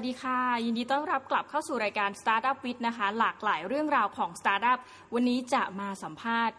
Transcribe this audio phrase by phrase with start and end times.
[0.00, 4.78] สวัสดีค่ะ ยินดีต้อนรับกลับเข้าสู่รายการ Startup w i t นะคะ หลากหลายเรื่องราวของ Startup
[5.14, 6.56] วันนี้จะมาสัมภาษณ์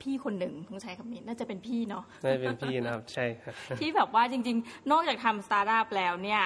[0.00, 6.42] พี่คนหนึ่งต้องใช้คำนี้น่าจะเป็นพี่เนาะน่าจะเป็นพี่นะครับ ใช่ครับที่แบบว่าจริง ๆ นอกจากทำสตาร์ทอัพแล้วเนี่ย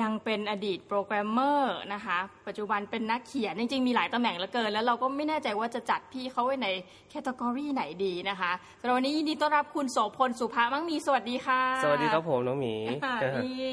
[0.00, 6.68] ยังเป็นอดีตโปรแกรมเมอร์นะคะ ปัจจุบันเป็นนักเขียน จริง ๆ มีหลายตำแหน่งเหลือเกิน แล้วเราก็ไม่แน่ใจว่าจะจัดพี่เขาไว้ใน
[7.10, 13.68] category ไหนดีนะคะสำหรับวันนี้ยินดีต้อนรับคุณโสพลสุภามั่งมีสวัสดีค่ะ สวัสดีครับผมน้องหมีค่ะนี่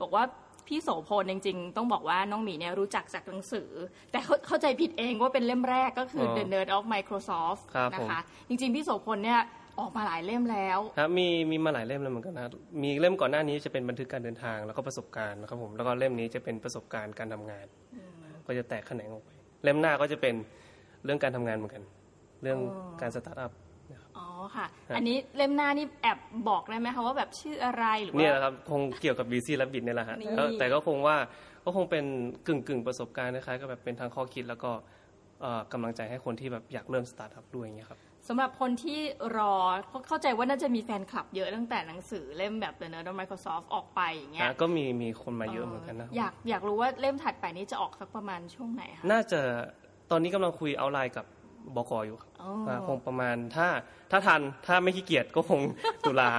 [0.00, 0.24] บอกว่า
[0.68, 3.70] พี่โสพลจริงๆ ต้องบอกว่าน้องหมีเนี่ยรู้จักจากหนังสือ
[4.12, 9.40] แต่เข้าเข้าใจผิดเองว่าเป็นเล่มแรกก็คือออ The Nerd of Microsoft ครับนะผมคะจริงๆ พี่โสพลเนี่ย
[9.80, 12.44] ออกมาหลายเล่มแล้วครับมีมีมาหลายเล่มแล้วเหมือนกันนะ
[12.82, 17.66] มีเล่มก่อนหน้านี้จะเป็นบันทึกการเดินทางแล้วก็ประสบการณ์นะครับผมแล้วก็เล่มนี้จะเป็นประสบการณ์การทำงาน
[18.46, 19.30] ก็จะแตกแขนงออกไป
[19.64, 20.34] เล่มหน้าก็จะเป็น
[21.04, 21.84] เรื่องการทำงานเหมือนกัน
[22.42, 23.52] เรื่องอ๋อการสตาร์ทอัพ
[24.18, 26.18] อ๋อค่ะครับอันนี้เล่มหน้านี่แอบ
[26.48, 31.16] บอกได้ไหมคะว่าแบบชื่ออะไรหรือว่าเนี่ยแหละครับคงเกี่ยวกับ BC และบิดเนี่ยแหละฮะนี่แล้วแต่ก็คงว่า
[31.64, 32.04] ก็คงเป็น
[32.46, 34.70] กึ่งกึ่งๆประสบการณ์คล้ายๆกับแบบเป็นทางข้อคิดแล้วก็
[35.40, 39.00] เอ่อกำลังใจให้คนที่แบบอยากเริ่มสตาร์ทอัพด้วยอย่างเงี้ยครับสำหรับคนที่
[39.38, 39.54] รอ
[40.08, 49.40] เข้าใจว่าน่าจะมีแฟนคลับเยอะตั้งแต่หนังสือเล่มแบบ The Nerd of Microsoft ออกไปอย่างเงี้ยอะก็มีมีคนมาเยอะเหมือนกันนะอยากอยากรู้ว่าเล่มถัดไปนี้จะออกสักประมาณช่วงไหนคะน่าจะ
[50.10, 51.26] ตอนนี้กำลังคุยเอาไลน์กับ
[51.76, 53.68] บกอยู่ครับอ๋อว่าคงประมาณถ้า
[54.10, 55.60] ถ้าทันถ้าไม่ขี้เกียจก็คง
[56.06, 56.30] ตุลา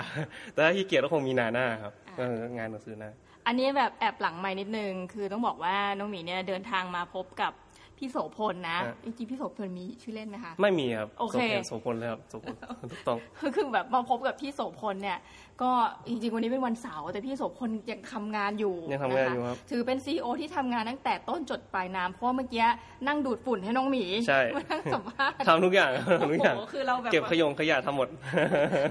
[0.54, 3.12] แต่ถ้าขี้เกียจก็คงมีนาหน้าครับเอองานหนังสือหน้า
[3.48, 7.54] อันนี้แบบแอบหลังไม่นิดนึง คือต้องบอกว่าน้องหมีเนี่ยเดินทางมาพบกับ
[7.98, 12.56] พี่โสพลนะฮะจริงๆพี่โสพลมีชื่อเล่นไหมคะไม่มีครับโอเคโสพลเลยครับโสพล
[12.92, 15.18] ถูกต้องคือคือแบบมาพบกับพี่โสพลเนี่ย
[15.62, 15.72] ก็
[16.08, 22.66] จริงๆวันนี้เป็นวันเสาร์แต่พี่โสพลยังทำงานอยู่ยังทำงานะะอยู่ครับถือเป็นซีอที่ทำงานตั้งแต่ต้นจดปลายน้ำเพราะว่าเมื่อกี้
[23.08, 28.08] นั่งดูดฝุ่นให้น้องหมีใช่มานั่งสัมภาษณ์ทำทุกอย่างทำทุกอย่างโอ้โหคือเราแบบเก็บขยงขยะทำหมด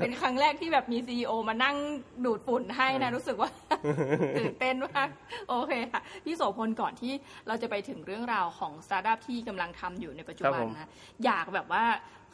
[0.01, 1.77] เป็นครั้งแรกที่แบบมี CEO มานั่ง
[2.25, 3.51] ดูดฝุ่นให้นะรู้สึกว่า
[4.39, 5.09] ตื่นเต้นมาก
[5.49, 7.13] โอเคค่ะพี่โสพลก่อนที่
[7.47, 10.91] เราจะไปถึงเรื่องราวของสตาร์ทอัพที่กำลังทำอยู่ในปัจจุบันครับผมนะ
[11.25, 11.85] อยากแบบว่า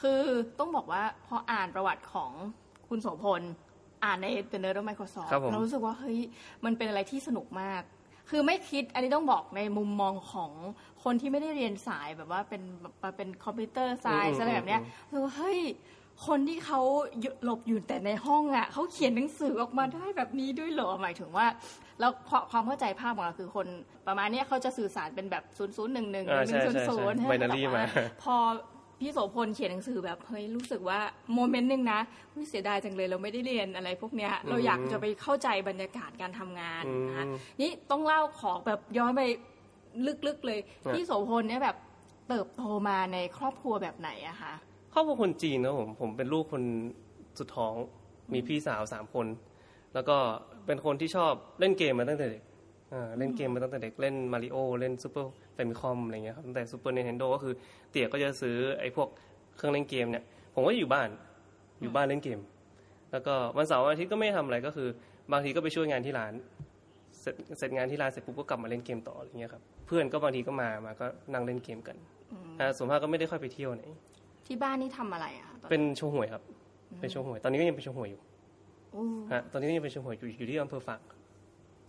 [0.03, 0.21] คือ
[0.59, 2.31] ต้องบอกว่าพออ่านประวัติของ
[2.89, 3.43] คุณโสพล
[4.05, 6.19] อ่านใน The Nerd of Microsoft ครับผมเรารู้สึกว่าเฮ้ย
[6.65, 7.83] มันเป็นอะไรที่สนุกมาก
[8.31, 10.51] คือไม่คิดอันนี้ต้องบอกในมุมมองของ
[11.05, 15.61] คนที่ไม่ได้เรียนสายแบบว่าเป็นแบบเป็น computer science อะไรแบบเนี้ยคือว่าเฮ้ย
[16.27, 16.81] คนที่เขา
[17.45, 21.47] หลบอยู่แต่ในห้องอะเขาเขียนหนังสือออกมาได้แบบนี้ด้วยเหรอหมายถึงว่า
[22.01, 23.67] แล้วความความเข้าใจภาพของเราคือคน
[24.07, 27.85] ประมาณเนี้ยเขาจะสื่อสารเป็นแบบศูนย์ศูนย์หนึ่งหนึ่งหอ่านึ่งใช่ศูนย์ใช่ศูนย์ใช่ binary มา
[28.23, 28.37] พอ
[29.01, 30.99] พี่โสพลเขียนหนังสือแบบเฮ้ยรู้สึกว่า
[31.35, 32.01] moment หนึ่งนะ
[32.35, 39.23] อุ๊ยเสียดายจังเลยเราไม่ได้เรียนอะไรพวกเนี้ยเราอยากจะไปเข้าใจบรรยากาศการทำงานนะคะอืมนี่ต้องเล่าขอแบบย้อนไป
[40.27, 41.77] ลึกๆเลยครับพี่โสพลเนี่ยแบบ
[42.29, 44.53] เติบโตมาในครอบครัวแบบไหนอะคะ
[44.93, 46.63] ครอบครัวคนจีนนะผมผมเป็นลูกคน
[47.41, 47.75] สุดท้อง
[48.33, 49.27] มีพี่สาวสามคน
[49.95, 50.17] แล้วก็
[50.67, 52.43] เป็นคนที่ชอบเล่นเกมมาตั้งแต่เด็ก
[52.93, 57.55] อ่าเล่นเกมมาตั้งแต่เด็กเล่นมาริโอเล่นซูเปอร์แฟมิคอมอะไรเงี้ยครับตั้งแต่ Super NES ก็คือ
[57.91, 59.09] เตี่ยก็จะซื้อไอ้พวก
[59.57, 61.09] เครื่องเล่นเกมเนี่ย ผมก็อยู่บ้าน
[61.83, 62.39] อยู่บ้านเล่นเกม
[63.13, 64.89] แล้วก็วันเสาร์วันอาทิตย์ก็ไม่ทำอะไรก็คือ
[65.33, 66.33] บางทีก็ไปช่วยงานที่ร้าน
[67.21, 71.97] เสร็จเสร็จงานที่ร้านเสร็จปุ๊บก็กลับมาเล่นเกมต่ออะไรเงี้ยครับเพื่อนก็บางทีก็มามาก็นั่งเล่นเกมกัน
[72.61, 73.85] อ่าส่วนมากก็ไม่ได้ค่อยไปเที่ยวไหน
[74.47, 76.43] ที่บ้านนี่ทำอะไรอะคะตอนเป็นโชว์หวยครับ
[77.01, 78.21] เป็นโชว์หวย ตอนนี้ก็ยังเป็นโชว์หวยอยู่
[78.93, 81.01] โอ้ฮะตอนนี้ก็ยังเป็นโชว์หวยอยู่อยู่ที่อำเภอฝาง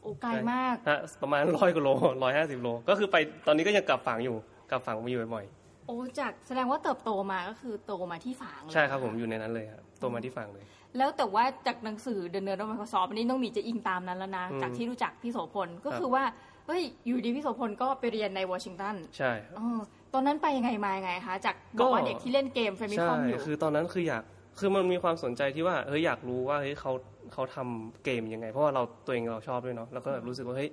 [0.06, 1.90] โอ้ไกลมากฮะประมาณร้อยกว่าโล
[2.24, 3.16] ร้อยห้าสิบโล ก็คือไป
[3.48, 4.36] ตอนนี้ก็ยังกลับฝางอยู่
[4.72, 5.46] กลับฝางมาอยู่บ่อย
[5.88, 10.64] โอ้จากแสดงว่าเติบโตมาก็คือโตมาที่ฝางเลยๆใช่ครับผมอยู่ในนั้นเลยครับตัวมาที่ฝางเลย
[10.98, 16.24] แล้วแต่ว่าจากหนังสือ The Nerd of Microsoft อันนี้น้องหมีจะอิงตามนั้นแล้วนะอืมจากที่รู้จักพี่โสพลก็ครับคือว่า
[16.68, 19.80] เฮ้ยอยู่ดีพี่โสพลก็ไปเรียนในวอชิงตันใช่ครับออ
[20.14, 24.24] ตอนนั้นไปยังไงมายังไงคะจากก็บอกว่าเด็กที่เล่นเกมแฟมิคใช่อมอยู่คือตอนนั้นคืออยาก
[24.60, 26.92] คือมันมีความสนใจที่ว่าเฮ้ยอยากรู้ว่าเฮ้ยเขา
[27.34, 30.70] เขาทำเกมยังไง เพราะว่าเราตัวเองเราชอบด้วยเนาะแล้วก็แบบรู้สึกว่าเฮ้ย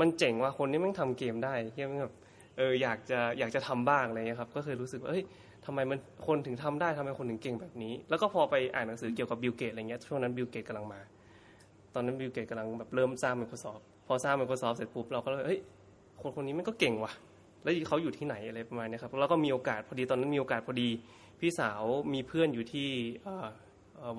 [0.00, 2.14] มันเจ๋งว่าคนนี้ม่งทำเกมได้เฮียม่งแบบ
[2.56, 5.24] เอออยากจะอยากจะทำบ้างอะไรเงี้ยครับ ก็เคยรู้สึกว่าเฮ้ย
[5.66, 11.00] ทำไมมันคนถึงทำได้ทำไมคนถึงเก่งแบบนี้ แล้วก็พอไปอ่านหนังสือเกี่ยวกับบิลเกตส์อะไรเงี้ยช่วงนั้นบิลเกตส์กำลังมา
[11.94, 15.60] ตอนนั้นบิลเกตส์กำลังแบบเริ่มสร้าง Microsoft พอสร้าง Microsoft เสร็จปุ๊บเราก็เลยเฮ้ย
[16.20, 17.12] คนคนนี้มันก็เก่งว่ะ
[17.62, 20.88] แล้วเขาอยู่ที่ไหนอะไรประมาณนี้ครับแล้วก็มีโอกาสพอดีตอนนั้นมีโอกาสพอดี
[21.40, 21.82] พี่สาว
[22.14, 22.88] มีเพื่อนอยู่ที่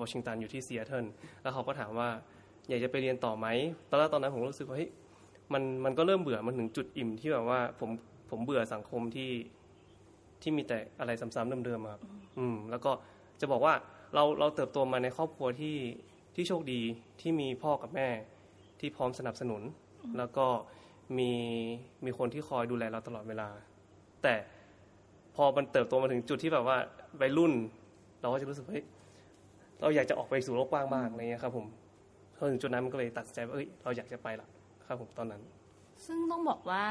[0.00, 1.06] วอชิงตันอยู่ที่ซีแอตเทิล
[1.42, 2.08] แล้วเขาก็ถามว่า
[2.68, 3.46] อยากจะไปเรียนต่อไหม
[3.90, 4.90] ตอนแรกตอนนั้นผมรู้สึกว่าเฮ้ย
[5.52, 7.90] มันมันก็เริ่มเบื่อมันถึงจุดอิ่มที่แบบว่าผม
[8.30, 9.30] ผมเบื่อสังคมที่
[10.42, 12.02] ที่มีแต่อะไรซ้ำๆเดิมๆอะครับ
[12.38, 12.92] อืม แล้วก็
[13.40, 13.74] จะบอกว่า
[14.14, 15.76] เราเราเติบโตมาในครอบครัวที่
[16.34, 16.80] ที่โชคดี
[17.20, 18.08] ที่มีพ่อกับแม่
[18.80, 19.62] ที่พร้อมสนับสนุน
[20.18, 20.46] แล้วก็
[21.18, 21.32] มี
[22.04, 23.48] มีคนที่คอยดูแลเราตลอดเวลา
[24.22, 24.34] แต่
[25.36, 26.76] พอมันเติบโตมาถึงจุดที่แบบว่า
[27.20, 27.52] วัยรุ่น
[28.20, 28.74] เราก็จะรู้สึกว่า
[29.80, 31.66] เฮ้ยเราอยากจะออกไปสู่โลกกว้างบ้างอะไรเงี้ยครับ ผม
[32.36, 34.46] พอถึงจุดนั้นมันก็เลยตัดสินใจว่าเอ้ยเราอยากจะไปละ
[34.86, 35.42] ครับผมตอนนั้น
[36.06, 36.84] ซึ่งต้องบอกว่า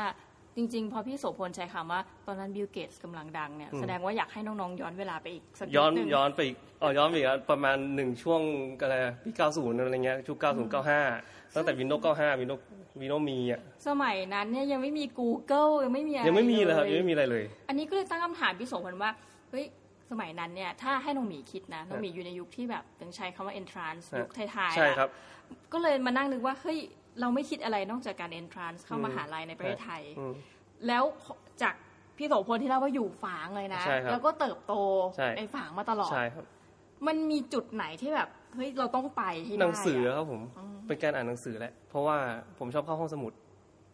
[0.55, 8.41] จริงๆ พอพี่โสพลใช้คำว่าตอนนั้นบิลเกตส์กำลังดังเนี่ยอืมแสดงว่าอยากให้น้องๆ ย้อนเวลาไปอีกสักย้อนดหงย้อนไปอีกอ๋อย้อนไปอีกอะประมาณหนึ่งช่วง
[8.81, 10.73] อะไรปี90อะไรเงี้ยช่วง90
[11.05, 19.11] 95ตั้งแต่ Windows 95 Windows Windows มีอะสมัยนั้นเนี่ยยังไม่มี Google ยังไม่มีอะไรยังไม่มีเลยครับยังไม่มีอะไรเลย อันนี้ก็เลยตั้งคำถามพี่โสพลว่า
[19.49, 19.65] เฮ้ย
[20.11, 25.09] สมัยนั้นเนี่ยถ้าให้น้องหมีคิดนะน้องหมีอยู่ในยุคที่แบบยังใช้คำว่า entrance ฮะยุคท้ายๆใช่อะครับ
[25.73, 26.79] ก็เลยมานั่งนึกว่า เฮ้ย
[27.19, 30.33] เราไม่คิดอะไรนอกจากการ entrance เข้าอืมมหาลัยในประเทศไทยอืม
[30.87, 31.03] แล้ว
[31.61, 31.75] จาก
[32.17, 34.73] พี่โสพลที่เล่าว่าอยู่ฝางเลยนะใช่ครับแล้วก็เติบโต
[35.15, 36.45] ใช่ในฝางมาตลอดใช่ครับ
[37.07, 40.41] มันมีจุดไหนที่แบบเฮ้ยเราต้องไปให้ได้หนังสืออะครับผม
[40.87, 42.17] เป็นการอ่านหนังสือแหละเพราะว่า
[42.59, 43.33] ผมชอบเข้าห้องสมุด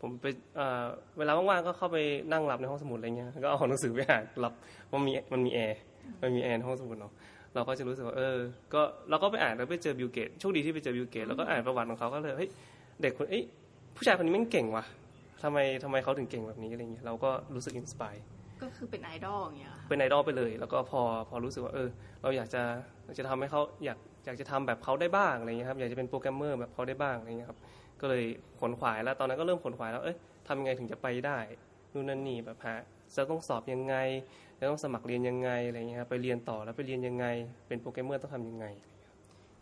[0.01, 0.25] ผมไป
[0.55, 0.83] เอ่อ
[1.17, 1.97] เวลาว่างๆก็เข้าไป
[2.31, 4.53] นั่งหลับในห้องสมุดอะไรเงี้ยก็เอาหนังสือไปอ่านหลับ
[4.91, 5.79] มันมีมันมีแอร์
[6.21, 7.13] มันมีแอร์ในห้องสมุดเนาะ
[7.55, 8.37] เราก็จะรู้สึกว่าเออ
[8.73, 12.49] ก็เราก็ไปอ่านแล้วไปเจอบิลเกตส์โชคดีที่ไปเจอบิลเกตส์แล้วก็อ่านประวัติของเขาก็เลยเฮ้ย
[13.01, 13.43] เด็กคนเอ้ย
[13.95, 14.85] ผู้ชายคนนี้แม่งเก่งว่ะ
[15.43, 18.15] ทำไมทำไมเขาถึงเก่งแบบนี้อะไรเงี้ยเราก็รู้สึก inspire
[18.61, 21.89] ก็คือเป็นไอดอลอย่างเงี้ยเหรอค่ะเป็นไอดอลไปเลย แล้วก็พอพอรู้สึกว่าเออ
[22.21, 22.63] เราอยากจะ
[23.05, 27.59] อยากจะทำให้เขาอยากอยากจะทำแบบเขาได้บ้างอะไรเงี้ยครับอยากจะเป็นโปรแกรมเมอร์แบบเขาได้บ้างอะไรเงี้ยครับ
[28.01, 28.23] ก็เลย
[28.59, 30.17] ขวนขวายแล้วตอนนั้นก็เริ่มขวนขวายแล้วเอ้ย
[30.47, 31.37] ทำยังไงถึงจะไปได้
[31.93, 32.77] นู่นนั่นนี่แบบฮะ
[33.15, 33.95] จะต้องสอบยังไง
[34.61, 37.25] จะต้องสมัครเรียนยังไงอะไรเงี้ยครับไปเรียนต่อแล้วไปเรียนยังไง
[37.67, 38.65] เป็นโปรแกรมเมอร์ต้องทำยังไง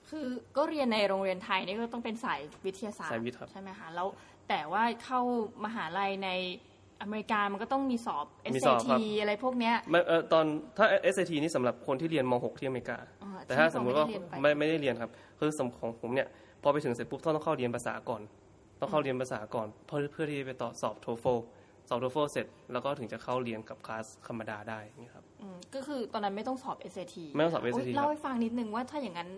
[0.09, 4.07] คือก็เรียนในโรงเรียนไทยนี่ก็ต้องเป็นสายวิทยาศาสตร์สายวิทย์ครับใช่ไหมคะแล้ว
[4.49, 5.19] แต่ว่าเข้า
[5.65, 6.29] มหาลัยใน
[7.01, 8.25] อเมริกามันก็ต้องมีสอบ
[8.55, 10.45] มีสอบ SAT ครับอะไรพวกเนี้ยไม่เออตอน
[10.77, 16.27] ถ้า SAT นี่สำหรับคนที่เรียนม .6 ที่อเมริกาอ๋อแต่ถ้าสมมติว่าที่เรไม่ไม่ได้เรียนไปไม่ได้เรียนครับคือสมของผมเนี่ย
[16.63, 18.21] พอไปถึงเสร็จปุ๊บต้องเข้าเรียนภาษาก่อน
[18.79, 21.25] ต้องเข้าเรียนภาษาก่อน เพื่อเพื่อที่จะไปต่อสอบ TOEFL
[21.89, 29.29] สอบ TOEFL เสร็จ แล้วก็ถึงจะเข้าเรียนกับคลาสธรรมดาได้อย่างเงี้ยครับอืมก็คือตอนนั้นไม่ต้องสอบ SAT ไม่ต้องสอบโย SAT เล่าครับให้ฟังนิดนึงว่าถ้าอย่างนั้น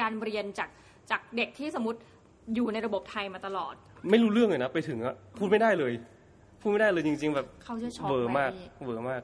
[0.00, 0.70] การเรียนจาก
[1.10, 1.98] จากเด็กที่สมมติ
[2.54, 3.74] อยู่ในระบบไทยมาตลอด
[4.10, 5.92] ไม่รู้เรื่องเลยนะ ไปถึงอะพูดไม่ได้เลย
[6.60, 8.50] พูดไม่ได้เลยจริง ๆ แบบ culture shock เวอร์ไหมมาก
[8.84, 9.22] เวอร์มาก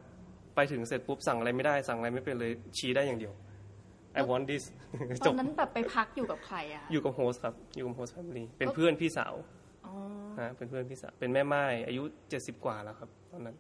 [0.57, 3.35] ไปถึงเสร็จปุ๊บสั่งอะไรไม่ได้สั่งอะไรไม่เป็นเลยชี้ได้อย่างเดียว
[4.19, 4.65] I want this
[5.25, 9.35] ตจอบนนั้นแบบไปพักอยู่กับใครอะอยู่กับ host ครับอยู่กับ host family เป็นเพื่อนพี่สาว
[9.93, 10.01] อ๋อ
[10.41, 13.57] นะเป็นเพื่อนพี่สาวเป็นแม่ม่ายอายุเจ็ดสิบกว่าแล้วครับตอนนั้น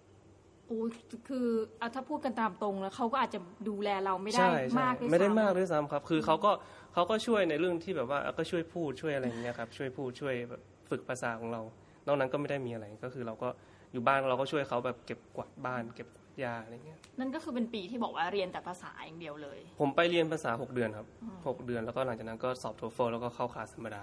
[0.68, 0.88] โอ้ย
[1.28, 1.46] คือ
[1.78, 6.52] เอาถ้าพูดกันตามตรงแล้วเขาก็อาจจะดูแลเราไม่ได้ใช่ใช่มากด้วยไม่ได้ซ้ำมากด้วยซ้ำครับ คือเขาก็
[6.94, 11.60] เขาก็ช่วยในเรื่องที่แบบว่าก็ช่วยพูดช่วยอะไรอย่างเงี้ยครับ ช่วยพูดช่วยแบบฝึกภาษาของเรา
[12.06, 13.48] นอกนั้นก็ไม่ได้มีอะไรก็คือเราก็
[13.92, 21.06] อยู่บ้านเราก็ช่วยเขาแบบเก็บกวาดบ้าน เก็บกวาดหญ้าอะไรเงี้ยนั่นก็คือเป็นปีที่บอกว่าเรียนแต่ภาษาอย่างเดียวเลย ผมไปเรียนภาษา 6 เดือนครับ
[21.46, 24.02] หกเดือนแล้วก็หลังจากนั้นก็สอบโทเฟลแล้วก็เข้าคลาสธรรมดา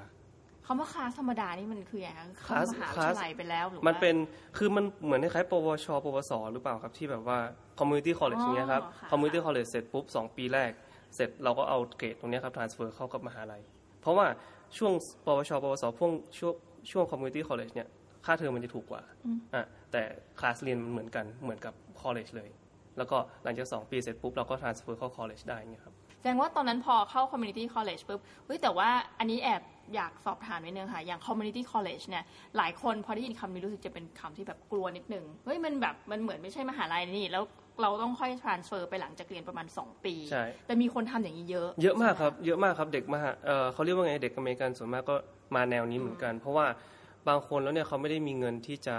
[0.72, 4.16] คำว่าคลาสธรรมดานี่มันคืออย่างไรคเข้าลาสมหาควิลาทสยาลัยไปแล้วหรือว่ามันเป็น
[4.58, 7.38] คือมันเหมือนคล้ายๆปวช ปวส หรือเปล่าครับที่แบบว่า
[7.80, 10.72] community college อ๋ออย่างเงี้ยครับค่ะ community college เสร็จปุ๊บ2ปีแรก
[11.16, 13.62] เสร็จเราก็เอาเกรดตรงเนี้ยครับ transfer เข้ากับมหาลัย
[14.02, 14.26] เพราะว่า
[14.78, 14.94] ช่วง
[15.26, 16.54] ปวช ปวสพวกช่วง
[16.92, 17.88] ช่วง community college เนี่ย
[18.26, 19.02] ค่าเทอมมันจะถูกกว่า
[19.54, 20.02] อะแต่
[20.40, 22.50] คลาสเรียนมันเหมือนกันเหมือนกับ college เลย
[22.98, 28.90] แล้วก็หลังจาก2ปีเสร็จปุ๊บเราก็ transfer เข้า college ได้เงี้ยครับแสดงว่าตอนนั้นพอเข้า community college ปุ๊บเฮ้ยแต่ว่า
[29.20, 29.62] อันนี้แอบ
[29.96, 32.24] อยากสอบถามนิดนึงค่ะ อย่าง community college เนี่ย
[32.58, 37.44] หลายคนพอได้ยินคำนี้รู้สึกจะเป็นคำที่แบบกลัวนิดนึง เฮ้ย มันแบบมันเหมือนไม่ใช่มหาลัยนี่ แล้ว
[37.82, 45.16] เราต้องค่อย transfer ไปหลังจากเรียนประมาณ 2 ปี ใช่ แต่มีคนทำอย่างนี้เยอะ เยอะมากครับ เยอะมากครับ เด็กมหาเอ่อเขาเรียกว่าไง เด็กอเมริกันส่วนมากก็
[45.56, 46.66] มาแนวนี้เหมือนกัน เพราะว่า
[47.28, 48.98] บางคนแล้วเนี่ยเขาไม่ได้มีเงินที่จะ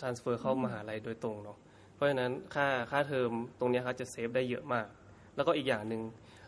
[0.00, 1.58] transfer เข้ามหาลัยโดยตรงเนาะ
[1.94, 4.86] เพราะฉะนั้นค่าค่าเทอมตรงเนี้ยครับจะเซฟได้เยอะมาก
[5.36, 6.02] แล้วก็อีกอย่างหนึ่ง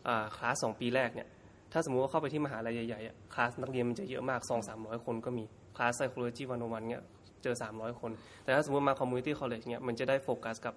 [0.08, 1.28] อ่าคลาสสองปีแรกเนี่ย
[1.72, 5.44] ถ้าสมมุติว่าเข้าไปที่มหาลัยใหญ่ๆอะคลาสนักเรียนมันจะเยอะมากสองสามร้อยคนก็มี
[5.76, 7.02] คลาส psychology วันวันเนี่ย
[7.42, 8.10] เจอ300คน
[8.44, 10.74] แต่ถ้าสมมติมา community college เนี่ยมันจะได้โฟกัสกับ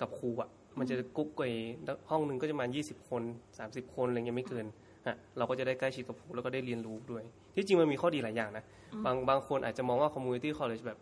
[0.00, 0.48] กับครูอะ
[0.78, 1.50] มันจะกุ๊กไอ้
[2.10, 3.22] ห้องหนึ่งก็จะประมาณ20คน
[3.58, 4.66] 30คนอะไรเงี้ยไม่เกิน
[5.06, 7.22] ฮะเราก็จะได้ใกล้ชิดกับครูแล้วก็ได้เรียนรู้ด้วย
[7.56, 8.64] ที่จริงมันมีข้อดีหลายอย่างนะ
[9.04, 10.98] บางบางคนอาจจะมองว่า community college แบบ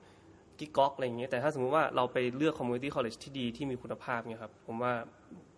[0.58, 4.92] กิ๊กก๊อกอะไรอย่างเงี้ยแต่ถ้าสมมติว่าเราไปเลือก community college ที่ดีที่มีคุณภาพเนี่ยครับผมว่า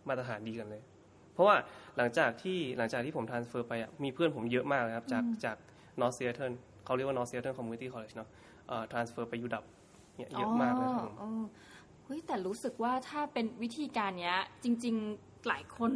[0.09, 0.83] มาตรฐานดีกันเลย
[1.35, 1.57] เพราะว่า
[1.97, 5.57] หลังจากที่หลังจากที่ผม transfer ไปอะมีเพื่อนผมเยอะมากนะครับ จากจาก
[6.01, 8.29] North Seattle เขาเรียกว่า North Seattle Community College เนาะ
[8.69, 9.65] เอ่อ transfer ไปยูดับ
[10.17, 11.31] เนี่ยเยอะมากเลยครับผมอ๋อ
[12.05, 15.91] เฮ้ยแต่รู้สึกว่าถ้าเป็นวิธีการเนี้ย จริง ๆหลายคน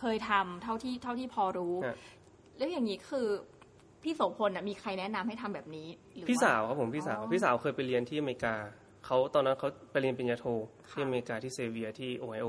[0.00, 1.96] เคยทำเท่าที่เท่าที่พอรู้ฮะ
[2.58, 3.26] แล้วอย่างนี้คือ
[4.02, 8.54] พี่โสพลน่ะมีใครแนะนำให้ทำแบบนี้หรือพี่ว่าสาวครับผมพี่สาวอ๋อพี่สาวเคยไปเรียนที่อเมริกา
[9.06, 10.46] เขาตอนนั้นเขาไปเรียนปริญญาโท
[10.90, 12.46] ค่ะที่อเมริกาที่เซเวียที่โอไฮโอ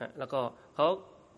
[0.00, 0.40] ฮะแล้วก็
[0.74, 0.86] เขา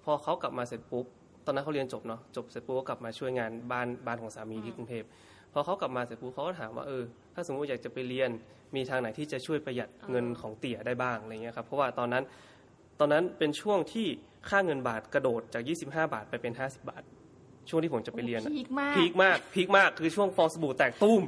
[0.05, 1.07] พอเขากลับมาเสร็จปุ๊บ
[1.47, 5.05] ตอนนั้นเขาเรียนจบเนาะจบเสร็จปุ๊บก็กลับมาช่วยงานบ้านบ้านของสามีที่กรุงเทพ
[5.53, 7.03] พอเขากลับมาเสร็จปุ๊บเขาก็ถามว่าเออ
[7.35, 8.31] ถ้าสมมติอยากจะไปเรียน
[8.75, 12.25] มีทางไหนที่จะช่วยประหยัดเงินของเตี่ยได้บ้างอะไรเงี้ยครับเพราะว่าตอนนั้น
[13.01, 14.07] ตอนนั้นเป็นช่วงที่
[14.49, 17.03] ค่าเงินบาทกระโดดจาก 25 บาทไปเป็น 50 บาท
[17.69, 21.23] ช่วงที่ผมจะไปเรียนอะพีคมากพีคมากพีคมากคือช่วงฟองสบู่แตกตุ้ม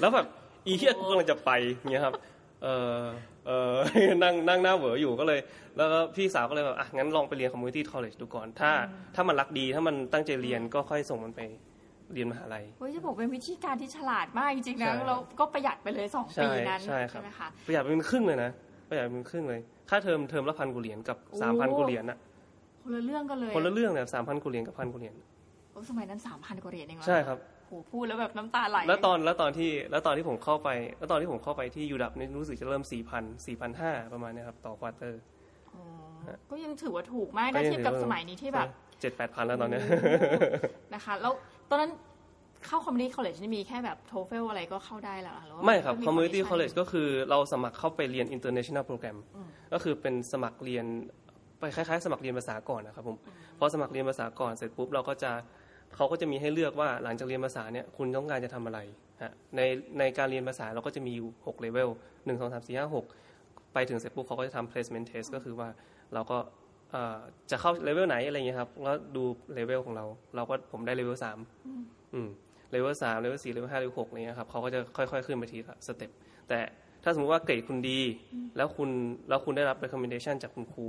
[0.00, 0.26] แล้วแบบ
[0.66, 1.50] อีเหี้ยกูกำลังจะไป
[1.90, 2.14] เงี้ยครับ
[2.62, 2.68] เอ
[3.00, 3.02] อ
[3.46, 3.74] เออ
[4.22, 5.40] นั่งนั่งหน้าเหวออยู่ก็เลย
[5.76, 8.70] แล้วก็พี่สาวก็เลยแบบอะงั้นลองไปเรียน community college ดูก่อน ถ้า
[9.14, 11.40] ถ้ามันรักดีถ้ามันตั้งใจเรียนก็ค่อยส่งมันไป
[12.14, 18.50] เรียนมหาลัยเฮ้ยจะบอกเป็นวิธีการที่ฉลาดมากจริงๆนะใช่แล้วก็ประหยัดไปเลยสองใช่ปีนั้นใช่ครับไหมคะประหยัดไปเป็นครึ่งเลยนะ
[18.88, 19.60] ประหยัดไปเป็นครึ่งเลย
[19.90, 22.18] ค่าเทอมเทอมละพันกว่าเหรียญกับโอ้สามพันกว่าเหรียญอะ
[22.82, 25.14] คนละเรื่องกันเลยคนละเรื่องเนี่ยสามพันกว่าเหรียญกับพันกว่าเหรียญ
[25.72, 30.68] โอ้สมัยนั้นสามพันกว่าเหรียญเองเหรอใช่ครับ โหพูดแล้วแบบน้ำตาไหลแล้วตอนแล้วตอนที่แล้วตอนที่ผมเข้าไป
[30.98, 35.20] แล้วตอนที่ผมเข้าไปที่ U-Dub นี่รู้สึกจะเริ่มสี่พันสี่พันห้าประมาณเนี้ยครับ ต่อ quarter
[35.74, 35.82] อ๋อ
[36.50, 38.68] ก็ยังถือว่าถูกมากก็นะยังเทียบกับถือว่าสมัยนี้ที่แบบ
[39.00, 39.82] เจ็ดแปดพันแล้วตอนเนี้ย
[40.94, 41.32] นะคะ แล้ว
[41.70, 41.90] ตอนนั้น
[42.66, 50.86] เข้าคอมมิ n นิ c o คอลเลจนี่มีแค่แบบ TOEFL อะไรก็เข้าได้แล้วเหรอหอว่าไม่ครับนก็ community college ก็คือเราสมัครเข้าไปเรียน international program อืมก็คือเป็นสมัครเรียน
[51.58, 53.16] ไปคล้ายๆ สมัครเรียนภาษาก่อนนะครับผม
[53.58, 55.30] พอสมัครเรียนภาษาก่อนเสร็จปุ๊บเราก็จะ
[55.94, 58.80] เขาก็จะมีให้เลือกว่าหลังจากเรียนภาษาเนี่ยคุณต้องการจะทำอะไร
[59.22, 59.60] ฮะใน
[59.98, 61.88] ในการเรียนภาษาเราก็จะมีอยู่6 level
[62.24, 65.68] 1 2 3 4 5 6 ไปถึงเสร็จปุ๊บเขาก็จะทำ placement test ก็คือว่า
[66.14, 66.38] เราก็
[66.90, 67.16] เอ่อ
[67.50, 69.22] จะเข้าเลเวลไหนอะไรเงี้ยครับแล้วดู
[69.54, 70.04] เลเวลของเรา
[70.36, 71.38] เราก็ผมได้เลเวลสาม
[72.14, 72.28] อืม
[72.70, 76.10] เลเวลสามเลเวลสี่เลเวลห้าเลเวลหกอะไรเงี้ยครับเขาก็จะค่อย ๆ ขึ้นไปทีละ step
[76.48, 76.58] แต่
[77.04, 78.00] ถ้าสมมติว่าเกรดคุณดี
[78.56, 78.90] แล้วคุณ
[79.28, 80.86] แล้วคุณได้รับ recommendation จากคุณครู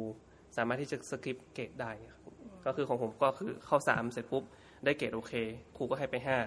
[0.58, 2.22] สามารถที่จะ skip เกรดได้ครับ
[2.66, 4.44] ก็คือของผมก็คือเข้าสามเสร็จปุ๊บ
[4.86, 5.34] ได้เกรดโอเค
[5.78, 6.38] ครูก็ให้ไปห้า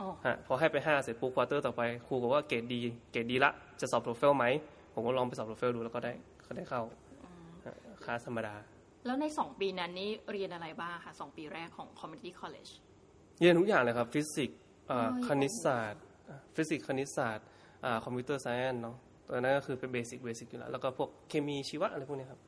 [0.00, 2.80] อ๋อฮะพอให้ไปห้าเสร็จปุ๊บ quarter ต่อไปครูบอกว่าเกรดดี
[3.12, 3.50] เกรดดีละ
[3.80, 4.46] จะสอบ TOEFL ไหม
[4.94, 6.12] ผมก็ลองไปสอบ TOEFL ดูแล้วก็ได้
[6.46, 6.82] ก็ได้เข้า
[7.66, 8.54] ฮะคลาสธรรมดา
[9.06, 12.70] แล้วในสองปีนั้นนี่เรียนอะไรบ้างคะสองปีแรกของ community college
[13.40, 14.58] เรียนทุกอย่างเลยครับ ฟิสิกส์
[14.90, 17.46] อ่าเอ้ยคณิตศาสตร์อ่าฟิสิกส์คณิตศาสตร์
[17.84, 18.96] อ่า computer science เนาะ
[19.26, 22.40] ตัวนั้นก็คือเป็น basic basic อยู่แล้ว แล้วก็พวกเคมีชีวะอะไรพวกเนี้ยครับ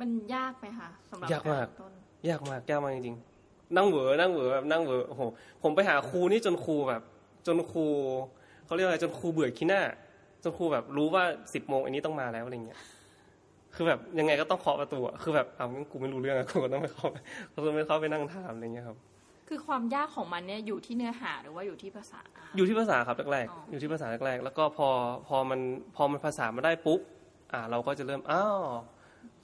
[0.00, 1.92] มันยากไหมคะสำหรับยากมากรต้น
[2.28, 3.35] ยากมาก ยากมากจริงๆ
[3.76, 5.22] นั่งเหวอนั่งเหวอแบบนั่งเหวอโอ้โห
[5.62, 7.02] ผมไปหาครูนี่จนครูแบบ
[7.46, 7.86] จนครู
[8.66, 9.82] เขาเรียกอะไรจนครูเบื่อขี้หน้า
[10.42, 12.78] จนครูแบบรู้ว่าสิบโมงอันนี้ต้องมาแล้วอะไรเงี้ย
[13.74, 17.08] คือแบบยังไงก็ต้องเคาะประตูอะคือแบบเอางั้นกูไม่รู้เรื่องอะกูก็ต้องไปเข้า
[17.54, 18.96] ก็ต้องไปเข้าไปนั่งถามอะไรเงี้ยครับ
[19.48, 22.20] คือความยากของมันเนี่ยอยู่ที่เนื้อหาหรือว่าอยู่ที่ภาษา
[22.56, 24.88] อยู่ที่ภาษาครับแรกอ๋อๆออยู่ที่ภาษาแรกๆแล้วก็พอ
[25.28, 25.60] พอมัน
[25.96, 27.00] พอมันภาษามาได้ปุ๊บ
[27.52, 28.60] อ่า เราก็จะเริ่มอ้าว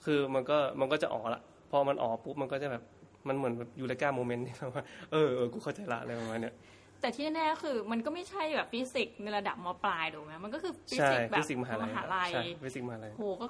[0.05, 2.83] คือมันก็มันก็จะอ๋อละพอมันอ๋อปุ๊บมันก็จะแบบ
[3.27, 6.55] มันเหมือนแบบ eureka moment ที่แบบว่าเออเออกูเข้าใจละอะไรประมาณเนี้ย
[7.01, 13.47] แต่ที่แน่ๆคือมันก็ไม่ใช่แบบฟิสิกส์ในระดับมปลายถูกไหมมันก็คือฟิใช่สิกส์แบฟิบสิกส์มหาลัยมหาลัยใช่ฟิสิกส์มหาลัยโหก็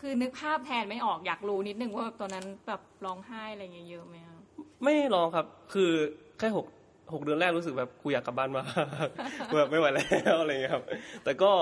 [0.00, 4.36] คือนึกภาพแทนไม่ออกอยากรู้นิดนึงว่าตอนนั้นแบบร้องไห้อะไรเงี้ยเยอะไหมอะ
[4.82, 5.90] ไม่ร้องครับคือ
[6.38, 6.66] แค่หก
[7.12, 8.66] หกเดือนแรกรู้สึกแบบกูอยากกลับบ้านมาก
[9.58, 10.02] แบบไม่ไหวแล้
[10.34, 10.84] วอะไรเงี้ยครับ
[11.24, 11.52] แต่ก็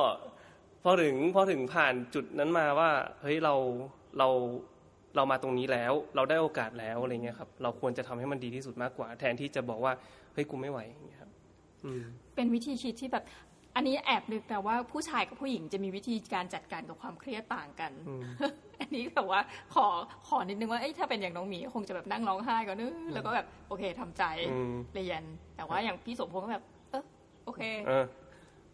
[0.83, 2.91] พอถึงพอถึงผ่านจุดนั้นมาว่า
[3.23, 3.55] เฮ้ยเรา
[4.19, 4.29] เรา
[5.16, 9.92] เรามาตรงนี้แล้ว เราได้โอกาสแล้วอะไรเงี้ยครับ เราควรจะทำให้มันดีที่สุดมากกว่า แทนที่จะบอกว่า
[10.35, 11.31] เฮ้ยกูไม่ไหวอย่างเงี้ยครับ
[11.85, 12.02] อืม
[12.35, 13.25] เป็นวิธีคิดที่แบบ
[13.76, 18.23] อันนี้แอบนึกแต่ว่าผู้ชายกับผู้หญิงจะมีวิธีการจัดการกับความเครียดต่างกันอืม
[18.81, 19.40] อันนี้แบบว่า
[19.75, 19.87] ขอ
[20.28, 25.23] ขอนิดนึงว่าเอ้ยถ้าเป็นอย่างน้องหมีคงจะแบบนั่งร้องไห้ก่อนนึกแล้วก็แบบโอเคทำใจอืมเรียน
[25.57, 27.04] แต่ว่าอย่างพี่สมพงษ์ก็แบบ เออ
[27.45, 28.04] โอเคเออ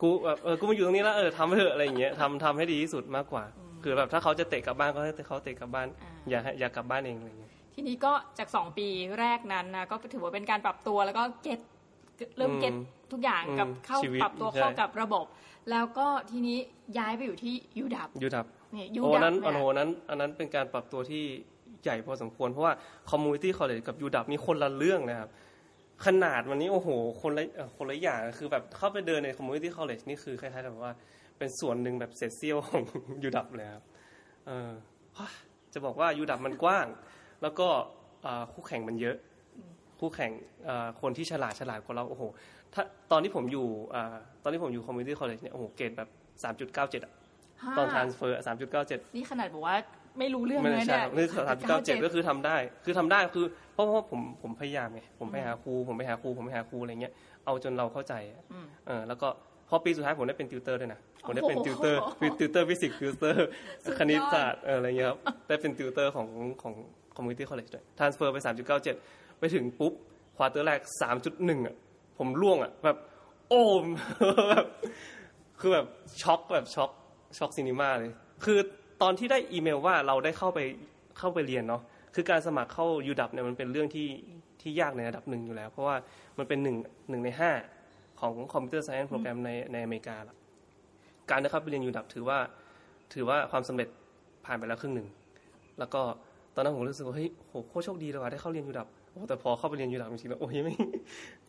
[0.01, 3.45] กูแบบเออกูมาอยู่ตรงนี้แล้วเออทำไปเถอะอะไรอย่างเงี้ยทำทำให้ดีที่สุดมากกว่า
[3.83, 8.87] คือแบบถ้าเขาจะเตะกลับบ้านก็ให้เขาเตะกลับบ้านอ่าอย่าให้อย่ากลับบ้านเองอะไรอย่างเงี้ยทีนี้ก็จากสองปี
[9.21, 11.61] แรกนั้นนะก็ถือว่าเป็นการปรับตัวแล้วก็ get
[12.39, 15.27] เริ่ม get อืมทุกอย่างกับอืมเข้าชีวิตปรับตัวใช่เข้ากับระบบ
[15.71, 16.59] แล้วก็ทีนี้
[16.99, 21.23] ย้ายไปอยู่ที่ U-Dub U-Dub เนี่ยยูโอ้ดันั้นเนี่โอ้ยโหนั้นอันนั้นเป็นการปรับตัวที่
[21.83, 22.75] ใหญ่พอสมควรเพราะว่า
[23.11, 25.31] community college กับ U-Dub นี่คนละเรื่องนะครับ
[26.07, 26.89] ขนาดวันนี้โอ้โห
[27.23, 30.95] คนละเอ่อคนละอย่างคือแบบเข้าไปเดินใน community college นี่คือคล้ายๆกับว่า
[31.39, 32.83] เป็นส่วนหนึ่งแบบเศษเสี้ยวของ
[33.23, 33.85] U-Dub เลยครับ
[34.47, 34.73] เออ
[35.73, 36.87] จะบอกว่า U-Dub มันกว้าง
[37.43, 37.69] แล้วก็
[38.27, 39.17] อ่าคู่แข่งมันเยอะ
[40.01, 40.33] คู่แข่ง
[40.69, 42.23] อ่าคนที่ฉลาดฉลาดกว่าเราโอ้โห
[42.75, 46.09] ถ้าตอนที่ผมอยู่อ่าตอนที่ผมอยู่ community college เนี่ยโอ้โหเกรดแบบ
[46.43, 47.03] สามจุดเก้าเจ็ด
[47.79, 49.77] ตอน transfer สามจุดเก้าเจ็ดนี่ขนาดบอกว่า
[50.19, 57.13] ไม่รู้เรื่องไม่เลได้ยใช่เนี่ยครับนี่สามเก้าเจ็ดก็คือทำได้ คือทำได้คือ เพราะเพราะผมผมพยายามไงผมไปหาครูผมไปหาครูผมไปหาครูอะไรเงี้ย
[57.45, 59.29] เอาจนเราเข้าใจอะอืมเออแล้วก็
[59.69, 62.01] พอปีสุดท้ายผมได้เป็นติวเตอร์ด้วยนะผมได้เป็นโอ้โหติวเตอร์
[62.39, 63.47] ติวเตอร์ฟิสิกส์ติวเตอร์
[63.85, 66.29] สุดยอดคณิตศาสตร์เอออะไรเงี้ยครับได้เป็นติวเตอร์ของ
[66.63, 66.75] ของ
[67.17, 68.97] community college ด้วย transfer ไปสามจุดเก้าเจ็ด
[69.39, 69.93] ไปถึงปุ๊บ
[70.37, 71.77] quarter แรกสามจุดหนึ่งอะ
[72.19, 72.97] ผมร่วงอะ แบบ
[73.49, 73.85] โอ้ม
[74.51, 74.67] แบบ
[75.61, 75.87] คือแบบ
[76.23, 76.91] ช็อกแบบช็อก
[77.39, 78.13] ช็อกซีเนม่าเลย
[78.45, 78.59] คือ
[79.03, 80.61] ตอนที่ได้อีเมลว่าเราได้เข้าไป
[81.19, 81.83] เข้าไปเรียนเนาะ
[82.15, 84.09] คือการสมัครเข้า U-Dub เนี่ยมันเป็นเรื่องที่
[84.61, 85.97] ที่ยากในระดับหนึ่งอยู่แล้ว เพราะว่า
[86.39, 86.77] มันเป็นหนึ่ง
[87.11, 87.51] หนึ่งในห้า
[88.21, 90.37] ของ computer science program ในในอเมริกาละ
[91.31, 92.39] การได้เข้าไปเรียน U-Dub ถือว่า
[93.15, 93.89] ถือว่าความสำเร็จ
[94.47, 95.09] ผ่านไปแล้วครึ่งหนึ่ง
[95.79, 96.01] แล้วก็
[96.55, 100.75] ตอนนั้นผมรู้สึกว่าเฮ้ยโหโคตรโชคดีเลยว่ะได้เข้าเรียน U-Dub โอ้แต่พอเข้าไปเรียน U-Dub จริงๆแล้วโอ้ยไม่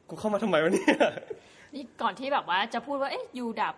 [0.10, 0.88] กูเข้ามาทำไมวะเนี่ย
[1.76, 3.75] นี่ก่อนที่แบบว่าจะพูดว่าเอ๊ะ U-Dub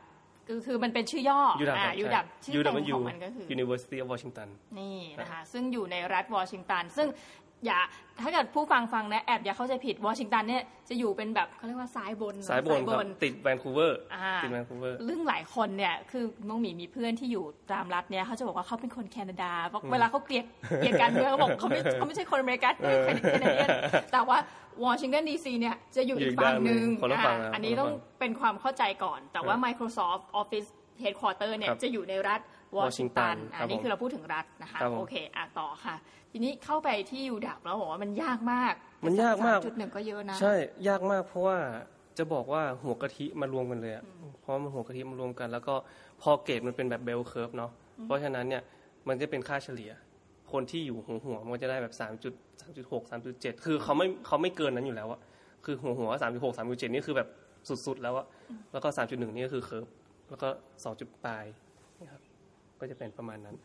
[0.48, 7.08] คือคือมันเป็นชื่อย่อ U-Dub อ่า U-Dub ชื่อเต็มของมันก็คือ University of Washington นี่นะคะ ซึ่งอยู่ในรัฐวอชิงตัน ซึ่ง
[7.66, 7.80] อย่า
[8.22, 20.46] ถ้าเกิดผู้ฟังฟังนะแอบอย่าเข้าใจผิดวอชิงตันเนี่ยจะอยู่เป็นแบบเขาเรียกว่าซ้ายบนซ้ายบนครับติดแวนคูเวอร์อ่าติดแวนคูเวอร์เรื่องหลายคนเนี่ยคือน้องหมีมีเพื่อนที่อยู่ตามรัฐเนี่ยเขาจะบอกว่าเขาเป็นคนแคนาดาเพราะเวลาเขาเกลียด
[20.78, 23.70] เกลียดกันเมืองเขาบอกเขาไม่เขาไม่ใช่คนอเมริกันเขาเป็น Canadian
[24.14, 24.38] แต่ว่า
[24.84, 30.68] วอชิงตันดีซีเนี่ยจะอยู่อยู่อีอีกกฝั่งหนึ่งด้านหนึ่งคนละฝั่งอ่าครับอันนี้คนละต้องฝั่งเป็นความเข้าใจก่อน แต่ว่าครับ Microsoft Office
[31.04, 32.40] Headquarter เนี่ยครับจะอยู่ในรัฐ
[32.78, 35.96] วอชิงตัน Washington อันนี้ครับผมคือเราพูดถึงรัฐนะคะครับผมโอเคอะต่อค่ะ
[36.32, 38.74] ทีนี้เข้าไปที่ยูดับแล้วบอกว่ามันยากมาก
[39.06, 40.54] มันยากมากจุดหนึ่งก็เยอะนะ ใช่
[40.88, 41.58] ยากมากเพราะว่า
[42.18, 44.04] จะบอกว่าหัวกะทิมารวมกันเลยอะ
[44.42, 45.76] เพราะมันหัวกะทิมารวมกัน แล้วก็
[46.22, 47.72] พอเกรดมันเป็นแบบเบลเคิร์ฟเนาะ
[48.06, 48.64] เพราะฉะนั้นเนี่ย
[49.08, 49.92] มันจะเป็นค่าเฉลี่ย
[50.52, 55.20] คนที่อยู่หัวหัวมันจะได้แบบสามจุดสามจุดหกสามจุดเจ็ดคือเขาไม่เขาไม่เกินนั้นอยู่แล้วอะ
[55.66, 57.28] คือหัวหัวสามจุดหกสามจุดเจ็ดนี่คือแบบ
[57.86, 58.26] สุดๆแล้วอะ
[58.72, 59.86] แล้วก็สามจุดหนึ่งนี่ก็คือ curve
[60.30, 60.50] แล้วก็
[60.84, 61.71] สองจุดปลายนะครับ
[62.82, 63.56] ก็จะเป็นประมาณนั้น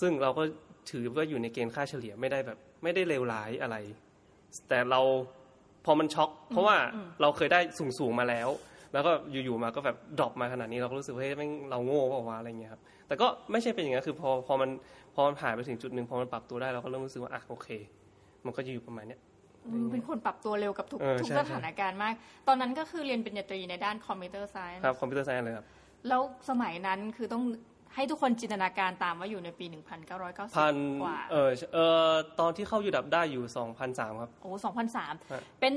[0.00, 0.42] ซึ่งเราก็
[0.90, 3.76] ถือว่าอยู่ในเกณฑ์ค่าเฉลี่ยไม่ได้แบบ ไม่ได้เลวร้ายอะไร
[4.68, 5.00] แต่เรา
[5.84, 6.76] พอมันช็อก เพราะว่า
[7.20, 8.48] เราเคยได้สูงสูงๆมาแล้ว
[8.92, 9.12] แล้วก็
[9.44, 14.70] อยู่ๆมาก็แบบ drop มาขนาดนี้เราก็รู้สึกว่าเฮ้ยแม่งเราโง่เปล่าวะอะไรเงี้ยครับแต่ก็ไม่ใช่เป็นอย่างนั้นคือพอพอมัน
[15.14, 17.68] พอมันผ่านไปถึงจุดหนึ่งพอมันปรับตัวได้เราก็เริ่มรู้สึกว่าอะโอเค
[18.44, 19.20] มันก็จะอยู่ประมาณเนี้ย
[19.66, 22.14] อืมเป็นคนปรับตัวเร็วกับทุกเออทุกใช่สถานการณ์มาก
[22.48, 25.66] ตอนนั้นก็คือเรียนปริญญาตรีในด้านคอมพิวเตอร์ไซน์ครับคอมพิวเตอร์ไซน์เลยครับ
[26.08, 27.42] แล้วสมัยนั้นคือต้อง
[27.94, 34.60] ให้ทุกคนจินตนาการตามว่าอยู่ในปีพัน1990กว่าเออเออตอนที่เข้ายูดับได้อยู่สองพันสามครับ โอ้ฮะ
[35.10, 35.72] 2003 เป็น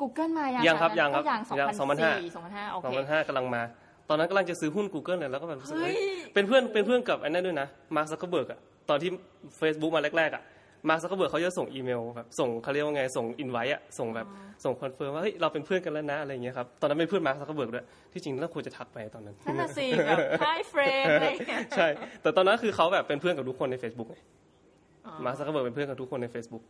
[0.00, 2.34] Google มายังยังครับตอนนั้นยังครับก็ยังยัง2004
[2.68, 3.62] 2005โอสองเคพันห้ากำลังมา
[4.08, 9.10] ตอนนั้นกำลังจะซื้อหุ้น Google เลยแล้วก็แบบรู้สึกเฮ้เฮ้ยยเป็นเพื่อนเป็นเพื่อนกับไอ้นั่นด้วยนะมาร์คซักเคอร์เบิร์กอะตอนที่
[9.60, 10.42] Facebook มาแรกๆอะ
[10.88, 14.26] มาร์คซักเคอร์เบิร์กเขาจะส่งอีเมลแบบส่งเขาเรียกว่าไงส่งอินไว้อะส่งแบบ
[14.64, 21.86] ส่งคอนเฟิร์มว่าเฮ้ยเราเป็นเพื่อนกันแล้วนะอะไรอย่างเงี้ยครับตอนนั้นเป็นเพื่อนมาร์คซักเคอร์เบิร์กด้วยที่จริงเราควรจะทักไปตอนนั้นนั่นน่ะสิแบบ Hi friend อะไรอย่างเงี้ยใช่
[22.22, 24.16] แต่ตอนนั้นคือเขาแบบเป็นเพื่อนกับทุกคนใน Facebook ไง
[25.06, 26.64] อ๋อมาร์คซักเคอร์เบิร์กเป็นเพื่อนกับทุกคนใน Facebook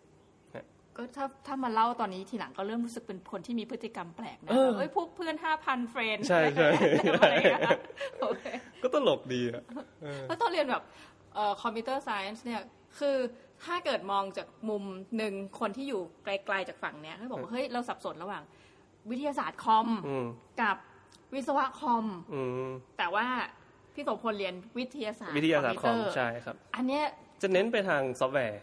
[0.99, 6.69] ก็ถ้าถ้ามาเล่าตอนนี้ทีหลังก็เริ่มรู้สึกเป็นคนที่มีพฤติกรรมแปลกนะเออเอ้ยพวกเพื่อน5,000 friend ใช่ใช่
[7.13, 7.79] อะไรอย่างเงี้ย
[8.23, 8.45] โอเค
[8.83, 9.63] ก็ตลกดีอะ
[10.29, 10.83] แล้วตอนเรียนแบบ
[11.63, 12.63] computer science เนี่ย
[12.99, 13.17] คือ
[13.65, 14.83] ถ้าเกิดมองจากมุม
[15.17, 18.43] หนึ่งคนที่อยู่ไกลๆจากฝั่งเนี้ยเขาบอกว่าเฮ้ยเราสับสนระหว่าง
[19.11, 20.27] วิทยาศาสตร์คอมอืม
[20.63, 20.77] กับ
[21.35, 23.27] วิศวะคอมอืมแต่ว่า
[23.95, 27.05] พี่โสพลเรียนวิทยาศาสตร์วิทยาศาสตร์คอมพิวเตอร์ใช่ครับ อันเนี้ย
[27.43, 28.61] จะเน้นไปทางซอฟต์แวร์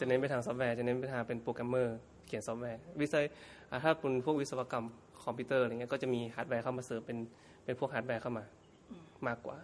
[0.00, 3.24] จะเน้นไปทางซอฟต์แวร์จะเน้นไปทางเป็นโปรแกรมเมอร์เขียนซอฟต์แวร์วิศว
[3.70, 4.86] อ่าถ้าเป็นพวกวิศวกรรม
[5.24, 7.18] คอมพิวเตอร์อะไรเงี้ยก็จะมีฮาร์ดแวร์เข้ามาเสริมเป็น
[7.64, 8.44] เป็นพวกฮาร์ดแวร์เข้ามา
[9.26, 9.56] มากกว่า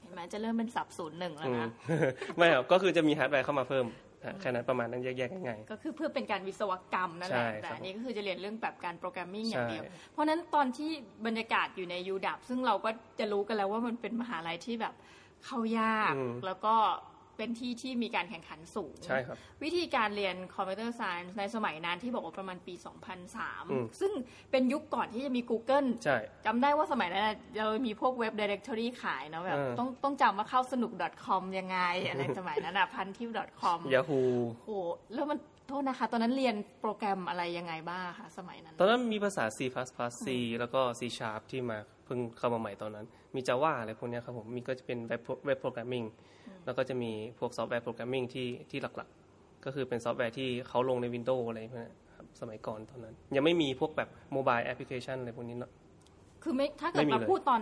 [0.00, 1.70] เห็นไหมจะเริ่มเป็นสับศูนย์หนึ่งแล้วอืมนะ
[2.36, 4.05] ไม่ครับก็คือจะมีฮาร์ดแวร์เข้ามาเพิ่มฮะ
[4.40, 10.90] แค่นั้นประมาณนั้นแยกๆง่ายก็คือเพื่อเป็นการวิศวกรรมนั่นแหละใช่แต่ครับอันนี้ก็คือจะเรียนเรื่องแบบการ programming อย่างเดียวใช่เพราะฉะนั้นตอนที่
[11.26, 14.94] บรรยากาศอยู่ใน U-Dub ซึ่งเราก็จะรู้กันแล้วว่ามันเป็นมหาลัยที่แบบ
[15.44, 16.14] เข้ายาก
[16.46, 16.74] แล้วก็
[17.36, 24.12] เป็นที่ที่มีการแข่งขันสูงๆใช่ครับ วิธีการเรียนคอมพิวเตอร์ไซน์ในสมัยนั้นที่บอกว่าประมาณปีอืม2003 ซึ่ง
[24.50, 30.92] เป็นยุคก่อนที่จะมี Google ใช่จำได้ว่าสมัยนั้นน่ะเรามีพวกเว็บ directory ขายเนาะแบบเออต้องต้องจำว่าเข้าสนุก
[31.24, 34.20] .com ยังไง อะไรสมัยนั้นอะพันทิว .com ยาฮู
[34.66, 35.38] โอ้โหแล้วมัน
[35.68, 39.60] โทษนะคะ ตอนนั้นเรียนโปรแกรมอะไรยังไงบ้างคะสมัยนั้น ตอนนั้นมีภาษา C++,
[40.24, 40.26] C
[40.58, 46.04] แล้วก็ C Sharp ที่มาเพิ่งเข้ามาใหม่ตอนนั้น มี Java อะไรพวกเนี้ยครับผม มีก็จะเป็นเว็บเว็บ programming
[46.64, 55.72] แล้วก็จะมีพวก software programming ที่ที่หลักๆ ก็คือเป็นซอฟต์แวร์ที่เขาลงใน Windows อะไรพวกเนี้ยครับสมัยก่อนตอนนั้น ยังไม่มีพวกแบบ mobile application อะไรพวกนี้เนาะ
[56.42, 57.60] คือไม่ถ้าเกิดไม่มีมาเลยพูดตอน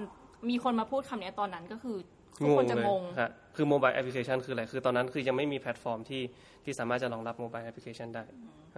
[0.50, 1.96] มีคนมาพูดคำเนี้ยตอนนั้นก็คือ
[2.42, 6.22] ทุกคนจะเลยงงฮะคือ mobile application คืออะไร คือตอนนั้นคือยังไม่มีแพลตฟอร์มที่
[6.64, 8.24] ที่สามารถจะรองรับ mobile application ได้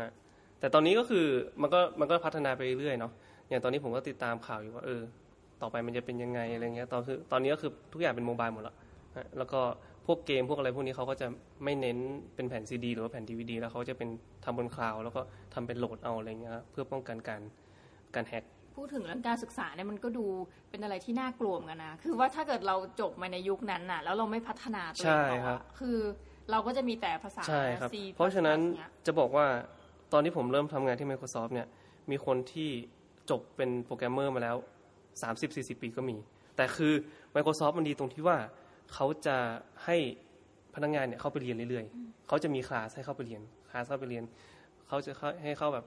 [0.01, 0.11] ฮะ
[0.61, 1.27] แต่ตอนนี้ก็คือ
[1.63, 3.13] มันก็มันก็พัฒนาไปเรื่อยๆเนาะ
[3.49, 5.01] อย่างตอนนี้ผมก็ติดตามข่าวอยู่ว่าเออ
[5.63, 8.77] ต่อไปมันจะเป็นยังไงอะไรเงี้ยตอนคือตอนนี้ก็คือทุกอย่างเป็น mobile หมดแล้ว
[9.17, 9.61] ฮะแล้วก็
[10.07, 11.27] พวกเกมพวกอะไรพวกนี้เขาก็จะ
[11.65, 11.99] ไม่เน้น
[12.35, 14.09] เป็นแผ่นซีดีหรือว่าแผ่นดีวดีแล้วเขาจะเป็น
[14.45, 15.21] ทำบนคลาวด์แล้วก็
[15.55, 17.43] ทำเป็นโหลดเอาอะไรเงี้ยครับเพื่อป้องกันการ
[18.15, 18.45] การแฮก
[18.77, 20.27] พูดถึงเรื่องการศึกษาเนี่ยมันก็ดู
[20.71, 25.99] เป็นอะไรที่น่ากลัวเหมือนกันนะ คือว่าถ้าเกิดเราจบมาในยุคนั้นน่ะ แล้วเราไม่พัฒนาตัวเองใช่ต่อครับอะคือ
[26.51, 29.47] เราก็จะมีแต่ภาษาใช่ครับ C เพราะฉะนั้นเยจะบอกว่า
[30.13, 31.67] ตอนที่ผมเริ่มทำงานที่ Microsoft เนี่ย
[32.11, 32.71] มีคนที่
[33.31, 34.57] จบเป็นโปรแกรมเมอร์มาแล้ว
[35.19, 36.17] 30-40 ปีก็มี
[36.57, 36.93] แต่คือ
[37.35, 38.37] Microsoft มันดีตรงที่ว่า
[38.93, 39.37] เขาจะ
[39.85, 39.97] ให้
[40.75, 44.25] พนักงานเนี่ยเข้าไปเรียนเรื่อยๆ เขาจะมีคลาสให้เข้าไปเรียน คลาสเข้าไปเรียน
[44.89, 45.85] เขาจะเข้าให้เข้าแบบ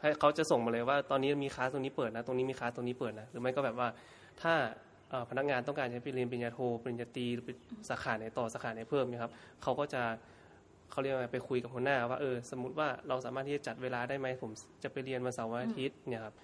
[0.00, 3.88] ให้เขาจะส่งมาเลยว่าตอนนี้มีคลาสตรงนี้เปิดนะตรงนี้มีคลาสตรงนี้เปิดนะหรือไม่ก็แบบว่า
[4.42, 4.52] ถ้า
[5.10, 7.50] เอ่อพนักงานต้องการจะไปเรียนปริญญาโทปริญญาตรีหรือไป
[7.88, 9.32] สาขาไหนต่อสาขาไหนเพิ่มเนี่ยครับ
[9.62, 10.02] เขาก็จะ
[10.90, 14.50] เขาเรียกว่าไปคุยกับหัวหน้าว่าเออสมมติว่าเราสามารถที่จะจัดเวลาได้ไหมผม
[14.82, 16.34] จะไปเรียนวันเสาร์วันอาทิตย์เนี่ยครับ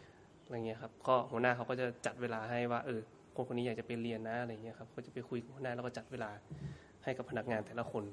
[0.45, 3.01] อะไรเงี้ยครับก็หัวหน้าเขาก็จะจัดเวลาให้ว่าเออ
[3.37, 6.31] คนคนนี้อยากจะไปเรียนนะอะไรเงี้ยครับก็จะไปคุยกับหัวหน้าแล้วก็จัดเวลา
[7.05, 8.05] ให้กับพนักงานแต่ละคน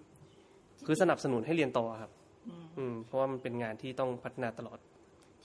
[0.85, 2.11] คือสนับสนุนให้เรียนต่อครับ
[2.77, 4.79] อืมเพราะว่ามันเป็นงานที่ต้องพัฒนาตลอด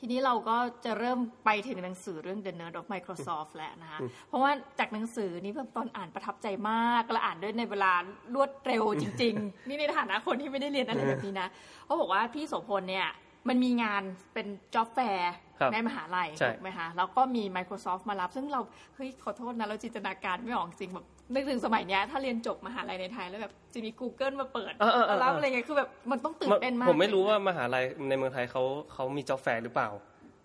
[0.01, 7.93] ทีนี้เราก็จะเริ่มไปถึงหนังสือเรื่อง The Nerd of Microsoft แล้วนะคะเพราะว่าจากหนังสือนี้แบบตอนอ่านประทับใจมาก และอ่านด้วยในเวลา
[8.35, 11.49] รวดเร็วจริง ๆ นี่ในฐานะคนที่ไม่ได้เรียนอะไรแบบนี้นะ
[11.85, 13.09] เขาบอกว่าพี่โสพลเนี่ย
[13.49, 14.03] มันมีงาน
[14.35, 15.23] เป็น job fair
[15.61, 18.61] ครับในมหาลัยใช่ถูกไหมคะแล้วก็มี Microsoft มารับ ซึ่งเรา
[18.95, 29.89] เฮ้ยขอโทษนะ เราจินตนาการไม่ออกจริงแบบนึกถึงสมัยเนี้ยถ้าเรียนจบมหาลัยในไทยแล้วแบบจะมี Google มาเปิดเออเออเออมารับอะไรเงี้ยคือแบบมันต้องตื่นเต้นมาก ผมไม่รู้ว่ามหาลัยในเมืองไทยเขาเขามีจ็อบแฟร์หรือเปล่า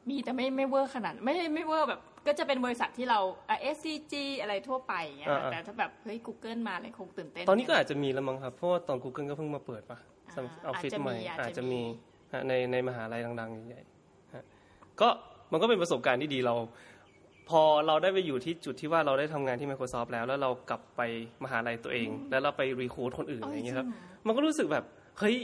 [0.10, 12.13] มีแต่ไม่ไม่เวอร์ขนาดไม่ไม่เวอร์แบบก็จะเป็นบริษัทที่เราเอ่อ SCG อะไรทั่วไปอย่างเงี้ยอ่าอ่าแต่ถ้าแบบเฮ้ย Google มาเลยคงตื่นเต้น ตอนนี้ก็อาจจะมีแล้วมั้งครับเพราะว่าตอน Google ก็เพิ่งมาเปิดปะอ่าออฟฟิศอาจจะมีใหม่อาอาจจจะจะมีมีฮะ
[12.48, 14.46] ในในมหาลัยดังๆใหญ่ๆฮะ
[15.02, 15.08] ก็
[15.52, 16.56] มันก็เป็นประสบการณ์ที่ดีเรา
[17.50, 21.02] พอเราได้ไปอยู่ที่จุดที่ว่าเราได้ทำงานที่ Microsoft แล้ว แล้วเรากลับไป
[21.44, 23.88] มหาลัยตัวเอง แล้วเราไป recruit คนอื่นอะไรอย่างเงี้ยครับ
[24.26, 24.84] มันก็รู้สึกแบบ
[25.20, 25.36] เฮ้ย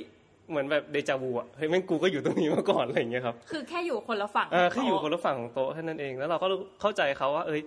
[0.50, 6.48] เหมือนแบบเดจาวูอะเฮ้ยแม่งกูก็อยู่ตรงนี้มาก่อนอะไรอย่างเงี้ยครับคือแค่อยู่คนละฝั่งเออแค่อยู่คนละฝั่งของโต๊ะแค่นั้นเองแล้วเราก็
[6.82, 7.62] เข้าใจเขาว่า เอ้ย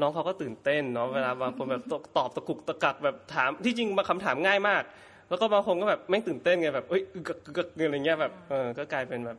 [0.00, 4.82] น้องเขาก็ตื่นเต้นเนาะเวลาบางคนแบบตอบตอบตะกุกตะกักแบบถามที่จริงบางคำถามง่ายมาก
[5.28, 9.38] แล้วก็บางคนก็แบบแม่งตื่นเต้นไงแบบเอ้ยอึกกึกกึกกึกอะไรเงี้ยแบบเออก็กลายเป็นแบบ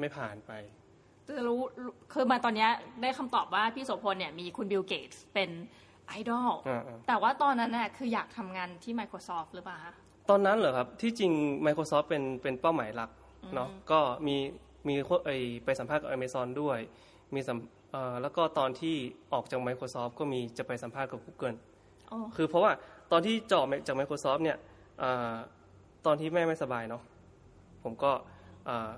[0.00, 0.52] ไม่ผ่านไป
[1.36, 1.60] จะรู้
[2.12, 2.70] คือมาตอนเนี้ย
[3.02, 5.50] ได้คำตอบว่าพี่โสพลเนี่ยมีคุณบิลเกตส์เป็น
[6.06, 9.94] ไอดอลอ่าแต่ว่าตอนนั้นน่ะคืออยากทำงานที่ Microsoft หรือเปล่าคะ
[10.30, 11.32] ตอนนั้นเหรอครับ ที่จริง
[11.66, 13.10] Microsoft เป็นเป็นเป้าหมายหลัก
[13.54, 14.36] เนาะก็มี
[14.88, 14.94] มี
[15.26, 15.30] ไอ
[15.64, 16.78] ไปสัมภาษณ์กับ Amazon ด้วย
[17.34, 17.58] มีสัม
[17.92, 18.96] เอ่อแล้วก็ตอนที่
[19.32, 21.56] ออกจาก Microsoft ก็มีจะไปสัมภาษณ์กับ Google
[22.08, 22.72] โอ้คือเพราะว่า
[23.12, 24.79] ตอนที่จอบจาก Microsoft เนี่ยอา
[26.06, 27.02] ตอนที่แม่ไม่สบายเนาะ
[27.82, 28.12] ผมก็
[28.68, 28.90] อ่า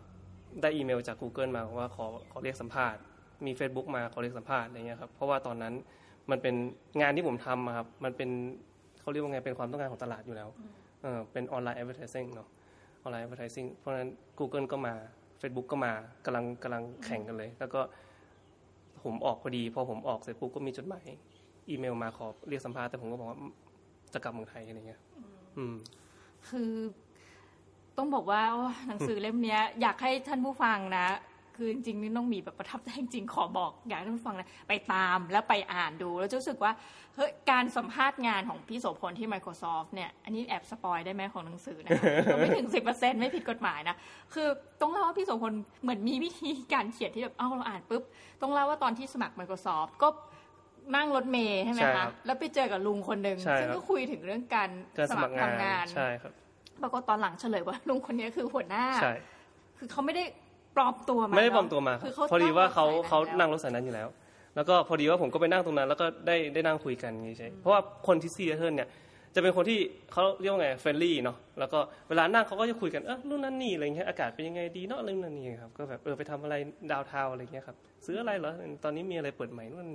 [0.62, 3.00] ได้อีเมลจาก Google มาว่าขอขอเรียกสัมภาษณ์
[3.46, 5.74] มี Facebook มาขอเรียกสัมภาษณ์อะไรเงี้ยครับเพราะว่าตอนนั้น
[6.30, 6.54] มันเป็น
[7.00, 8.30] งานที่ผมทำอะครับมันเป็น
[9.00, 10.48] เขาเรียกว่าไงเป็นความต้องการของตลาดอยู่แล้ว
[11.02, 12.48] เออเป็นออนไลน์ advertising เนาะ
[13.02, 14.94] ออนไลน์ advertising เพราะฉะนั้น Google ก็มา
[15.40, 15.92] Facebook ก็มา
[16.26, 17.80] กำลังกำลังแข่งกันเลย แล้วก็
[19.02, 21.06] ผมออกพอดี พอผมออกเสร็จปุ๊บก็มีจดหมาย
[21.68, 23.38] อีเมลมาขอเรียกสัมภาษณ์แต่ผมก็บอกว่า
[24.12, 25.11] จะกลับเมืองไทยอะไรเงี้ยอืม
[26.48, 26.72] คือ
[27.96, 28.42] ต้องบอกว่า
[28.88, 31.06] หนังสือเล่มนี้ยอยากให้ท่านผู้ฟังนะ
[31.56, 36.72] คือจริงๆนี่ต้องมีแบบประทับใจจริงขอบอก อยากให้ท่านผู้ฟังนะไปตามแล้วไปอ่านดู แล้วจะรู้สึกว่า
[37.16, 41.90] เฮ้ยการสัมภาษณ์งานของพี่โสพลที่ Microsoft เนี่ย อันนี้แอบสปอยได้ไหมของหนังสือนะ
[42.38, 43.96] ไม่ถึงสิบเปอร์เซ็นไม่ผิดกฎหมายนะ
[44.34, 44.48] คือ
[44.80, 48.02] ต้องเล่าว่าพี่โสพลเหมือนมีวิธีการเขียนที่แบบเอ้าเราอ่านปุ๊บ
[48.42, 50.08] ต้องเล่าว่าตอนที่สมัคร Microsoft ก็
[50.96, 56.32] นั่งรถเมย์ใช่ไหมใช่ครัคะ บแล้วไปเจอกับลุงคนหนึ่งใช่ซึ่งครับ ก็คุยถึงเรื่องการการสมัครงานทำงาน ใช่ครับ
[56.82, 59.12] ปรากฏตอนหลังเฉลยว่าลุงคนนี้คือหัวหน้า ใช่
[59.78, 60.24] คือเขาไม่ได้
[60.76, 64.08] ปลอมตัวมาไม่ได้เนะปลอมตัวมาคือพอดีว่าเขานั่เขางรถสยนั่งรถสายนั้นอยู่แล้ว
[64.56, 68.88] แล้วก็พอดีว่าผมก็ไปนั่งตรงนั้น แล้วก็ได้ได้นั่งคุยกันอย่างงี้ใช่เพราะว่าคนที่ซีแอตเทิลเนี่ย
[69.34, 69.78] จะเป็นคนที่
[70.12, 76.54] เขาเรียกว่าไง friendly เนาะแล้วก็เวลานั่งเขาก็จะคุยกันเออนู่นนั่นนี่อะไรเงี้ยอากาศเป็นยังไงดีเนาะอะไรนู่นนั่นนี่ครับก็แบบเออไปทำอะไร
[76.90, 78.52] ดาวเทาอะไรเงี้ยครับซื้ออะไรเหรอ
[78.84, 79.88] ตอนนี้มีอะไรเปิดใหม่นู่น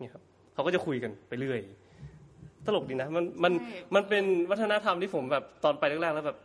[0.00, 0.22] นี่ครับ
[0.54, 1.60] เขาก็จะคุยกันไปเรื่อย
[2.66, 6.38] ตลกดีนะ มันมันใช่มันเป็นวัฒนธรรมที่ผมแบบตอนไปแรกๆแล้วแบบ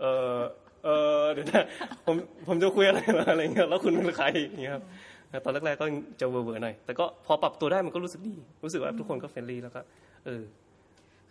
[0.00, 0.04] เอ
[0.36, 0.38] อ
[0.84, 1.66] เออเดี๋ยวนะ
[2.06, 2.14] ผม
[2.48, 4.84] ผมจะคุยอะไรเหรออะไรเงี้ยแล้วคุณเป็นใครอย่างเงี้ยครับ
[5.30, 5.86] แต่ตอนแรกๆก็
[6.20, 9.80] จะเวอร์ๆหน่อยแต่ก็พอปรับตัวได้มันก็รู้สึกดี รู้สึกว่าทุกคนก็ friendly แล้วก็
[10.26, 10.42] เออ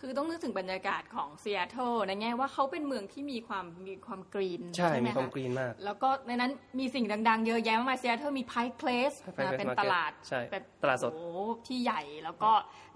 [0.05, 12.51] คือต้องนึกถึงบรรยากาศของซีแอตเทิลในแง่ว่าเขาเป็นเมืองที่มีความมีความ green ใช่ไหมีความคะ green มาก แล้วก็ในนั้นมีสิ่งดังๆ เยอะแยะมากมายซีแอตเทิลมี Pike Place Pike Place เป็น Market ตลาดใช่แบบตลาดสดโอ้โหที่ใหญ่แล้วก็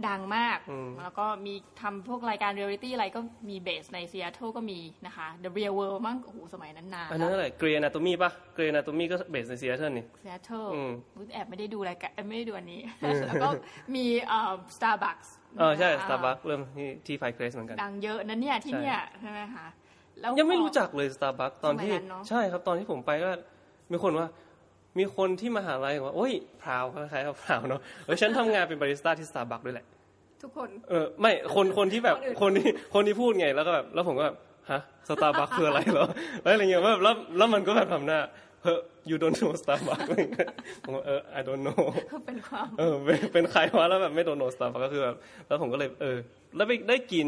[0.08, 10.92] ดังมากอืมแล้วก็มีทำพวกรายการเรียลลิตี้อะไรก็มี base ในซีแอตเทิลก็มีนะคะ The Real World มั้งโอ้โหสมัยนั้นนานอันนั้นอะไร Grey's Anatomy มีป่ะ Grey's Anatomy มีก็ base ในซีแอตเทิลนี่ซีแอตเทิลอืม
[11.34, 12.82] แอบไม่ได้ดูรายการเอ้ยไม่ได้ดูอันนี้
[13.28, 13.50] แล้วก็
[13.96, 19.68] มีเอ่อ Starbucks เออใช่สตาร์บัคเริ่มที่ที่ Pike Place เหมือนกันดังเยอะนะเนี่ยที่เนี่ยใช่ไหมคะ
[20.22, 23.30] แล้วยังไม่พอรู้จักเลยสตาร์บัคตอนที่สมัยนั้นเนอะใช่ครับตอนที่ผมไปก็
[23.92, 24.28] มีคนว่า
[24.98, 29.86] มีคนที่มหาลัยบอกว่าโอ้ย proud คล้ายๆกับ proud เนาะเออฉันทำงานเป็นบาริสต้าที่สตาร์บัคด้วยแหละ
[30.42, 34.38] ทุกคน เออไม่คนคนที่แบบคนอื่นคนที่คนที่พูดไงแล้วก็แบบแล้วผมก็แบบ
[34.72, 36.08] ฮะสตาร์บัคคืออะไรเหรอ
[36.44, 38.20] แล้วอะไรเงี้ยแบบแล้วแล้วมันก็แบบทำหน้า
[38.64, 40.50] เฮ้ย you don't know Starbucks อะไรเงี้ย
[40.84, 41.82] ผมก็เออ I don't know
[42.28, 45.16] เป็นความเออเป็นเป็นใครวะแล้วแบบ I don't know Star ก็คือแบบ
[45.48, 46.18] แล้วผมก็เลยเออ
[46.56, 47.28] แล้วไปได้กิน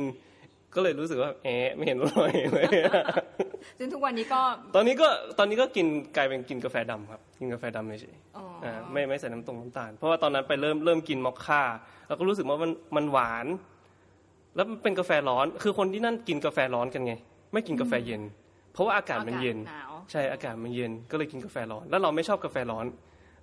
[0.75, 2.67] ก็เลยรู้สึกว่าแอะไม่เห็นอร่อยเลย
[3.79, 4.41] ซึ่งทุกวันนี้ก็
[4.75, 11.61] ตอนนี้ก็ตอนนี้ก็กินกลายเป็นกินกาแฟดำครับ กินกาแฟดำเฉยอ๋อๆออ่าไม่ไม่ใส่น้ำตรงน้ำตาล เพราะว่าตอนนั้นไปเริ่มเริ่มกินมอคค่า
[12.07, 13.45] แล้วก็รู้สึกว่ามันมันหวาน
[14.55, 17.13] แล้วมันเป็นกาแฟร้อน คือคนที่นั่นกินกาแฟร้อนกันไง
[17.53, 18.21] ไม่กินกาแฟเย็น
[18.73, 22.85] เพราะว่าอากาศมันเย็นหนาว ใช่อากาศมันเย็นก็เลยกินกาแฟร้อน แล้วเราไม่ชอบกาแฟร้อน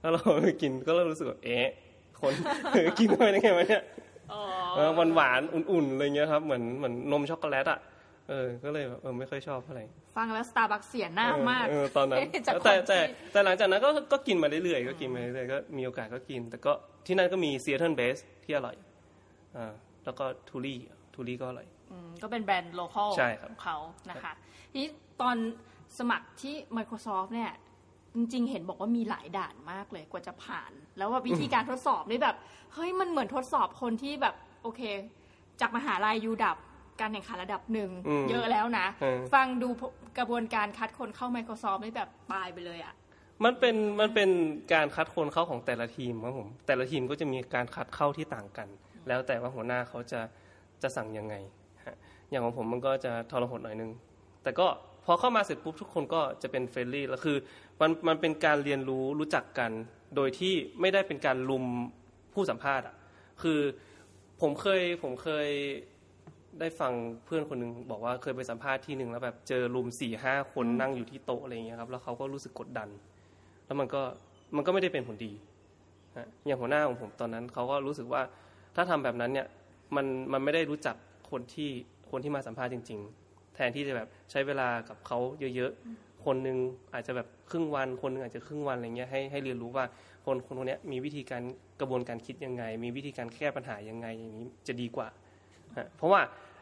[0.00, 1.68] แล้วเราไปกินก็เลยรู้สึกว่าเอ๊ะ
[2.20, 2.32] คน
[2.98, 3.82] กินเข้าไปได้ไงวะเนี่ย
[4.96, 7.78] หวานหวานๆอุ่นๆอะไรเงี้ยครับเหมือนเหมือนนมช็อกโกแลตอะ
[8.28, 9.84] เออ ก็เลยแบบเออไม่ค่อยชอบเท่าไหร่
[10.16, 16.72] ฟังแล้วสตาร์บัคเสียหน้ามากเออเออตอนนั้นจากคนแต่แต่ที่แต่หลังจากนั้นก็ก็กินมาเรื่อยๆก็กินมาเรื่อยๆก็มีโอกาสก็กิน แต่ก็
[17.06, 18.76] ที่นั่นก็มีซี a อ t เทิลเบสที่อร่อย
[19.56, 19.72] อ่า
[20.04, 23.76] แล้วก็ Tully's Tully's ก็อร่อยอืมก็เป็นแบรนด์ local ใช่ครับของเขา
[24.10, 24.32] นะคะ
[24.70, 24.88] ทีนี้
[25.20, 25.36] ตอน
[25.98, 27.52] สมัครที่ Microsoft เนี่ย
[28.14, 32.36] จริงๆ เห็นบอกว่ามีหลายด่านมากเลยกว่าจะผ่าน แล้วว่าวิธีการทดสอบนี่แบบ
[32.74, 34.80] เฮ้ยมันเหมือนทดสอบคนที่แบบ โอเค
[35.60, 36.56] จากมหาลัยยูดับ
[37.00, 39.68] การแข่งขันระดับหนึ่งอืมเยอะแล้วนะเออฟังดู
[40.18, 42.94] กระบวนการคัดคนเข้า Microsoft นี่แบบตายไปเลยอะ
[43.44, 44.30] มันเป็นมันเป็น
[44.72, 48.68] การคัดคนเข้าของแต่ละทีมครับผมแต่ละทีมก็จะมีการคัดเข้าที่ต่างกัน
[49.08, 50.20] แล้วแต่ว่าหัวหน้าเขาจะ
[50.82, 51.34] จะสั่งยังไง
[51.86, 51.96] ฮะ
[52.30, 53.90] อย่างของผมมันก็จะทรหดหน่อยนึง
[54.42, 54.66] แต่ก็
[55.06, 57.36] พอเข้ามาเสร็จปุ๊บทุกคนก็จะเป็นเฟรนลี่แล้วคือ
[57.80, 59.70] มันมันเป็นการเรียนรู้รู้จักกัน
[60.16, 61.64] โดยที่ไม่ได้เป็นการลุม
[62.34, 62.94] ผู้สัมภาษณ์อะ
[63.42, 63.60] คือ
[64.40, 65.48] ผมเคยผมเคย
[66.60, 66.92] ได้ฟัง
[67.24, 72.88] เพื่อนคนหนึงบอกว่าเคยไปสัมภาษณ์ที่หนึ่งแล้วแบบเจอรุมสี่ห้าคนนั่งอยู่ที่โต๊ะอะไรอย่างเงี้ยครับแล้วเขาก็รู้สึกกดดัน
[73.66, 74.02] แล้วมันก็
[74.56, 75.32] มันก็ไม่ได้เป็นผลดี
[76.16, 78.22] ฮะอย่างหัวหน้าของผมตอนนั้นเขาก็รู้สึกว่า
[78.76, 79.46] ถ้าทำแบบนั้นเนี่ย
[79.96, 80.96] มันมันไม่ได้รู้จัก
[81.30, 81.70] คนที่
[82.10, 83.25] คนที่มาสัมภาษณ์จริง ๆ
[83.56, 85.18] แทนที่จะแบบใช้เวลากับเขา
[85.56, 86.58] เยอะๆ คนหนึ่ง
[86.94, 89.84] อาจจะแบบครึ่งวัน คนหนึ่งอาจจะครึ่งวันอะไรเงี้ยให้ให้เรียนรู้ว่า
[90.24, 91.42] คนคนคนนี้มีวิธีการ
[91.80, 95.08] กระบวนการคิดยังไง มีวิธีการแก้ปัญหายังไงอย่างนี้จะดีกว่า
[95.96, 96.20] เพราะว่า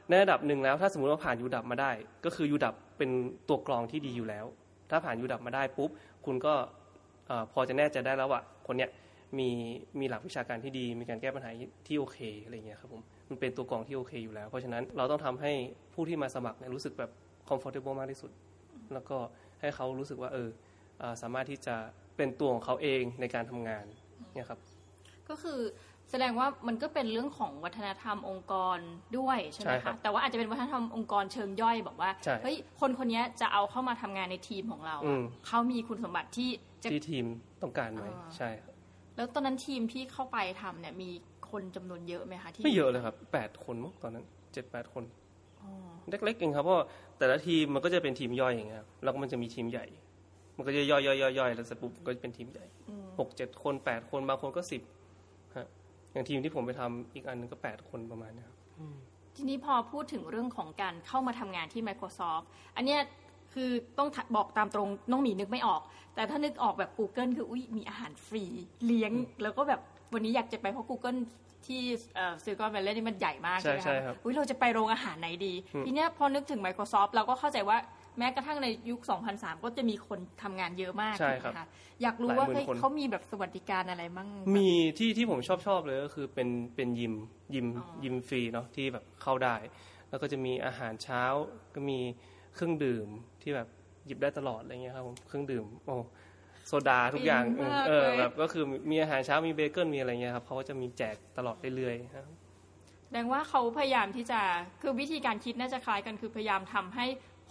[0.09, 1.91] ในระดับหนึ่งแล้วถ้าสมมติว่าผ่านยูดับมาได้
[2.25, 3.11] ก็คือยูดับเป็น
[3.49, 4.47] ตัวกรองที่ดีอยู่แล้ว
[4.91, 5.91] ถ้าผ่านยูดับมาได้ปุ๊บ
[6.25, 6.55] คุณก็
[7.53, 8.91] พอจะแน่ใจได้แล้วว่าคนเนี้ย
[9.39, 9.51] มี
[10.01, 11.51] มีหลักวิชาการที่ดี มีการแก้ปัญหา
[11.87, 15.53] ที่โอเคอะไรเงี้ยครับผมมันเป็นตัวกรองที่โอเคอยู่แล้ว เพราะฉะนั้นเราต้องทำให้
[15.95, 17.11] ผู้ที่มาสมัครเนี่ยรู้สึกแบบ
[17.49, 18.31] comfortable มากที่สุด
[18.93, 19.17] แล้วก็
[19.61, 20.49] ให้เขารู้สึกว่าเออ
[20.99, 21.77] เอ่อสามารถที่จะ
[22.17, 23.85] เป็นตัวของเขาเองในการทำงาน
[24.35, 24.61] เนี่ยครับ
[25.29, 25.61] ก็คือ
[26.11, 28.79] แสดงว่ามันก็เป็นเรื่องของวัฒนธรรมองค์กร
[29.19, 36.51] ด้วยใช่ไหมใช่ครัคะบแต่ว่าอาจจะเป็นวัฒนธรรมองค์กรเชิงย่อยบอกว่าใช่เฮ้ยคนคนนี้จะเอาเข้ามาทำงานในทีมของเราอือะมเขามีคุณสมบัติที่
[36.83, 37.27] จะที่ทีม
[37.63, 38.74] ต้องการไหมอ่าใช่ครับ
[39.17, 41.11] แล้วตอนนั้นทีมที่เข้าไปทำเนี่ยมี
[41.51, 45.05] คนจำนวนเยอะไหมคะที่ไม่เยอะเลยครับแปดคนมั้งตอนนั้นเจ็ดแปดคน
[45.63, 45.71] อ๋อ
[46.11, 46.87] เล็กๆเองครับเพราะว่า
[47.19, 49.87] แต่ละทีมมันก็จะเป็นทีมย่อยอย่างเงี้ยครับแล้วก็มันจะมีทีมใหญ่
[50.57, 50.99] มันก็จะย่อ
[51.49, 54.83] ยๆๆๆแล้วเสร็จปุ๊บก็จะเป็นทีมใหญ่อืมหกเจ็ดคนแปดคนบางคนก็สิบ
[55.57, 55.67] ฮะ
[56.13, 58.57] อย่างทีมที่ผมไปทำอีกอันนึงก็แปดคนประมาณเนี้ยครับ
[59.37, 62.45] ทีนี้พอพูดถึงเรื่องของการเข้ามาทำงานที่ Microsoft
[62.77, 63.01] อันเนี้ย
[63.55, 65.81] คือต้องบอกตามตรงน้องหมีนึกไม่ออก
[66.15, 68.45] แต่ถ้านึกออกแบบ Google คืออุ้ยมีอาหารฟรี
[68.87, 69.13] เลี้ยง
[69.43, 69.81] แล้วก็แบบ
[70.13, 71.19] วันนี้อยากจะไปเพราะ Google
[71.67, 71.83] ที่
[72.43, 77.79] ซิลิคอนแวลเลย์นี่มันใหญ่มากใช่ใช่ไหมใช่ครัคะบอุ้ยเราจะไปโรงอาหารไหนดีอืมทีเนี้ยพอนึกถึง Microsoft เราก็เข้าใจว่า
[78.19, 79.01] แม้กระทั่งในยุค
[79.33, 81.67] 2003 ก็จะมีคนทำงานเยอะมากใช่ถูกครับไหมคะ
[82.03, 87.15] อยากรู้ว่าหลายหมื่นเฮ้ยคนเขามีแบบสวัสดิการอะไรมั่ง มีที่ที่ผมชอบชอบเลยก็คือเป็นเป็นยิม
[87.55, 89.57] ยิมอ๋อยิมฟรีเนาะที่แบบเข้าได้
[90.11, 91.23] แล้วก็จะมีอาหารเช้า
[91.75, 91.99] ก็มี
[92.55, 93.09] เครื่องดื่ม
[93.45, 93.69] ที่แบบ
[94.07, 95.95] หยิบได้ตลอดอะไรเงี้ยครับผมเครื่องดื่มโอ้
[96.67, 102.25] โซดาทุกอย่างฟินมากเออเลยแบบก็คือมีอาหารเช้ามีเบเกิลมีอะไรเงี้ยครับเขาก็จะมีแจกตลอดเรื่อยๆครับ
[103.07, 104.41] แสดงว่าเขาพยายามที่จะ
[104.83, 107.07] คือวิธีการคิดน่าจะคล้ายกันคือพยายามทำให้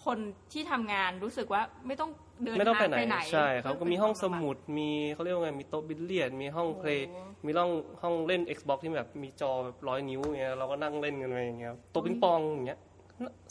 [0.05, 0.17] คน
[0.53, 2.11] ที่ทำงานรู้สึกว่าไม่ต้อง
[2.43, 12.79] เดินไม่ต้องทางไปไปไหไหนนใช่ครับเพื่ก็อมีห้องเป็นสความมุดมีเขาเรียกว่าไงมีโต๊ะบิลเลียด มีห้อง play โอ้มีห้องห้องเล่น Xbox ที่แบบมีจอแบบร้อยนิ้วอย่างเงี้ยเราก็นั่งเล่นกันไปอย่างเงี้ยโต๊ะปิงปองอย่างเงี้ย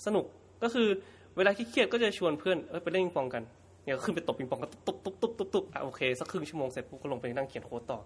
[0.06, 0.24] สนุก
[0.62, 0.88] ก็คือ
[1.36, 3.42] เวลาเครียดๆก็จะชวนเพื่อนเอ้ยไปเล่นปิงปองกัน
[3.84, 8.00] เนี่ยก็ขึ้นไปตบปิงปองก็ตุ๊บตุ๊บตุ๊บตุ๊บตุ๊บอะโอเคสักครึ่งชั่วโมงเสร็จปุ๊บก็ลงไปนั่งเขียนโค้ดต่อ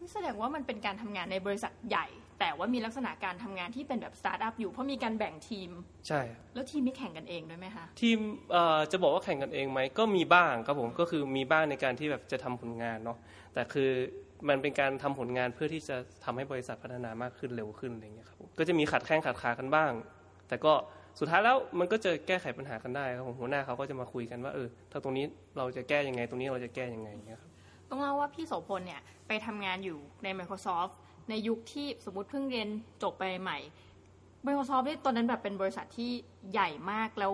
[0.00, 2.06] นี่แสดงว่ามันเป็นการทำงานในบริษัทใหญ่
[2.40, 5.70] แต่ว่ามีลักษณะการทำงานที่เป็นแบบสตาร์ทอัพอยู่เพราะมีการแบ่งทีม
[6.08, 6.20] ใช่
[6.54, 8.18] แล้วทีมนี้แข่งกันเองด้วยไหมคะ ทีม
[8.52, 13.18] เอ่อจะบอกว่าแข่งกันเองไหมก็มีบ้างครับผมก็คือมีบ้างในการที่แบบจะทำผลงานเนาะ
[13.54, 13.90] แต่คือ
[14.48, 19.92] มันเป็นการทำผลงานเพื่อที่จะทำให้บริษัทพัฒนามากขึ้นเร็วขึ้นอะไรเงี้ยครับผมก็จะมีขัดแข้งขัดขากันบ้าง
[20.48, 20.72] แต่ก็
[21.18, 25.24] สุดท้ายแล้วมันก็จะแก้ไขปัญหากันได้ครับผมหัวหน้าเขาก็จะมาคุยกันว่าเออถ้าตรงนี้
[25.56, 27.50] เราจะแก้ยังไง ตรงนี้เราจะแก้ยังไงอย่างเงี้ยครับ
[27.90, 30.92] ต้องเล่าว่าพี่โสพลเนี่ยไปทำงานอยู่ใน Microsoft
[31.30, 32.68] ในยุคที่สมมติเพิ่งเรียน
[33.02, 33.58] จบไปใหม่
[34.46, 36.10] Microsoft นี่ตอนนั้นแบบเป็นบริษัทที่
[36.52, 37.32] ใหญ่มากแล้ว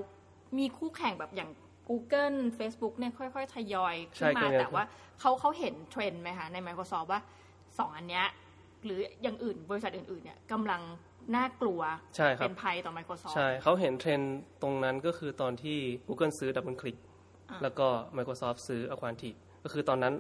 [0.59, 1.51] มีคู่แข่งแบบอย่าง
[1.89, 4.85] Google Facebook เนี่ยค่อย ๆ ทยอยขึ้นใช่มาก็เนี่ยแต่ว่า
[5.21, 7.21] เขาเขาเห็นเทรนด์ไหมคะใน Microsoft ว่า
[7.79, 8.27] สองอันเนี้ย
[8.85, 10.83] หรืออย่างอื่นบริษัทอื่นๆเนี่ยกำลัง
[11.35, 11.81] น่ากลัว
[12.17, 16.99] ใช่ครับเป็นภัยต่อ Microsoft ใช่เขาเห็นเทรนด์ตรงนั้นก็คือตอนที่ Google ซื้อ Double Click
[17.51, 20.15] อ่าแล้วก็ Microsoft ซื้อ Aquantic ก็คือตอนนั้น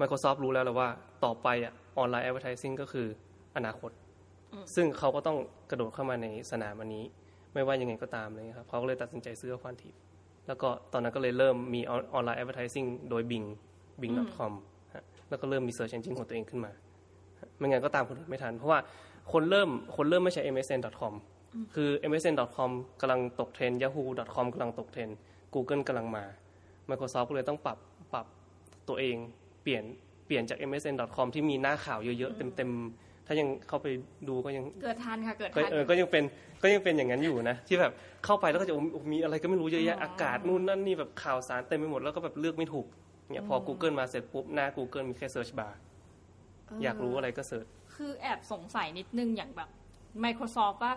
[0.00, 0.88] Microsoft รู้แล้วแหละว่า
[1.24, 3.06] ต่อไปอะออนไลน์ Advertising ก็คือ
[3.56, 3.90] อนาคต
[4.74, 5.38] ซึ่งเขาก็ต้อง
[5.70, 7.04] กระโดดเข้ามาในสนามอันนี้
[7.54, 9.94] ไม่ว่ายังไงก็ตามเลยครับเขาก็เลยตัดสินใจซื้อ Aquantic
[10.46, 13.46] แล้วก็ตอนนั้นก็เลยเริ่มมีออนไลน์ Advertising โดย Bing
[14.00, 14.52] Bing.com
[14.94, 16.72] ฮะแล้วก็เริ่มมี Search Engine ของตัวเองขึ้นมา
[17.58, 18.78] ไม่งั้นก็ตามคนอื่นไม่ทัน เพราะว่า
[19.32, 21.14] คนเริ่มคนเริ่มไม่ใช้ msn.com
[21.74, 25.08] คือ msn.com กำลังตกเทรน yahoo.com กำลังตกเทรน
[25.54, 26.24] Google กำลังมา
[26.88, 27.78] Microsoft ก็เลยต้องปรับ
[28.12, 28.26] ปรับ
[28.88, 29.16] ตัวเอง
[29.62, 29.84] เปลี่ยน
[30.26, 33.86] เปลี่ยนจาก msn.com ที่มีหน้าข่าวเยอะๆ เต็มๆ ถ้ายังเข้าไป
[34.28, 36.24] ดูก็ยังเกิดทันค่ะเกิดก็ทันเออก็ยังเป็น
[36.62, 37.92] ก็ยังเป็นอย่างนั้นอยู่นะ ที่แบบ
[38.24, 42.86] เข้าไปแล้วก็จะโอ้โหมีอะไรก็ไม่รู้เยอะแยะอ๋อออากาศนู่นนั่นนี่แบบข่าวสารเต็มไปหมดแล้วก็แบบเลือกไม่ถูก
[43.30, 45.72] เนี่ยพอ Google มาเสร็จปุ๊บหน้า Google มีแค่ Search Bar
[46.82, 49.68] อยากรู้อะไรก็เสิร์ช คือแอบสงสัยนิดนึงอย่างแบบ
[50.24, 50.92] Microsoft ว่า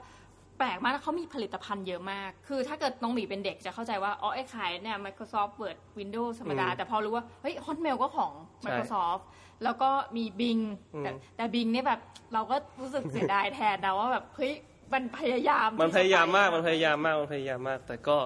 [0.57, 9.23] แปลกมากนะเขามีผลิตภัณฑ์เยอะมาก คือถ้าเกิดน้องหมีเป็นเด็กจะเข้าใจว่า อ๋อ ไอ้ขายเนี่ย Microsoft Word Windows ธรรมดาอืมแต่พอรู้ว่า เฮ้ย Hotmail ก็ของใช่ Microsoft
[9.63, 10.63] แล้วก็มี Bing
[10.95, 12.01] อืมแต่แต่ Bing เนี่ยแบบ
[12.33, 14.53] เราก็รู้สึกเสียดายแทนนะว่าแบบ เฮ้ย
[14.93, 18.17] มันพยายาม มันพยายามมากที่มันจะไปพยายามมาก มันพยายามมาก แต่ก็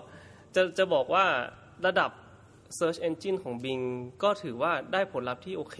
[0.56, 1.26] จะจะบอกว่า
[1.86, 2.12] ระดับ
[2.78, 3.84] Search Engine ของ Bing
[4.24, 5.78] ก็ถือว่าได้ผลลัพธ์ที่โอเค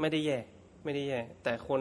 [0.00, 0.38] ไม่ได้แย่
[0.84, 1.80] ไม่ได้แย่ แต่คน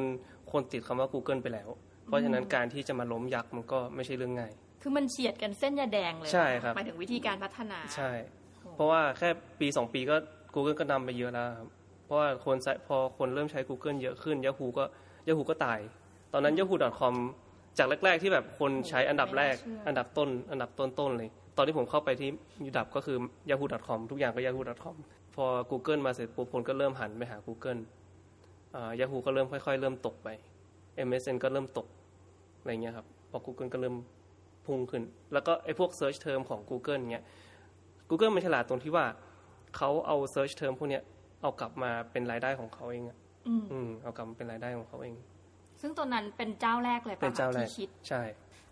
[0.54, 1.70] คนติดคำว่า Google ไปแล้ว
[2.06, 8.12] เพราะฉะนั้นการที่จะมาล้มยักษ์มันก็ไม่ใช่เรื่องง่ายคือมันเฉียดกันเส้นยาแดงเลยใช่ครับหมายถึงวิธีการพัฒนาใช่
[8.76, 10.16] เพราะว่าแค่ปีสองปีก็
[10.56, 11.68] Google ก็นำไปเยอะแล้วครับ
[12.06, 14.84] เพราะว่าคนใช้พอคนเริ่มใช้ Google เยอะขึ้น Yahoo ก็
[15.28, 15.80] Yahoo ก็ตาย
[16.34, 17.16] ตอนนั้น yahoo.com
[17.78, 22.30] จากแรก ๆ ที่แบบคนใช้อันดับแรกไม่น่าเชื่ออัอันดับต้น อันดับต้นๆเลย ตอนที่ผมเข้าไปที่
[22.66, 23.18] ยูดับก็คือ
[23.50, 24.96] yahoo.com ทุกอย่างก็ yahoo.com
[25.36, 27.80] พอ Google มาเสร็จปุ๊บคนก็เริ่มหันไปหา Google
[28.76, 30.30] อ่า Yahoo ก็เริ่มค่อย ๆ เริ่มตกไป
[31.08, 31.88] MSN ก็เริ่มตก
[32.60, 33.96] อะไรเงี้ยครับพอ Google ก็เริ่ม
[34.66, 35.04] พุ่งขึ้น
[35.34, 37.24] แล้วก็ไอ้พวก Search Term ของ Google เงี้ย
[38.10, 39.06] Google มันฉลาดตรงที่ว่า
[39.78, 41.04] เขาเอา Search Term พวกเนี้ย
[41.42, 45.16] เอากลับมาเป็นรายได้ของเขาเองอะอืมอืมเอากลับมาเป็นรายได้ของเขาเอง
[45.82, 48.22] ซึ่งตอนนั้นเป็นเจ้าแรกเลยเป็ปะนเจ้าแรกที่คิดใช่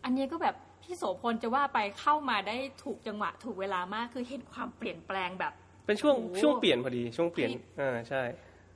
[0.04, 5.54] อันนี้ก็แบบพี่โสพลจะว่าไปเข้ามาได้ถูกจังหวะถูกเวลามากคือเห็นความเปลี่ยนแปลงแบบ
[5.86, 8.22] เป็นช่วงโอ้ช่วงเปลี่ยนพอดีช่วงเปลี่ยนพลิกอ่าใช่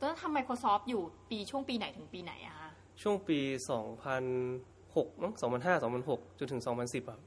[0.04, 2.70] ตอนนั้นทำ Microsoft อยู่ปีช่วงปีไหนถึงปีไหนอะคะ
[3.02, 3.40] ช่วงปี
[4.12, 7.20] 2006มั้ง2005 2006 จนถึง 2010อะ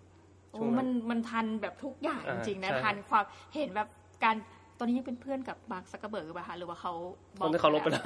[0.53, 3.89] โอ้ช่วงนั้นมันมันทันแบบทุกอย่างจอ่าริงๆนะใช่ทันความเห็นแบบ
[4.25, 4.37] การ
[4.79, 6.93] ตอนนี้ยังเป็นเพื่อนกับมาร์คซักเกอร์เบิร์กหรือเปล่าคะหรือว่าเขา
[7.39, 8.03] บตออกนนี้เขาลบไปแล้ว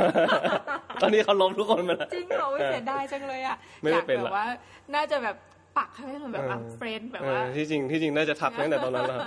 [1.02, 4.46] ตอนนี้เขาลบทุกคนไปแล้ว จริงเหรออุ๊ยเสียดายจังเลยอะไม่อได้ยากเป็นแบหรอกบว่า
[4.94, 5.36] น่าจะแบบ
[5.78, 9.20] ปักให้มันแบบว่าเออ friend แบบเอว่าอที่จริงที่จริงน่าจะทักตั้งแต่ตอนนั้นแล้ว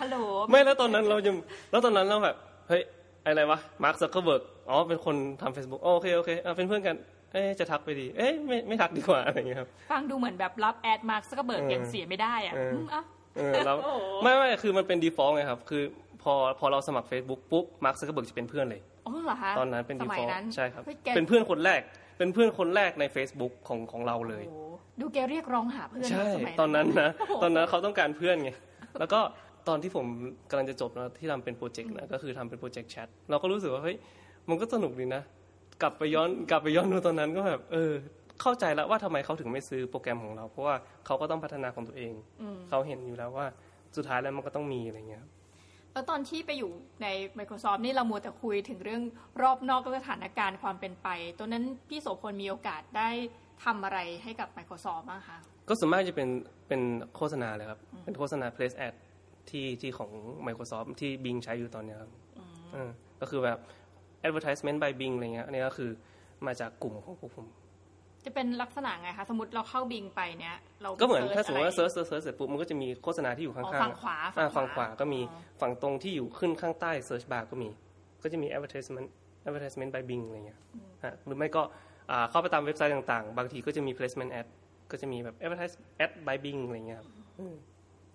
[0.00, 0.16] ฮัลโหล
[0.50, 1.36] ไม่แล้วตอนนั้นเรายัง
[1.70, 2.36] แล้วตอนนั้นเราแบบ
[2.68, 2.82] เฮ้ย
[3.24, 6.96] อะไรวะ มาร์คซักเคอร์เบิร์ก อ๋อเป็นคนทำ Facebook อ๋อโอเคโอเคอะเป็นเพื่อนกัน
[7.32, 13.02] เอ๊ะจะทักไปดี เอ๊ะไม่ไม่ทักดีกว่าอะไรอย่างเงี้ยครับฟังดูเหมือนแบบรับ add มาร์คซักเกอร์เบิร์กเออยังเสียไม่ได้อะเอออืมอะ
[13.36, 15.82] เออแล้วโอ้โหไม่ไม่คือมันเป็น default ไงครับ คือ
[16.22, 21.80] พอพอเราสมัคร Facebook ปุ๊บมาร์คซักเคอร์เบิร์กจะเป็นเพื่อนเลยอ๋อเหรอคะตอนนั้นเป็นสมัย default นั้นใช่ครับฮ้ยแกเป็นเพื่อนคนแรก
[22.18, 28.50] เป็นเพื่อนคนแรกใน Facebook ของของเราเลยโอ้โหดูแกเรียกร้องหาเพื่อนใช่สมัยตอนนั้นนะโอ้โหตอนนั้นเขาต้องการเพื่อนไง
[29.00, 29.20] แล้วก็
[29.68, 30.06] ตอนที่ผม
[30.50, 33.96] กำลังจะจบนะที่ทำเป็น project นะก็คือทำเป็น project แชทเราก็รู้สึกว่าเฮ้ย
[34.48, 35.22] มันก็สนุกดีนะ
[35.82, 37.92] กลับไปย้อนกลับไปย้อนดูตอนนั้นก็แบบเออ
[38.40, 40.74] เข้าใจแล้วว่าทำไมเขาถึงไม่ซื้อโปรแกรมของเรา เพราะว่า
[41.06, 43.46] เขาก็ต้องพัฒนาของตัวเองอืมเขาเห็นอยู่แล้วว่า
[43.96, 45.30] สุดท้ายแล้วมันก็ต้องมีอะไรเงี้ยครับ
[45.92, 46.70] แล้วตอนที่ไปอยู่
[47.02, 47.06] ใน
[47.38, 49.02] Microsoft นี่เรามัวแต่คุยถึงเรื่อง
[49.42, 53.10] รอบนอกสถานการณ์ความเป็นไปตอนนั้นพี่โสพลมีโอกาสได้
[53.64, 56.28] ทำอะไรให้กับ Microsoft บ้างคะก็ส่วนมากจะเป็น
[56.68, 56.80] เป็น
[57.16, 58.94] โฆษณาเลยครับ เป็นโฆษณา place ad
[59.50, 60.10] ที่ที่ของ
[60.46, 62.10] Microsoft ที่ Bing ใช้อยู่ตอนเนี้ยครับ
[62.72, 63.58] เออก็คือแบบ
[64.26, 65.90] advertisement by Bing อะไรเงี้ยอันนี้ก็คือ
[66.46, 67.46] มาจากกลุ่มของพวกผม
[68.24, 77.68] จะเป็นลักษณะไงคะ สมมติเราเข้า Bing ไปเนี่ยเราก็เหมือนถ้าสมมติว่าอะ search search search เสร็จปุ๊บมันก็จะมีโฆษณาที่อยู่ข้างอ๋อๆฝั่งขวาอ่าฝั่ฝั่งงขขวาวาก็มีอ๋อฝั่งตรงที่อยู่ขึ้นข้างใต้ search bar ก็มี
[78.22, 79.08] ก็จะมี advertisement
[79.46, 80.60] advertisement by Bing อะไรเงี้ย
[81.04, 81.62] ฮะหรือไม่ก็
[82.10, 84.46] อ่าเข้าไปตามเว็บไซต์ต่างๆ บางทีก็จะมี placement ad
[84.90, 87.08] ก็จะมีแบบ advertise ad by Bing อะไรเงี้ยครับ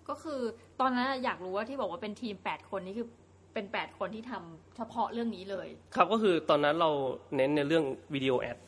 [0.08, 0.40] ก็คือ
[0.80, 3.06] ตอนนั้นอยากรู้ว่าที่บอกว่าเป็นทีม 8 คนนี่คือ
[3.54, 6.90] เป็น8คนที่ทำเฉพาะเรื่องนี้เลย ครับก็คือตอนนั้นเรา
[7.36, 7.84] เน้นในเรื่อง
[8.14, 8.58] วิดีโอแอด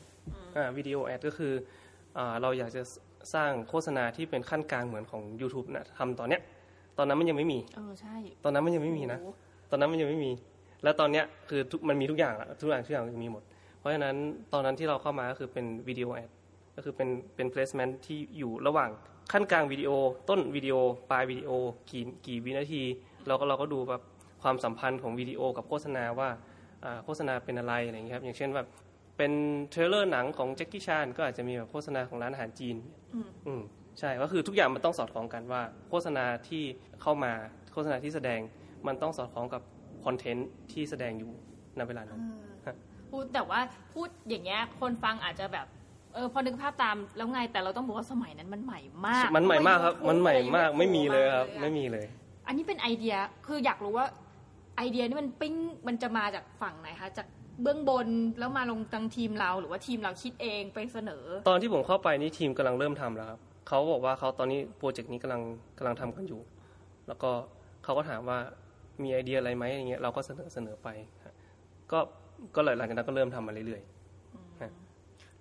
[0.55, 1.53] อ่าวิดีโอแอดก็คือ
[2.17, 2.83] อ่าเราอยากจะ
[3.33, 6.41] สร้างโฆษณาที่เป็นขั้นกลางเหมือนของ YouTube นะทำตอนเนี้ย
[6.97, 9.37] ตอนนั้นมันยังไม่มีเออใช่ ตอนนั้นมันยังไม่มีนะโอ้โห
[9.71, 10.31] ตอนนั้นมันยังไม่มี
[10.83, 13.43] แล้วตอนเนี้ยคือทุกมันมีทุกอย่างอะทุกอย่างทุกอย่างมีหมด
[13.79, 14.15] เพราะฉะนั้น
[14.53, 16.29] ตอนนั้นที่เราเข้ามาก็คือเป็นวิดีโอแอด
[16.75, 18.89] ก็คือเป็นเป็น placement ที่อยู่ระหว่าง
[19.31, 19.91] ขั้นกลางวิดีโอ
[20.29, 20.75] ต้นวิดีโอ
[21.11, 21.51] ปลายวิดีโอ
[21.89, 22.81] กี่กี่วินาที
[23.27, 24.01] เราก็เราก็ดูแบบ
[24.43, 26.29] ความสัมพันธ์ของวิดีโอกับโฆษณาว่า
[26.83, 28.67] อ่าโฆษณาเป็นอะไรอะไรอย่างเงี้ยครับอย่างเช่นแบบ
[29.17, 29.31] เป็น
[29.69, 32.75] trailer หนังของแจ็คกี้ชานก็อาจจะมีแบบโฆษณาของร้านอาหารจีน
[33.13, 33.61] อืมอืม
[33.99, 36.63] ใช่ก็คือทุกอย่างมันต้องสอดคล้องกันว่า โฆษณาที่
[37.01, 37.31] เข้ามา
[37.73, 38.39] โฆษณาที่แสดง
[38.87, 39.61] มันต้องสอดคล้องกับ
[40.05, 41.31] content ที่แสดงอยู่
[41.77, 42.19] ในเวลานั้น
[43.09, 43.59] พูดแต่ว่า
[43.93, 45.67] พูดอย่างเงี้ยคนฟังอาจจะแบบ
[46.13, 52.05] เออพอนึกภาพตามแล้วไงแต่เราต้องบอกว่าสมัยนั้นมันใหม่มาก มันใหม่มากครับ มันใหม่มากเพระว่ไม่มีเลยครับอะไม่มีเลย
[52.47, 53.15] อันนี้เป็นไอเดีย
[53.47, 54.05] คืออยากรู้ว่า
[54.77, 55.55] ไอเดียนี่มันปิ้ง
[55.87, 57.27] มันจะมาจากฝั่งไหนคะจาก
[57.61, 58.07] เบื้องบน
[58.39, 65.41] แล้วมาลงตังทีมเราหรือว่าทีมเราคิดเองไปเสนอ ตอนที่ผมเข้าไปนี่ทีมกำลังเริ่มทำแล้วครับเขาบอกว่าเขาตอนนี้โปรเจกต์นี้กำลัง
[65.77, 66.41] กำลังทำกันอยู่
[67.07, 67.31] แล้วก็
[67.83, 68.39] เขาก็ถามว่า
[69.03, 70.87] มีไอเดียอะไรไหมอย่างเงี้ยเราก็เสนอเสนอไป
[71.25, 71.35] ฮะ
[71.91, 71.99] ก็
[72.55, 73.83] ก็เลยหลังจากนั้นก็เริ่มทำมาเรื่อย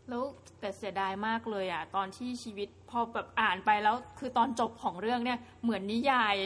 [0.08, 0.24] แล้ว
[0.60, 6.36] แต่เสียดายมากเลยอะตอนที่ชีวิตพอแบบอ่านไปแล้ว คือตอนจบของเรื่องเนี่ยเหมือนนิยาย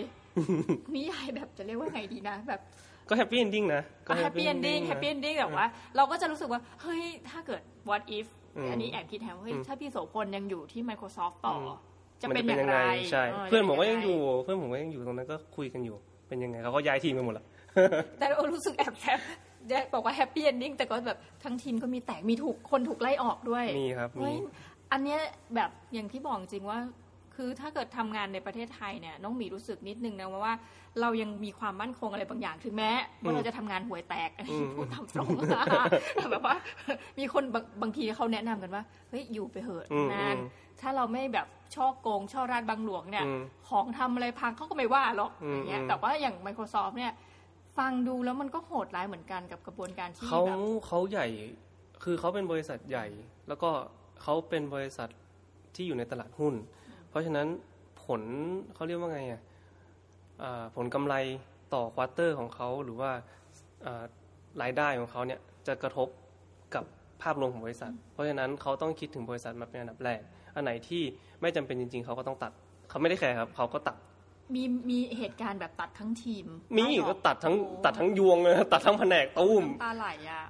[0.95, 5.67] นิยายแบบจะเรียกว่าไงดีนะแบบๆก็แฮปปี้เอนดิ้งนะก็แฮปปี้เอนดิ้ง ending แฮปปี้เอนดิ้งนะแบบว่า
[5.97, 8.27] เราก็จะรู้สึกว่า เฮ้ย ถ้าเกิด what if
[8.57, 11.79] อืมอันนี้แอบคิดแทนว่าเฮ้ยอืมถ้าพี่โสพลยังอยู่ที่ Microsoft ต่ออืมมัน
[12.21, 12.81] จะเป็นอย่างไรจะอเป็นย่างยังไรไง
[13.11, 15.97] ใช่เพื่อนผมก็ยังไอยู่ เพื่อนผมก็ยังอยู่ตรงนั้นก็คุยกันอยู่
[16.29, 17.45] เป็นยังไงเขาก็ย้ายทีมไปหมดละ
[18.19, 19.21] แต่เรารู้สึกแอบแอบ
[19.69, 24.37] ได้บอกว่า happy ending แต่ก็แบบทั้งทีมก็มีแตกมีถูกคนถูกไล่ออกด้วยมีครับเฮ้มีย
[24.93, 25.21] อันเนี้ย
[25.55, 26.79] แบบอย่างที่บอกจริงว่า
[27.37, 30.55] คือถ้าเกิดทำงานในประเทศไทยเนี่ยน้องหมีรู้สึกนิดนึงนะว่า
[31.01, 32.91] เรายังมีความมั่นคงอะไรบางอย่างถึงแม้
[33.23, 35.29] ว่าเราจะทำงานห่วยแตกอันนี้พูดตามตรง
[36.15, 36.57] แต่แบบว่า
[37.19, 40.49] มีคนบางบางทีเขาแนะนำกันว่าเฮ้ยอยู่ไปเหอะอืมนานอืม
[40.81, 47.13] ถ้าเราไม่แบบช่อโกง ช่อราดบังหลวงเนี่ยอืมของทำอะไรพังเขาก็ไม่ว่าหรอกอืมอย่างเงี้ยอืมแต่ว่าอย่าง Microsoft เนี่ย
[47.79, 51.27] ฟังดูแล้วมันก็โหดร้ายเหมือนกันกับกระบวนการที่เขาแบบเขาใหญ่
[52.05, 53.07] คือเขาเป็นบริษัทใหญ่
[53.49, 53.71] แล้วก็
[54.23, 55.09] เขาเป็นบริษัท
[55.75, 56.76] ที่อยู่ในตลาดหุ้นเพ
[57.17, 57.47] ราะฉะนั้น
[58.05, 58.23] ผล
[58.75, 59.43] เขาเรียกว่าไงอะ
[60.43, 61.15] อ่าผลกำไร
[61.75, 63.11] ต่อควอเตอร์ของเขาหรือว่า
[63.87, 64.05] อ่า
[64.63, 66.09] รายได้ของเขาเนี่ยจะกระทบ
[66.75, 66.85] กับ
[67.23, 70.21] ภาพรวมของบริษัท เพราะฉะนั้นเขาต้องคิดถึงบริษัทมาเป็นอันดับแรก
[70.55, 71.03] อันไหนที่
[71.41, 72.53] ไม่จำเป็นจริง ๆ เขาก็ต้องตัด
[72.89, 73.97] เขาไม่ได้แคร์ครับ เขาก็ตัด
[74.55, 76.47] มีมีเหตุการณ์แบบตัดทั้งทีม
[76.77, 80.43] มีไล่ออก็ตัดทั้งโอ้โหตัดทั้งยวงเลยตัดทั้งแผนกตุ้มน้ำตาไหลอะ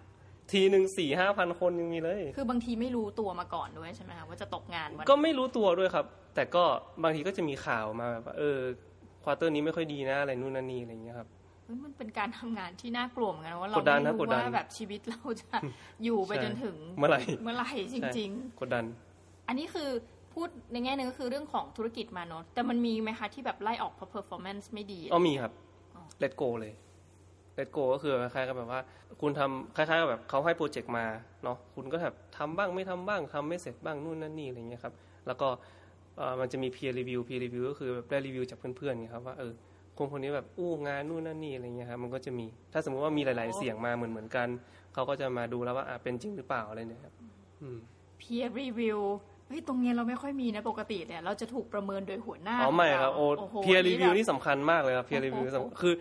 [0.53, 6.64] ทีหนึ่งสี่ห้าพันคนยังมีเลย คือบางทีไม่รู้ตัวมาก่อนด้วยใช่ไหมคะว่าจะตกงานวันก็ไม่รู้ตัวด้วยครับ แต่ก็
[7.03, 8.59] บางทีก็จะมีข่าวมาแบบว่าเออ
[9.22, 11.28] ควอเตอร์นี้ไม่ค่อยดีนะอะไรนู่นนั่นนี่อะไรอย่างเงี้ยครับ
[11.64, 15.57] เฮ้ยมันเป็นการทำงานที่น่ากลัวเหมือนกันนะว่าเรากดดันไม่นะกรู้ดดันว่าแบบชีวิตเราจะ
[16.05, 18.30] อยู่ไปใช่จนถึงเมื่อไหร่เมื่อไหร่จริง
[18.61, 19.88] กดดันๆอันนี้คือ
[20.34, 25.53] พูดในแง่หนึงก็คือเรื่องของธุรกิจมาเนอะแต่มันมีไหมคะที่แบบไล่ออกเพราะ performance ไม่ดีอ๋อมีครับ
[25.94, 26.72] อ๋อ let go เลย
[27.59, 28.80] let go ก็คือคล้ายๆกับแบบว่า
[29.20, 31.07] คุณทำคล้ายๆกับแบบเขาให้โปรเจกต์มา
[31.44, 34.94] เนาะคุณก็แบบทำบ้างไม่ทำบ้างทำไม่เสร็จบ้างนู่นนั่นนี่อะไรเงี้ยครับ
[35.26, 35.48] แล้วก็
[36.16, 39.52] เอ่อมันจะมี peer review peer review ก็คือแบบได้รีวิวจากเพื่อนๆไงครับว่าเออ
[39.98, 44.48] คนคนนี้แบบอู้งานนู่นนั่นนี่อะไรเงี้ยครับมันก็จะมีถ้าสมมติว่ามีหลาย ๆเสียงมาเหมือนเหมือนๆกัน
[44.94, 47.14] เขาก็จะมาดูแล้วว่าอะเป็นจริงหรือเปล่าอะไรเนี่ยครับ
[47.62, 47.78] อืม
[48.22, 49.00] peer review
[49.48, 55.94] เฮ้ยตรงเนี้ยเราไม่ค่อยมีนะปกติเนี่ยเราจะถูกประเมินโดยหัวหน้า อ๋อไม่ครับขโอ้งเราโห peer นี่ review แบบนี่สำคัญมากเลยครับ peer โอ้ review โหสำคัญคือ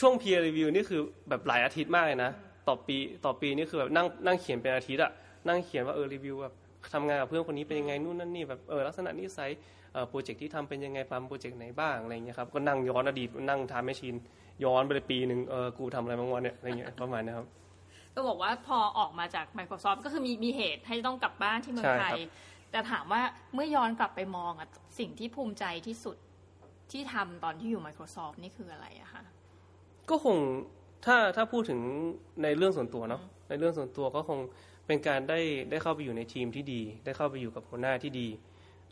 [0.00, 2.30] ช่วง peer review นี่คือแบบหลายอาทิตย์มากเลยนะ
[2.68, 5.12] ต่อปีต่อปีนี่คือแบบนั่งนั่งเขียนเป็นอาทิตย์อะ
[5.48, 6.54] นั่งเขียนว่าเออรีวิวแบบ
[6.92, 9.50] ทำงานกับเพื่อนคนนี้เป็นยังไงนู่นนั่นนี่แบบเออลักษณะนิสัย
[9.92, 14.14] เอ่อโปรเจกต์ที่ทำเป็นยังไงปั๊มโปรเจกต์ไหนบ้างอะไรเงี้ยครับก็นั่งย้อนอดีตนั่งทำแมชชีน
[14.64, 17.46] ย้อนไปเลยปีหนึ่งเออกูทำอะไรบ้างวันเนี่ยอะไรเงี้ยประมาณนะครับ
[18.14, 22.28] ก็บอกว่าพอออกมาจาก Microsoft ก็คือมีมีเหตุให้ต้องกลับบ้านที่เมืองใช่ไทครัยบ
[22.70, 23.22] แต่ถามว่า
[23.54, 24.68] เมื่อย้อนกลับไปมองอะ
[24.98, 26.16] สิ่งที่ภูมิใจที่สุด
[26.92, 29.22] ที่ทำตอนที่อยู่ Microsoft นี่คืออะไรอะคะ
[30.10, 30.36] ก็คง
[31.06, 31.80] ถ้าถ้าพูดถึง
[32.42, 34.38] ในเรื่องส่วนตัวเนาะในเรื่องส่วนตัวก็คง
[34.86, 35.40] เป็นการได้
[35.70, 38.28] ได้เข้าไปอยู่ในทีมที่ดี ได้เข้าไปอยู่กับหัวหน้าที่ดี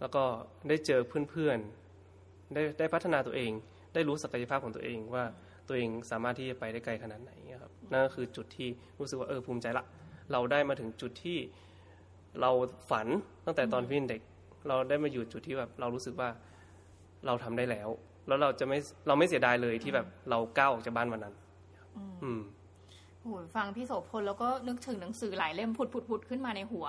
[0.00, 0.22] แล้วก็
[0.68, 1.00] ได้เจอ
[1.30, 3.50] เพื่อนๆได้ได้พัฒนาตัวเอง
[3.94, 5.24] ได้รู้ศักยภาพของตัวเองว่า
[5.68, 9.84] ตัวเองสามารถที่จะไปได้ไกลขนาดไหนเงี้ยครับนั่นก็คือจุดที่รู้สึกว่าเออภูมิใจละ
[10.32, 11.38] เราได้มาถึงจุดที่
[12.40, 12.50] เรา
[12.90, 13.06] ฝัน
[13.46, 14.20] ตั้งแต่ตอนพี่เป็นเด็ก
[14.68, 16.28] เราได้มาอยู่จุดที่แบบเรารู้สึกว่า
[17.26, 17.88] เราทำได้แล้ว
[18.26, 21.34] แล้วเราจะไม่เราไม่เสียดายเลยที่แบบเราก้าวออกจากบ้านวันนั้น
[22.22, 22.40] อืม
[23.20, 26.86] โอ้ยฟังพี่โสพลแล้วก็นึกถึงหนังสือหลายเล่มผุดผุดผุดขึ้นมาในหัว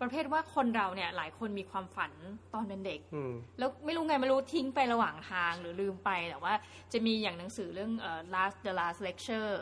[0.00, 2.12] ประเภทว่าคนเราเนี่ย หลายคนมีความฝัน
[2.54, 6.54] ตอนเป็นเด็กอืมแล้วไม่รู้ไงไม่รู้ทิ้งไประหว่างทางหรือลืมไปแต่ว่า
[6.92, 9.52] จะมีอย่างหนังสือเรื่องเอ่อ last the last lecture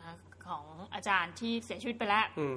[0.00, 2.54] นะของอาจารย์ที่เสียชีวิตไปแล้วอืม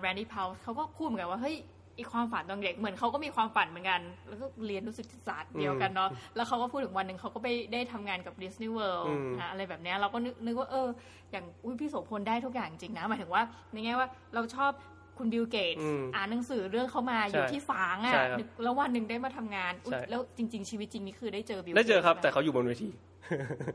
[0.00, 1.56] Randy Pausch เขาก็พูดเหมือนกันว่าเฮ้ย
[1.98, 10.88] อีความฝันตอนเด็กเหมือนเขาก็มีความฝันเหมือนกัน แล้วก็เรียนรู้สึกศาสตร์เดียวกันเนาะแล้วเขาก็พูดถึงวันหนึ่งเขาก็ไปได้ทำงานกับ Disney World อืมนะอะไรแบบเนี้ยเราก็นึกนึกว่าเออ
[11.32, 13.42] อย่างอุ้ยพี่โสพลได้ทุกอย่างจริงนะหมายถึงว่า
[13.72, 14.72] ในแง่ว่าเราชอบ
[15.18, 22.88] คุณบิลเกตส์อืมอ่านหนังสือเรื่องเขามาอยู่ใช่ที่ฝางอะใช่ครับนึกแล้ววันหนึ่งได้มาทำงานอุ๊ยใช่แล้วจริง ๆ ชีวิตจริงนี่คือได้เจอบิลได้เจอครับกตแต่เขาอยู่บนเวที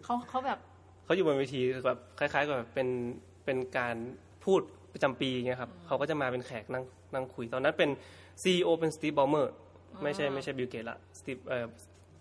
[0.04, 0.60] เขาเขาแบบ
[1.06, 2.88] เขาอยู่บนเวทีแบบคล้าย ๆ กับแบบเป็น
[3.46, 3.96] เป็นการ
[4.46, 4.62] พูด
[4.94, 6.84] ประจำปีเงี้ยครับเขาก็จะมาเป็นแขกนั่ง
[7.14, 7.90] นั่งคุยตอนนั้นเป็น
[8.44, 9.54] ซีอเป็นสตี v บอลเมอร์
[10.04, 11.66] ไม่ใช่ไม่ใช่บิลเกตส์ละ Steve เอ่อ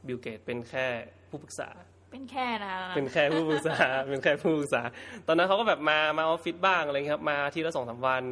[0.07, 0.87] บิลเกตส์เป็นแค่
[1.31, 1.69] ผู้ปรึกษา
[2.11, 4.83] เป็นแค่นะเป็นแค่ผู้ปรึกษาเป็นแค่ผู้ปรึกษา
[5.27, 8.23] ตอนนั้นเขาก็แบบมามาออฟฟิศบ้างอะไรเงี้ยครับ มาทีละสองสามวัน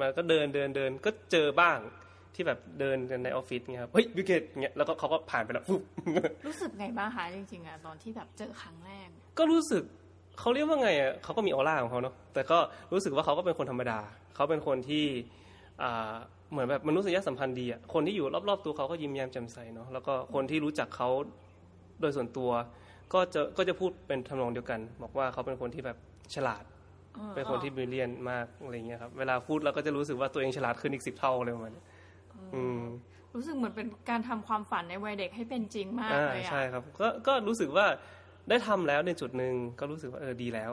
[0.00, 1.78] มาก็เดินเดินเดินก็เจอบ้าง
[2.34, 5.82] ที่แบบเดินกันในออฟฟิศเงี้ยครับเฮ้ยบิลเกตส์เงี้ยแล้วก็เขาก็ผ่านไปแล้วฟุบ
[6.46, 9.08] รู้สึกไงบ้างคะจริงๆอะตอนที่แบบเจอครั้งแรก
[9.38, 9.84] ก็รู้สึก
[10.38, 12.58] เขาเรียกว่าไงอะเขาก็มีออร่าของเขาเนาะแต่ก็
[12.92, 13.98] รู้สึกว่าเขาก็เป็นคนธรรมดา
[14.34, 15.04] เขาเป็นคนที่
[15.82, 16.14] อ่า
[16.52, 21.08] เหมือนแบบมนุษยสัมพันธ์ดีอะคนที่อยู่รอบๆตัวเขาก็ยิ้มแย้มแจ่มใสเนาะแล้วก็คนที่รู้จักเขา
[22.00, 22.50] โดยส่วนตัว
[23.12, 25.98] ก็จะก็จะพูดเป็นทำนองเดียวกัน บอกว่าเขาเป็นคนที่แบบ
[26.34, 26.64] ฉลาด
[27.34, 31.74] เป็นคนที่บริเลียนมากอะไรเงี้ยครับเวลาพูดเราก็จะรู้สึกว่าตัวเองฉลาดขึ้นอีกสิบเท่าเลยประมัน
[32.54, 32.80] อืม
[33.34, 37.86] รู้สึกเหมือนเป็นการทำความฝันในวัยเด็กให้เป็นจริงมากอ่าเลยอะใช่ครับก็ก็รู้สึกว่า
[38.48, 40.72] ได้ทำแล้วในจุดหนึ่งก็รู้สึกว่าเออดีแล้ว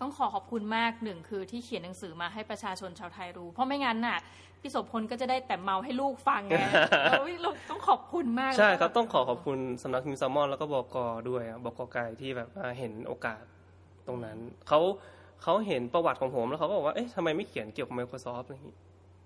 [0.00, 4.18] ต้องขอขอบคุณมากหนึ่งคือที่เขียนหนังสือมาให้ประชาชนชาวไทยรู้ เพราะไม่งั้นน่ะ
[4.60, 6.62] พี่โสพลก็จะได้แต่เมาให้ลูกฟังไง
[7.10, 10.96] เราเราต้องขอบคุณมากใช่ครับต้องขอขอบคุณสำนักพิมพ์แซลมอนแล้วก็บก
[11.28, 13.42] ด้วยอะบกไก่ที่แบบว่าเห็นโอกาส
[14.06, 14.38] ตรงนั้น
[14.68, 14.80] เขา
[15.42, 18.76] เขาเห็นประวัติของผมแล้วเขาก็บอกว่า เอ๊ะทำไมไม่เขียนเกี่ยวกับ Microsoft อะไรอย่างนี้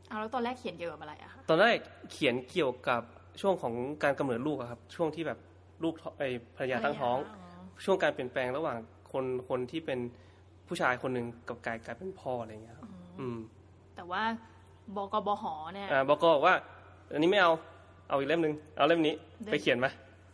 [0.09, 1.77] เอาแล้วตอนแรกเขียนเกี่ยวกับอะไรอะคะตอนแรก
[2.13, 3.03] เขียนเกี่ยวกับ
[3.41, 5.39] ช่วงของการกำเนิดลูกอะครับ ช่วงที่แบบ
[5.83, 7.19] ลูกท้องไอ้ภรรยาตั้งท้อง
[7.85, 8.79] ช่วงการเปลี่ยนแปลงระหว่าง
[9.13, 9.99] คนคนที่เป็น
[10.69, 12.89] ผู้ชายคนหนึ่งกับกลายกลายเป็นพ่ออะไรอย่างเงี้ยครับ
[13.21, 13.39] อืม
[13.97, 14.23] แต่ว่า
[14.97, 15.45] บกบห
[15.75, 16.55] เนี่ยอ่าบอกบอกว่า
[17.13, 17.53] อันนี้ไม่เอา
[18.09, 19.15] เอาอีกเล่มหนึ่งเอาเล่มนี้
[19.45, 19.87] ได้ไปเขียนไหม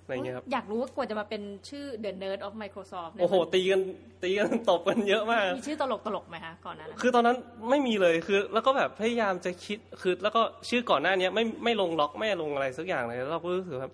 [0.03, 3.83] อะไรอย่างเงี้ยครับอยากรู้ว่ากว่าจะมาเป็นชื่อ The Nerd of Microsoft เนี่ยโอ้โห ตีกัน
[4.23, 7.37] ตีกันตบกันเยอะมาก มีชื่อตลกตลกๆไหมคะก่อนหนั้านคือตอนนั้น
[7.71, 13.91] ไม่มีเลยคือ แล้วก็แบบพยายามจะคิดคือแล้วก็ชื่อก่อนหน้าเนี้ยไม่ไม่ลงล็อกไม่ลงอะไรสักอย่างเลยแล้วเราก็รู้สึกว่า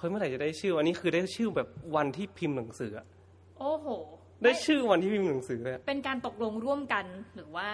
[0.00, 3.06] เฮ้ยเมื่อไหร่จะได้ชื่อ อันนี้คือได้ชื่อแบบวันที่พิมพ์หนังสืออะ
[3.58, 3.86] โอ้โห
[4.44, 7.04] ได้ชื่อวันที่พิมพ์หนังสือเลยอะเป็นการตกลงร่วมกัน
[7.36, 7.68] หรือว่า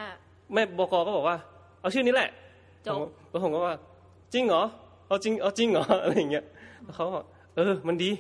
[0.52, 1.36] แม่บกก็บอกว่า
[1.80, 2.30] เอาชื่อนี้แหละ
[2.86, 3.74] จบผมแล้วผมก็ว่า
[4.32, 4.62] จริงเหรอ
[5.08, 6.44] เอาจริงเอาจริงเหรออะไรอย่างเงี้ย
[6.84, 7.24] แล้วเขาก็บอก
[7.56, 8.10] เออ มันดี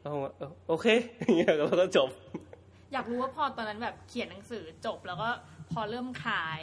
[0.00, 0.86] แล้วผมว่าเออโอเค
[1.22, 2.08] อย่างเงี้ยแล้วก็จบ
[2.92, 5.28] อยากรู้ว่าพอตอนนั้นแบบเขียนหนังสือจบแล้วก็
[5.72, 6.62] พอเริ่มขาย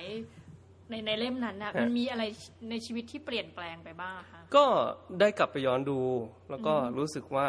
[0.90, 2.24] ในในเล่มนั้นนะฮะมันมีอะไร
[2.70, 4.66] ในชีวิตที่เปลี่ยนแปลงไปบ้างคะก็
[5.20, 6.00] ได้กลับไปย้อนดู
[6.50, 7.48] แล้วก็รู้สึกว่า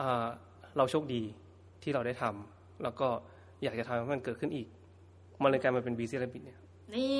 [0.00, 0.26] อ่า
[0.76, 1.22] เราโชคดี
[1.82, 3.08] ที่เราได้ทำแล้วก็
[3.62, 4.66] อยากจะทำให้มันเกิดขึ้นอีก
[5.42, 6.58] มันเลยกลายมาเป็น BC Rabbit เนี่ย
[6.94, 7.18] นี่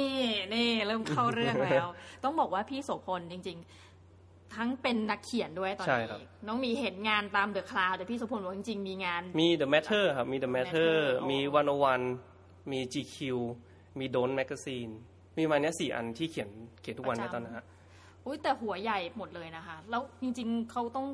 [0.54, 1.88] นี่เริ่มเข้าเรื่องแล้ว
[2.24, 10.94] ต้องบอกว่าพี่โสพลจริง ๆ ทั้งเป็นนักเขียนด้วยตอนใช่นี้ครับน้องหมีเห็นงานตาม The Cloud แต่พี่โสพลบอกจริง ๆ มีงาน มี The Matter ครับมี The Matter Matter
[11.30, 11.38] มี
[12.04, 13.16] 101มี GQ
[14.00, 14.92] มี Don't Magazine
[15.36, 17.64] มีประมาณเนี้ยสี่อันที่เขียนเขียนทุกวันประในจำตอนนั้นฮะ
[18.26, 21.06] อุ้ยแต่หัวใหญ่หมดเลยนะคะ แล้วจริงๆเขาต้อง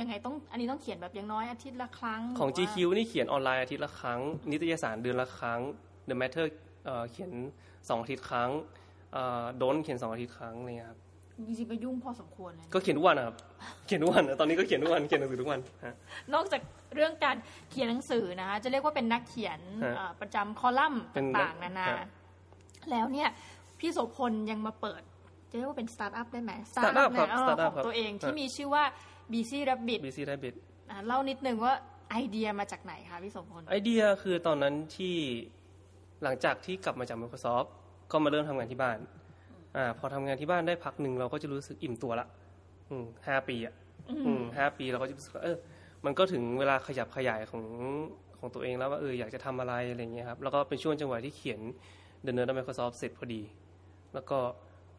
[0.00, 4.20] ยังไงต้องอันนี้ต้องเขียนแบบอย่างน้อยอาทิตย์ละครั้งของหรือว่า GQ นี่เขียนออนไลน์อาทิตย์ละครั้ง
[4.50, 5.60] นิตยสารเดือนละครั้ง
[6.08, 6.46] The Matter
[6.84, 7.30] เอ่อเขียน
[7.88, 8.50] สองอาทิตย์ครั้ง
[9.58, 10.98] โดนเขียนสองอาทิตย์ครั้งอะไรเงี้ยครับ
[11.48, 13.36] จริงๆก็ยุ่งพอสมควรเลยก็เขียนทุกวันนะครับ
[13.86, 15.94] เขียนทุกวันนะตอนนี้ก็เขียนทุกวันเขียนหนังสือทุกวันฮะ
[16.34, 16.60] นอกจาก
[16.94, 17.36] เรื่องการ
[17.70, 22.06] เขียนหนังสือนะคะจะเรียกว่าเป็นนักเขียนฮะเอ่อประจำคอลัมน์เป็นต่างๆนานาฮะ
[22.92, 23.28] แล้วเนี่ย
[23.80, 25.02] พี่โสพลยังมาเปิด
[25.50, 28.84] จะเรียกว่าเป็นสตาร์ทอัพได้ไหม Startup ครับเนี่ยเออ Startup ของตัวเองครับที่มีชื่อว่า
[29.32, 30.54] BC Rabbit BC Rabbit
[30.90, 31.74] อะเล่านิดนึงว่า
[32.10, 35.16] ไอเดียมาจากไหนคะพี่โสพลไอเดียคือตอนนั้นที่
[36.22, 37.68] หลังจากที่กลับมาจาก Microsoft
[38.10, 38.98] ก็มาเริ่มทำงานที่บ้าน
[39.76, 42.26] อ่าพอทำงานที่บ้านได้พักหนึ่งเราก็จะรู้สึกอิ่มตัวละ
[42.90, 43.74] อืมห้าปีอะ
[44.26, 45.56] อืมห้าปีเราก็จะรู้สึกว่าเออ
[46.04, 47.64] มันก็ถึงเวลาขยับขยายของ
[48.38, 51.60] ของตัวเองแล้วว่าเอออยากจะทำอะไรอะไรเงี้ยครับแล้วก็เป็นช่วงจังหวะที่เขียน
[52.26, 53.42] The Nerd of Microsoft เสร็จพอดี
[54.14, 54.38] แล้วก็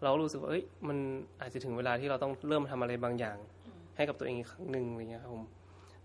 [0.04, 0.98] เรารู้สึกว่าเอ้ยมัน
[1.42, 3.38] อาจจะถึงเวลาที่เราต้องเริ่มทำอะไรบางอย่าง
[3.96, 5.44] ให้กับตัวเองอีกครั้งหนึ่งอะไรเงี้ยครับผม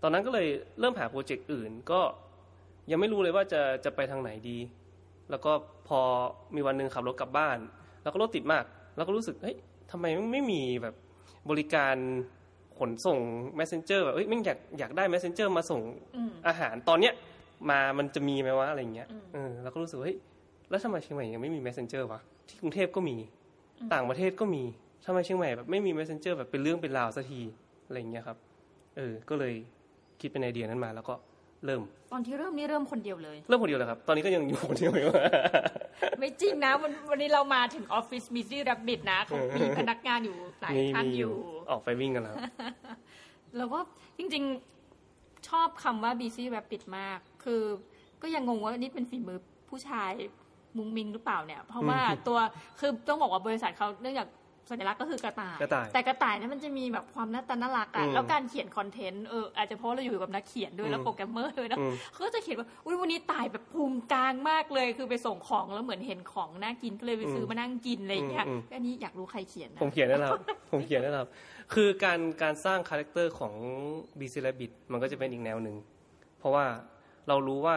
[0.01, 0.47] ตอนนั้นก็เลย
[0.79, 2.01] เริ่มหาโปรเจกต์อื่น ก็
[2.91, 4.57] ยังไม่รู้เลยว่าจะจะไปทางไหนดี
[5.29, 5.51] แล้วก็
[5.87, 5.99] พอ
[6.55, 7.57] มีวันหนึ่งขับรถกลับบ้าน
[8.03, 8.63] แล้วก็รถติดมาก
[8.95, 9.55] แล้วก็รู้สึกเฮ้ย
[9.91, 10.95] ทำไมไม่มีแบบ
[11.49, 11.95] บริการ
[12.79, 13.19] ขนส่ง
[13.59, 15.81] messenger แบบเอ้ยไม่งอยากอยากได้ messenger มาส่ง
[16.15, 17.13] อืมอาหารตอนเนี้ย
[17.69, 20.17] มามันจะมีไหมวะอะไรเงี้ยอืมเออแล้วก็รู้สึกว่าเฮ้ย
[20.69, 23.17] แล้วทำไมเชียงใหม่ยังไม่มี messenger วะที่กรุงเทพก็มี
[23.93, 24.63] ต่างประเทศก็มี
[25.05, 27.41] ทำไมเชียงใหม่แบบไม่มี messenger แบบเป็นเรื่องเป็นราวสักที
[27.85, 28.37] อะไรเงี้ยครับ
[28.97, 29.53] เออ ก็เลย
[30.19, 31.15] คิดเป็นไอเดียนั้นมาแล้วก็
[31.65, 35.09] เริ่ม ตอนที่เริ่มนี่เริ่มคนเดียวเลย เริ่มคนเดียวเลยครับ ตอนนี้ก็ยังอยู่คนเดียวอยู่
[36.19, 41.33] ไม่จริงนะวันวันนี้เรามาถึงออฟฟิศ BC Rabbit นะเขามีพนักงานอยู่หลายมีท่านมีอยู่
[41.71, 42.35] ออกไปวิ่งกันแล้ว
[43.57, 43.79] แล้วก็
[44.17, 47.61] จริงๆชอบคำว่า BC Rabbit มาก คือ
[48.21, 49.39] ก็ยังงงว่านี่เป็นฝีมือ
[49.69, 50.11] ผู้ชาย
[50.77, 52.37] มุ้งมิ้งหรือเปล่าเนี่ย เพราะว่าตัว
[52.79, 54.29] คือต้องบอกว่าบริษัทเขาเนื่องจาก
[54.71, 71.29] สัญลักษณ์ก็คือกระต่ายกระต่ายแต่กระต่ายเนี่ยมันจะมีแบบความหน้าตาน่ารักอะอืมแล้วการเขียน content เอออาจจะเพราะเราอยู่กับนักเขียนด้วยแล้วอืมโปรแกรมเมอร์ด้วยนะอืมเขาก็จะเขียนว่าอุ้ยวันนี้ตายแบบภูมิกลางมากเลย คือไปส่งของแล้วเหมือนเห็นของน่ากินก็เลยไปซื้อมานั่งกินอะไรอย่างเงี้ยอืมอันนี้อยากรู้ใครเขียนนะผมเขียนได้แล้วครับผมเขียนได้แล้วครับ
[71.73, 73.53] คือการการสร้าง character ของ
[74.19, 75.75] BC Rabbit มันก็จะเป็นอีกแนวหนึ่ง
[76.39, 76.65] เพราะว่า
[77.27, 77.75] เรารู้ว่า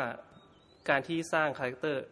[0.90, 2.02] การที่สร้าง character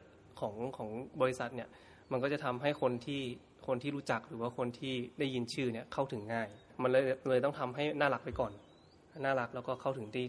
[0.40, 0.88] ของของ
[1.20, 1.68] บริษัทเนี่ย
[2.12, 3.22] มันก็จะทำให้คนที่
[3.66, 6.48] คนที่รู้จักหรือว่าคนที่ได้ยินชื่อเนี่ยเข้าถึงง่าย
[6.82, 8.52] มันเลยเลยต้องทำให้น่ารักไปก่อน
[9.24, 10.26] น่ารักแล้วก็เข้าถึงที่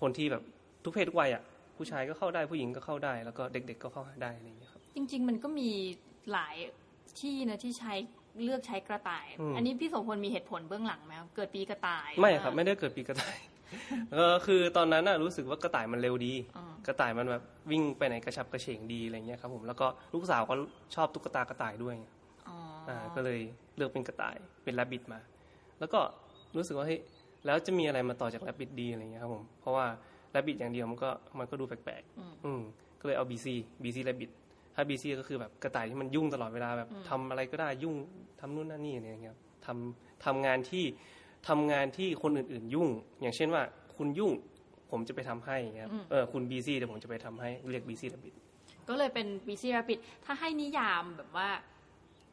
[0.00, 0.42] คนที่แบบ
[0.84, 1.42] ทุกเพศทุกวัยอะ
[1.76, 5.70] ผู้ชายก็เข้าได้ผู้หญิงก็เข้าได้ แล้วก็เด็ก ๆ ก็เข้าได้อะไรอย่างเงี้ยครับจริง ๆ มันก็มี
[6.32, 6.56] หลาย
[7.20, 7.94] ที่นะที่ใช้
[8.42, 13.36] เลือกใช้กระต่ายอืมอันนี้พี่โสพลมีเหตุผลเบื้องหลังไหมครับเกิดปีกระต่าย ไม่ครับ ไม่ได้เกิดปีกระต่าย
[14.18, 20.54] ก็คือตอนนั้นน่ะรู้สึกว่ากระต่ายมันเร็วดีอ่า กระต่ายมันแบบวิ่งไปไหนกระชับกระเฉงดีอะไรเงี้ยครับผมแล้วก็ลูกสาวก็
[20.94, 21.94] ชอบตุ๊กตากระต่ายด้วย
[22.48, 22.56] อ๋อ
[22.86, 23.40] ออ่าก็เลย
[23.76, 25.20] เลือกเป็นกระต่ายเป็นแรบบิทมา
[25.78, 26.00] แล้วก็
[26.56, 27.00] รู้สึกว่าเฮ้ย
[27.46, 29.86] แล้วจะมีอะไรมาต่อจากแรบบิทดีอะไรเงี้ยครับผมเพราะว่า
[30.32, 32.60] แรบบิทอย่างเดียวมันก็มันก็ดูแปลกๆอืม
[33.00, 33.46] ก็เลยเอา BC
[33.82, 34.30] BC แรบบิท
[34.74, 37.94] ถ้า BC ก็คือแบบกระต่ายที่มันยุ่งตลอดเวลาแบบทำอะไรก็ได้ยุ่ง
[38.40, 40.84] ทำนู่นนั่นนี่อะไรเงี้ยครับทำทำงานที่
[41.48, 42.88] ทำงานที่คนอื่นๆ ยุ่ง
[43.20, 43.62] อย่างเช่นว่า
[43.96, 44.32] คุณยุ่ง
[44.90, 48.34] ผมจะไปทำให้อย่างเงี้ยครับเออคุณ BC เดี๋ยวผมจะไปทำให้เรียก BC แรบบิท
[48.88, 51.48] ก็เลยเป็น BC Rabbit ถ้าให้นิยามแบบว่า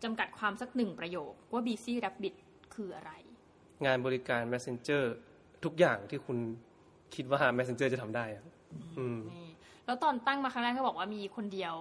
[0.04, 2.34] จำกัดความสักหนึ่งประโยคว่า BC Rabbit
[2.76, 3.12] คืออะไร
[3.86, 5.04] งานบริการ Messenger
[5.64, 6.38] ทุกอย่างที่คุณ
[7.16, 8.44] คิดว่า Messenger จะทำได้อะ
[9.00, 9.50] อืมนี่
[9.86, 11.76] แล้วตอนตั้งมาครั้งแรกก็บอกว่ามีคนเดียว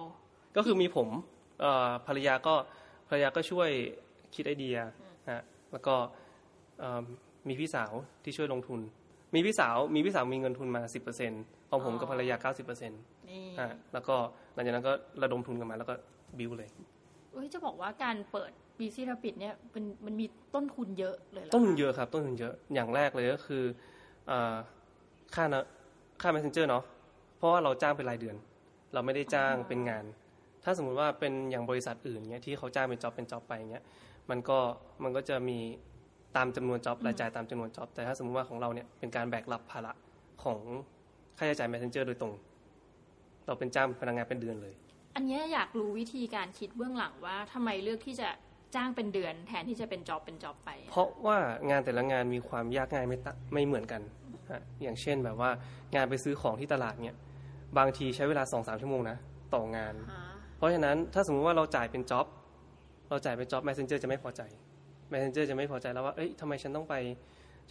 [0.55, 1.09] ก็คือมีผม
[1.61, 2.53] เอ่อภรรยาก็
[3.07, 3.69] ภรรยาก็ช่วย
[4.35, 4.77] คิดไอเดีย
[5.31, 5.41] ฮะ
[5.71, 5.95] แล้วก็
[6.79, 7.03] เอิ่ม
[7.47, 7.91] มีพี่สาว
[8.23, 8.79] ที่ช่วยลงทุน
[9.33, 10.81] มีพี่สาวมีพี่สาวมีเงินทุนมา
[11.27, 12.91] 10%ของผมกับภรรยา90%น
[13.29, 14.15] นี่ะแล้วก็
[14.53, 15.95] หลังจากนั้นก็ระดมทุนกันมาแล้วก็
[16.37, 16.69] บิวเลย
[17.31, 20.25] เอ้ยจะบอกว่าการเปิด BC Rabbit เนี่ยมันมันมี
[20.55, 23.63] ต้นทุนเยอะเลยเหรอต้นทุนเยอะครับ ต้นทุนเยอะอย่างแรกเลยก็คือ
[24.27, 24.55] เอ่อ
[25.35, 25.65] ค่านะ
[26.21, 26.83] ค่า messenger เนาะ
[27.37, 28.35] เพราะว่าเราจ้างเป็นรายเดือน
[28.93, 30.05] เราไม่ได้จ้างเป็นงาน
[30.63, 33.83] ถ้าสมมุติว่าเป็นอย่างบริษัทอื่นเนี้ยที่เขาจ้างเป็นจ็อบเป็นจ็อบไปเงี้ย
[34.29, 34.59] มันก็
[35.03, 35.59] มันก็จะมี
[36.35, 39.91] ตามจำนวนจ็อบรายจ่ายตามจำนวนจ็อบแต่ถ้าสมมติว่าของเราเนี่ยเป็นการแบกรับภาระ
[40.43, 40.59] ของ
[41.37, 42.33] ค่าใช้จ่าย messenger โดยตรง
[43.45, 44.73] เราเป็นจ้างพนักงานเป็นเดือนเลย
[45.15, 48.29] อันเนี้ยอยากรู้วิธีการคิดเบื้องหลังว่าทำไมเลือกที่จะ
[48.75, 51.37] จ้างเป็นเดือน แทนที่จะเป็นจ็อบเป็นจ็อบไป เพราะว่า
[51.69, 54.01] งานแต่ละงานมีความยากง่ายไม่ตะไม่เหมือนกัน
[54.51, 55.49] ฮะอย่างเช่นแบบว่า
[55.95, 57.17] งานไปซื้อของที่ตลาดเนี่ย
[57.77, 59.17] บางทีใช้เวลาสองสามชั่วโมงนะ
[59.53, 59.93] ต่องาน
[60.57, 62.25] เพราะฉะนั้นถ้าสมมุติว่าเราจ่ายเป็นจ็อบ
[63.09, 64.41] เราจ่ายเป็นจ็อบ messenger จะไม่พอใจ
[65.11, 66.95] messenger จะไม่พอใจแล้วว่าเอ้ยทำไมฉันต้องไป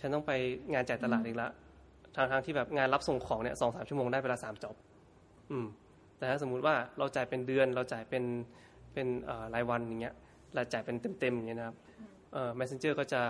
[0.00, 0.32] ฉันต้องไป
[0.72, 1.48] งานจ่ายตลาดอีกละ
[2.16, 4.76] ทางทางๆที่แบบงานรับส่งของเนี่ยสองสามชั่วโมงได้เวลาสามจ็อบ
[5.50, 5.66] อืม
[6.18, 8.24] แต่ถ้าสมมุติว่าเราจ่ายเป็นเดือน เราจ่ายเป็น
[8.92, 10.14] เป็นเอ่อรายวันอย่างเงี้ย
[10.54, 11.76] เราจ่ายเป็นเต็มๆอย่างเงี้ยนะครับ
[12.32, 13.22] เอ่อ messenger ก็จะ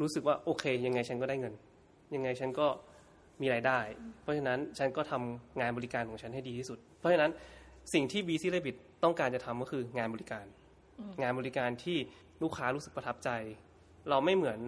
[0.00, 1.54] รู้สึกว่าโอเค ยังไงฉันก็ได้เงิน
[2.14, 2.66] ยังไงฉันก็
[3.40, 3.78] มีรายได้
[4.22, 7.30] เพราะฉะนั้นฉันก็ทำงานบริการของฉันให้ดีที่สุด เพราะฉะนั้น
[7.94, 10.44] สิ่งที่ BC Rabbit ต้องการจะทำก็คืองานบริการ
[11.22, 11.98] งานบริการที่
[12.42, 13.30] ลูกค้ารู้สึกประทับใจ
[14.10, 14.60] เราไม่เหมือน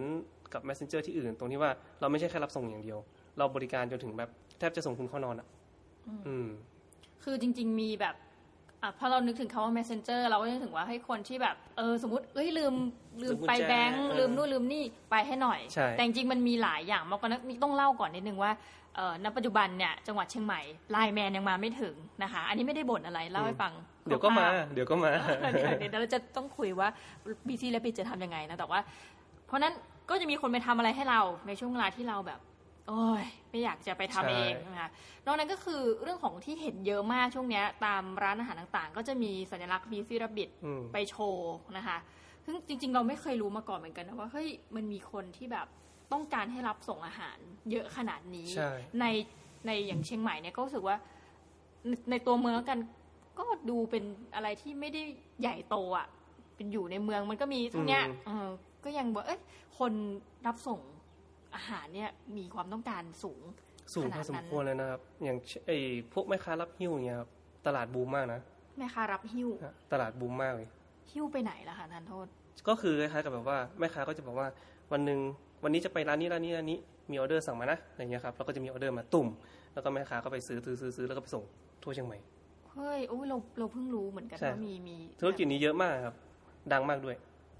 [0.53, 1.71] กับ messenger ที่อื่น ตรงที่ว่า
[2.01, 2.99] เราไม่ใช่แค่รับส่งอย่างเดียว
[3.37, 5.47] เราบริการจนถึงแบบแทบจะส่งคุณเข้านอนอะ
[6.27, 6.47] อืม
[7.23, 8.15] คือจริง ๆ มีแบบ
[8.81, 12.73] อะพอเรานึกถึงคาว่า messenger เราก็นึกถึงว่าให้คนที่แบบ เออ สมมติเอ้ยลืม
[13.21, 18.51] ลืมลืมกุญแจไปแบงค์เออลืมนู่นลืมนี่ไปให้หน่อยใช่แต่จริงๆมันมีหลายอย่างมากกว่านั้นนี่ต้องเล่าก่อนนิดนึงว่า
[18.95, 20.61] เออณปัจจุบันเนี่ยจังหวัดเชียงใหม่
[20.91, 23.73] ไลน์แมนยังมาไม่ถึงนะคะ อันนี้ไม่ได้บ่นอะไรเล่าให้ฟัง
[24.05, 25.11] เดี๋ยวก็มาคร่าวๆเดี๋ยวก็มา
[25.51, 26.87] เดี๋ยวเดี๋ยวเราจะต้องคุยว่า
[27.47, 28.79] BC และ b จะทำยังไงนะแต่ว่า
[29.47, 29.73] เพราะนั้น
[30.09, 32.39] ก็จะมีคนไปทำอะไรให้เราในช่วงเวลาที่เราแบบ
[32.87, 34.89] โอ้ยไม่อยากจะไปทำใช่เองนะคะ
[35.25, 41.97] นอกนั้นก็คือเรื่องของที่เห็นเยอะมากช่วงเนี้ยตามร้านอาหารต่างๆ ก็จะมีสัญลักษณ์ BC Rabbit อืมไปโชว์นะคะ
[42.45, 45.67] ซึ่งจริง ๆ เราไม่เคยรู้มาก่อนเหมือนกันนะว่าเฮ้ยมันมีคนที่แบบ
[46.11, 47.37] ต้องการให้รับส่งอาหาร
[47.71, 49.05] เยอะขนาดนี้ใช่ใน
[49.65, 50.97] ในอย่างเชียงใหม่เนี่ยก็รู้สึกว่า
[51.87, 52.79] ในในตัวเมืองแล้วกัน
[53.39, 54.03] ก็ดูเป็น
[54.35, 55.03] อะไรที่ไม่ได้
[55.41, 56.07] ใหญ่โตอะ
[56.55, 58.49] เป็นอยู่ในเมืองมันก็มีเท่าเนี้ยอืมเออ
[58.83, 59.41] ก็ยังบอกเอ้ย
[59.79, 59.93] คน
[60.47, 60.79] รับส่ง
[61.55, 63.41] อาหารเนี่ยมีความต้องการสูง
[63.93, 65.77] สูงพอสมควรเลยนะครับ อย่างไอ้
[66.13, 67.29] พวกแม่ค้ารับหิ้วอย่างเงี้ยครับ
[67.67, 68.39] ตลาดบูมมากนะ
[68.77, 70.67] แม่ค้ารับหิ้วฮะตลาดบูมมากเลย
[71.11, 72.27] หิ้วไปไหนล่ะคะทานโทษ
[72.67, 74.47] ก็คือคล้ายๆกับแบบว่าแม่ค้าก็จะบอกว่า
[74.91, 75.19] วันหนึ่ง
[75.63, 76.79] วันนี้จะไปร้านนี้ร้านนี้ร้านนี้
[77.11, 79.27] มีออเดอร์สั่งมานะอะไรเงี้ยครับแล้วก็จะมีออเดอร์มาตุ่ม
[79.73, 81.43] แล้วก็แม่ค้าก็ไปซื้อซื้อซื้อซื้อแล้วก็ไปส่ง
[81.83, 82.17] ทั่วเชียงใหม่
[82.73, 86.15] เฮ้ยโอ้ยเราเราเพิ่งรู้เหมือนกันใช่ว่ามีมีธุรกิจนี้เยอะมากครับ
[86.71, 87.15] ดังมากด้วย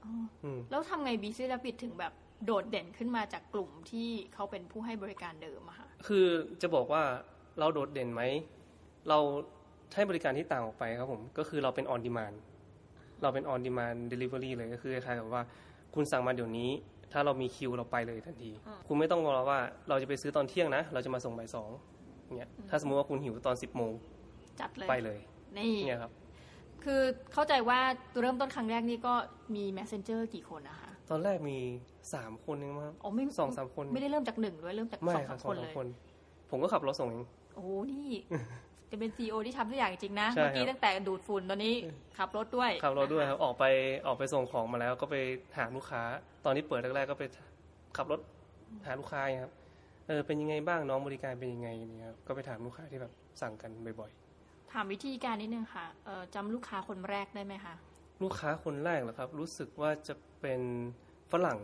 [0.06, 2.14] อ๋ออืมแล้วทำไงบีซีรับบิดถึงแบบ
[2.46, 6.26] โดดเด่นขึ้นมาจากกลุ่มที่เขาเป็นผู้ให้บริการเดิมอะค่ะคือ
[6.62, 7.04] จะบอกว่า
[7.60, 8.22] เราโดดเด่นไหม
[9.10, 9.20] เรา
[9.96, 12.36] ให้บริการที่ต่างออกไปครับผม ก็คือเราเป็น on demand
[13.22, 15.44] เราเป็น on demand delivery เลยก็คือคล้ายๆกับว่า
[15.96, 16.70] คุณสั่งมาเดี๋ยวนี้
[17.12, 19.60] ถ้าเรามีคิวเราไปเลยทันทีอืมคุณไม่ต้องรอว่า
[19.90, 21.70] เราจะไปซื้อตอนเที่ยงนะ เราจะมาส่งบ่ายสอง
[22.38, 23.92] เนี่ยถ้าสมมติว่าคุณหิวตอนสิบโมง
[24.60, 25.20] จัดเลยไปเลย
[25.58, 26.12] นี่เนี่ยครับ
[26.84, 27.02] คือ
[27.34, 27.80] เข้าใจว่า
[28.20, 29.14] เริ่มต้นครั้งแรกนี่ก็
[29.56, 31.58] มี messenger กี่คนนะคะ ตอนแรกมี
[32.14, 35.88] สามคนเองมั้งอ๋อไม่สองสามคน ไม่ได้เริ่มจากหนึ่งด้วยเริ่มจากไม่สองครัสาบมสอคงนสาเลมยคน
[36.52, 37.26] ผมก็ขับรถส่งเอง
[37.56, 38.08] โอ้โหนี่
[38.92, 41.76] จะเป็นซีอที่ทำทุกอย่างจริงๆนะใช่เมื่อกี้ครับตั้งแต่ดูดฝุ่นตอนนี้
[42.18, 43.64] ขับรถด้วย ขับรถด้วยครับ ออกไป
[44.08, 45.16] ออกไปส่งของมาแล้วก็ไป
[45.58, 46.02] หาลูกค้า
[46.46, 47.24] ตอนที่เปิดแรกๆก็ไป
[47.98, 48.20] ขับรถ
[48.86, 49.54] หาลูกค้าอย่างเงี้ยครับ
[50.08, 54.12] เออเป็นยังไงบ้างน้องบริการเป็นยังไงเนี่ยครับ ก็ไปถามลูกค้าที่แบบสั่งกันบ่อย
[54.74, 60.62] ถามวิธีการนิดนึงค่ะเอ่อจำลูกค้าคนแรกได้ไหมคะๆลูกค้าคนแรกเหรอครับ รู้สึกว่าจะเป็น
[61.32, 61.60] ฝรั่ง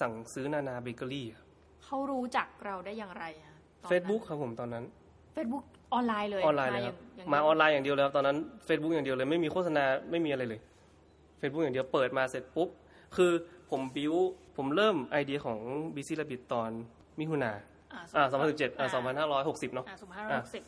[0.00, 1.46] สั่งซื้อนานาเบเกอรี่ครับ
[1.84, 4.84] เขารู้จักเราได้อย่างไรอะตอนนั้น Facebook ครับผมตอนนั้น
[5.32, 5.64] เฟซบุ๊ก
[5.94, 8.36] ออนไลน์เลยออนไลน์เลยครับย่งย่งมาดีวออนไลน์อย่างเดียวเลยครับตอนนั้น
[8.68, 10.60] Facebook อย่างเดียวเลยไม่มีโฆษณาไม่มีอะไรเลย
[11.40, 12.68] Facebook อย่างเดียวเปิดมาเสร็จปุ๊บ
[13.16, 13.32] คือ
[13.70, 14.14] ผมบิว
[14.56, 15.58] ผมเริ่มไอเดียของ
[15.94, 16.70] BC Rabbit ตอน
[17.18, 17.52] มิถุนา
[17.92, 18.88] อ่าอ่า2017อ่า
[19.62, 20.62] 2560เนาะอ่าสองพันห้าร้อยหกสิบ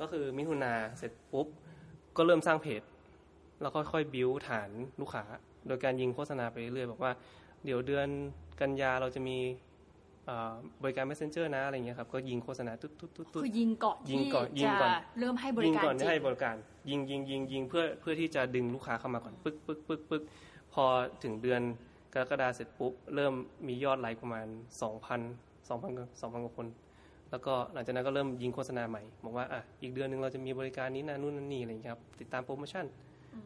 [0.00, 1.46] ก็คือมิถุนาเสร็จปุ๊บ
[2.16, 2.82] ก็เริ่มสร้างเพจ
[3.60, 4.70] แล้วค่อยๆบิวฐาน
[5.00, 5.24] ลูกค้า
[5.66, 7.12] โดยการยิงโฆษณาไปเรื่อยๆบอกว่า
[7.64, 8.08] เดี๋ยวเดือน
[8.60, 9.36] กันยาเราจะมี
[10.82, 16.56] บริการ messenger นะอะไรเงี้ยครับก็ยิงโฆษณาตุ๊ดตุ๊ดตุ๊ดตุ๊ดคือยิงก่อนยิงที่ก่อนยิงก่อนเริ่มให้บริการก่อนจที่ริให้บริการ
[16.90, 20.22] ยิงยิงยิงยิงเพื่อเพื่อที่จะดึงลูกค้าเข้ามาก่อนปึ๊กปึ๊กปึ๊กปึ๊ก
[20.72, 20.84] พอ
[21.22, 21.62] ถึงเดือน
[22.14, 23.34] กรกฎาเสร็จปุ๊บ เริ่ม
[23.66, 24.46] มียอดไลค์ประมาณ
[24.88, 26.66] 2,000 2,000กว่า2,000กว่าคน
[27.30, 32.84] แล้วก็หลังจากนั้นก็เริ่มยิงโฆษณาใหม่บอกว่าอะอีกเดือนหนึ่งเราจะมีบริการนี้นะนู่นนั่นนี่อะไรอย่างเงี้ยครับ ติดตามโปรโมชั่น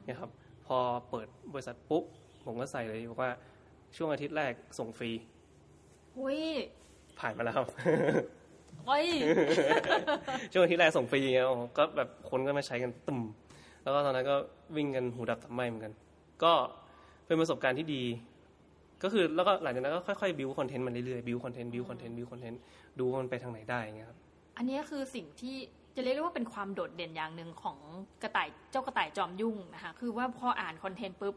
[0.04, 0.30] เนี่ยครับ
[0.66, 0.76] พอ
[1.10, 2.04] เปิดบริษัทปุ๊บ
[2.44, 3.30] ผมก็ใส่เลยบอกว่า
[3.96, 5.10] ช่วงอาทิตย์แรกส่งฟรี
[6.18, 6.40] อุ้ย
[7.18, 7.66] ผ่านมาแล้วครับ
[8.86, 9.06] โอ้ย
[10.52, 11.46] ช่วงอาทิตย์แรกส่งฟรีเงี้ย
[11.78, 13.20] ก็แบบคนก็มาใช้กันตู้ม
[13.82, 14.36] แล้วก็ตอนนั้นก็
[14.76, 15.92] วิ่งกันหูดับตับไหมเหมือนกัน
[16.44, 16.52] ก็
[17.26, 18.02] เป็นประสบการณ์ที่ดี
[19.02, 22.60] ก็คือแล้วก็หลังจากนั้นก็ค่อยๆ build content มันเรื่อยๆ build content build content build content
[22.98, 24.18] ดูว่ามันไปทางไหนได้อย่างเงี้ยครับ
[24.56, 25.56] อันนี้คือสิ่งที่
[25.96, 27.78] จะเรียกได้ว่าเป็นความโดดเด่นอย่างหนึ่งของ
[28.22, 31.34] กระต่ายเจ้ากระต่ายจอมยุ่งนะคะคือว่าพออ่านคอนเทนต์ปุ๊บ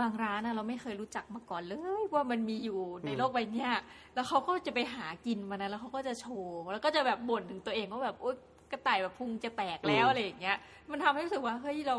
[0.00, 3.70] บางร้านนะเราไม่เคยรู้จักมาก่อนเลยว่ามันมีอยู่ในโลกใบเนี้ย
[4.14, 8.36] แล้วเขาก็จะไปหากินมันนะแล้วเขาก็จะโชว์แล้วก็จะแบบบ่นถึงตัวเองว่าแบบโอ๊ย
[8.72, 10.56] กระต่ายแบบพุงจะแตกแล้วอืมอะไรอย่างเงี้ย
[10.90, 11.96] มันทำให้รู้สึกว่าเฮ้ยเรา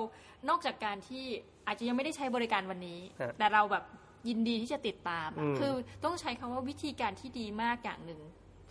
[0.50, 1.24] นอกจากการที่
[1.68, 3.84] อาจจะยังไม่ได้ใช้บริการวันนี้ฮะแต่เราแบบ
[4.28, 5.74] ยินดีที่จะติดตามอะอืมคือ
[6.06, 8.22] ต้องใช้คำว่าวิธีการที่ดีมากอย่างหนึ่ง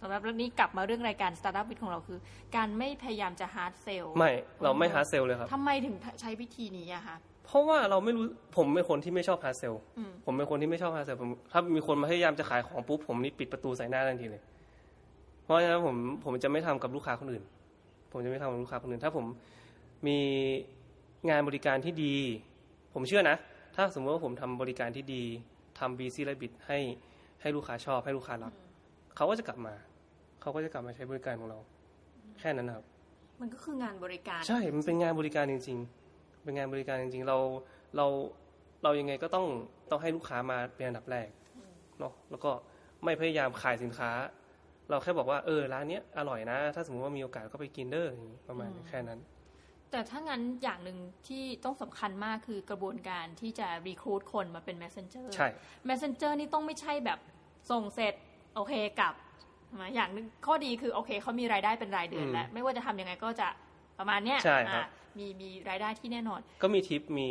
[0.00, 2.18] สำหรับเรื่องนี้กลับมาเรื่องรายการ Startup Bit ของเราคือ
[2.56, 4.32] การไม่พยายามจะ hard sell ไม่
[4.62, 8.24] เราไม่ hard sell เลยครับทำไมถึงใช้วิธีนี้อะคะเพราะว่าเราไม่รู้
[8.56, 14.42] ผมเป็นคนที่ไม่ชอบ hard sell อืมผมเป็นคนที่ไม่ชอบ hard sell ผมถ้ามีคนมาพยายามจะขายของปุ๊บผมนี่ปิดประตูใส่หน้าทันทีเลย
[15.44, 17.44] เพราะฉะนั้นผมผมจะไม่ทำกับลูกค้าคนอื่น
[18.12, 19.26] ผมจะไม่ทำกับลูกค้าคนอื่น ถ้าผม
[20.06, 20.18] มี
[21.28, 22.14] งานบริการที่ดี
[22.94, 23.36] ผมเชื่อนะ
[23.74, 25.22] ถ้าสมมติว่าผมทำบริการที่ดี
[25.78, 26.78] ทำ BC Rabbit ให้
[27.40, 28.54] ให้ลูกค้าชอบให้ลูกค้ารัก
[29.16, 29.74] เขาก็จะกลับมา
[30.40, 31.58] เขาก็จะกลับมาใช้บริการของเรา
[32.40, 32.84] แค่นั้นนะครับ
[33.40, 35.78] มันก็คืองานบริการ ใช่ มันเป็นงานบริการจริง
[36.10, 37.38] ๆ เป็นงานบริการจริง ๆ เรา
[37.96, 38.06] เรา
[38.82, 39.46] เรายังไงก็ต้อง
[39.90, 41.28] ต้องให้ลูกค้ามาเป็นอันดับแรก
[41.98, 42.50] เนาะแล้วก็
[43.04, 44.10] ไม่พยายามขายสินค้า
[44.90, 49.20] เราแค่บอกว่าเออร้านเนี้ยอร่อยนะ ถ้าสมมติว่ามีโอกาสก็ไปกินเด้ออย่างงี้ประมาณนี้แค่นั้น
[49.94, 55.48] แต่ถ้างั้นอย่างหนึ่งที่ต้องสำคัญมากคือกระบวนการที่จะรีคูดคนมาเป็น messenger ใช่
[55.88, 57.18] messenger นี่ต้องไม่ใช่แบบ
[57.70, 58.14] ส่งเสร็จ
[58.54, 59.14] โอเคกลับ
[59.66, 63.48] ใช่ไหมอย่างหนึงข้อดีคือโอเคเขามีรายได้เป็นรายเดือนอืมแล้ว ไม่ว่าจะทำยังไงก็จะ
[63.98, 64.88] ประมาณเนี้ยใช่ครับอะ
[65.18, 67.28] มีมีรายได้ที่แน่นอน ก็มีทิปมี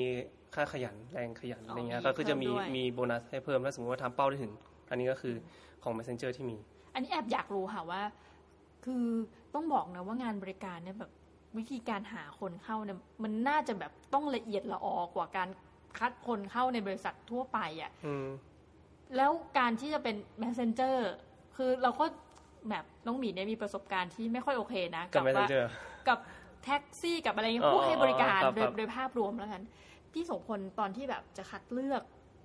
[0.56, 4.54] ค่าขยันแรงขยันอ๋ออะไรเงี้ยมีก็คือจะมีเพิ่มด้วยมีโบนัสให้เพิ่มถ้าสมมติว่าทำเป้าได้ถึง
[4.90, 5.34] อันนี้ก็คือ
[5.84, 6.58] ของ Messenger ที่มี
[6.94, 8.02] อันนี้แอบอยากรู้ค่ะว่า
[8.86, 9.06] คือ
[9.54, 11.12] ต้องบอกนะว่างานบริการเนี่ยแบบ
[11.58, 15.50] วิธีการหาคนเข้าเนี่ยมันน่าจะแบบต้องละเอียดละออกว่าการ
[15.98, 18.28] คัดคนเข้าในบริษัททั่วไปอะ่ะอืม
[19.18, 20.98] แล้วการที่จะเป็น messenger
[21.56, 22.06] คือเราก็
[22.70, 25.64] แบบน้องหมีเนี่ยมีประสบการณ์ที่ไม่ค่อยโอเคนะ กับว่า Messenger
[26.08, 26.20] กับ
[26.64, 29.64] แท็กซี่กับอะไรเงี้ยอ๋อผู้ให้บริการครับโดคยรับโดยภาพรวมแล้วกัน
[30.14, 32.04] พี่โสมพลตอนที่แบบจะคัดเลือก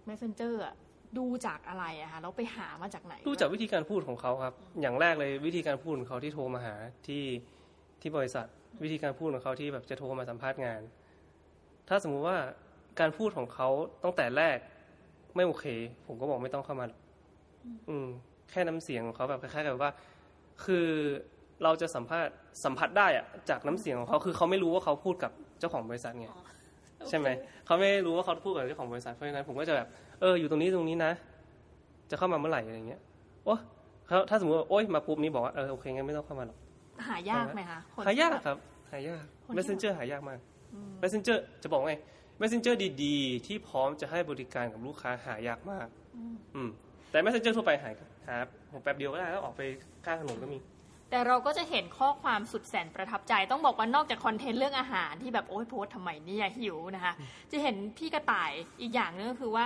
[0.09, 0.75] messenger อะ
[1.19, 6.75] ดูจากอะไรอะคะแล้วไปหามาจากไหน ดูจากวิธีการพูดของเขาครับ อย่างแรกเลยวิธีการพูดของเขาที่โทรมาหา
[7.09, 7.23] ที่
[8.01, 8.47] ที่บริษัท
[8.83, 10.81] วิธีการพูดของเขาที่แบบจะโทรมาสัมภาษณ์งาน
[11.89, 12.37] ถ้าสมมุติว่า
[13.01, 13.69] การพูดของเขา
[14.05, 14.59] ตั้งแต่แรก
[15.37, 15.65] ไม่โอเค
[16.07, 16.99] ผมก็บอกไม่ต้องเข้ามาหรอก
[17.89, 18.07] อืม
[18.51, 19.91] แค่น้ำเสียงของเขาแบบคล้ายๆกับว่า
[20.65, 20.87] คือ
[21.63, 22.33] เราจะสัมภาษณ์
[22.65, 26.29] สัมผัสได้อะจากน้ำเสียงของเขาคือเขาไม่รู้ว่าเขาพูดกับเจ้าของบริษัทไง
[27.09, 27.29] ใช่ไหม
[27.67, 29.89] เขาไม่รู้ว่าเขาพูดกับเจ้าของบริษัทเพราะฉะนั้นผมก็จะแบบ
[30.21, 31.13] เอออยู่ตรงนี้ตรงนี้นะ
[32.11, 33.01] จะเข้ามาเมื่อไหร่อะไรเงี้ย
[33.45, 33.55] โอ้
[34.07, 36.59] เขาถ้าสมมติว่าโอ๊ยมาปุ๊บนี้บอกว่าเออโอเคงั้นไม่ต้องเข้ามาหรอก
[37.09, 38.59] หายากไหมคะคนหายากที่แบบครับ
[38.91, 40.39] หายากคนที่ messenger หายากมาก
[40.75, 41.95] อืม messenger จะบอกไง
[42.41, 45.87] messenger ดีๆ ที่พร้อมจะให้บริการกับลูกค้าหายากมาก
[46.55, 46.71] อืม
[47.11, 47.95] แต่ messenger ทั่วไปหาย
[48.29, 48.37] หา
[48.73, 49.63] ผมแป๊บเดียวก็ได้แล้วออกไป
[50.05, 50.59] ข้างถนนก็มี
[51.11, 57.13] แต่เราก็จะเห็นข้อความสุดแสนประทับใจต้องบอกว่านอกจากคอนเทนต์เรื่องอาหารที่แบบโอ๊ยโพสต์ทำไมเนี่ยหิวนะคะ
[57.51, 59.65] จะเห็นพี่กระต่ายอีกอย่างนึงก็คือว่า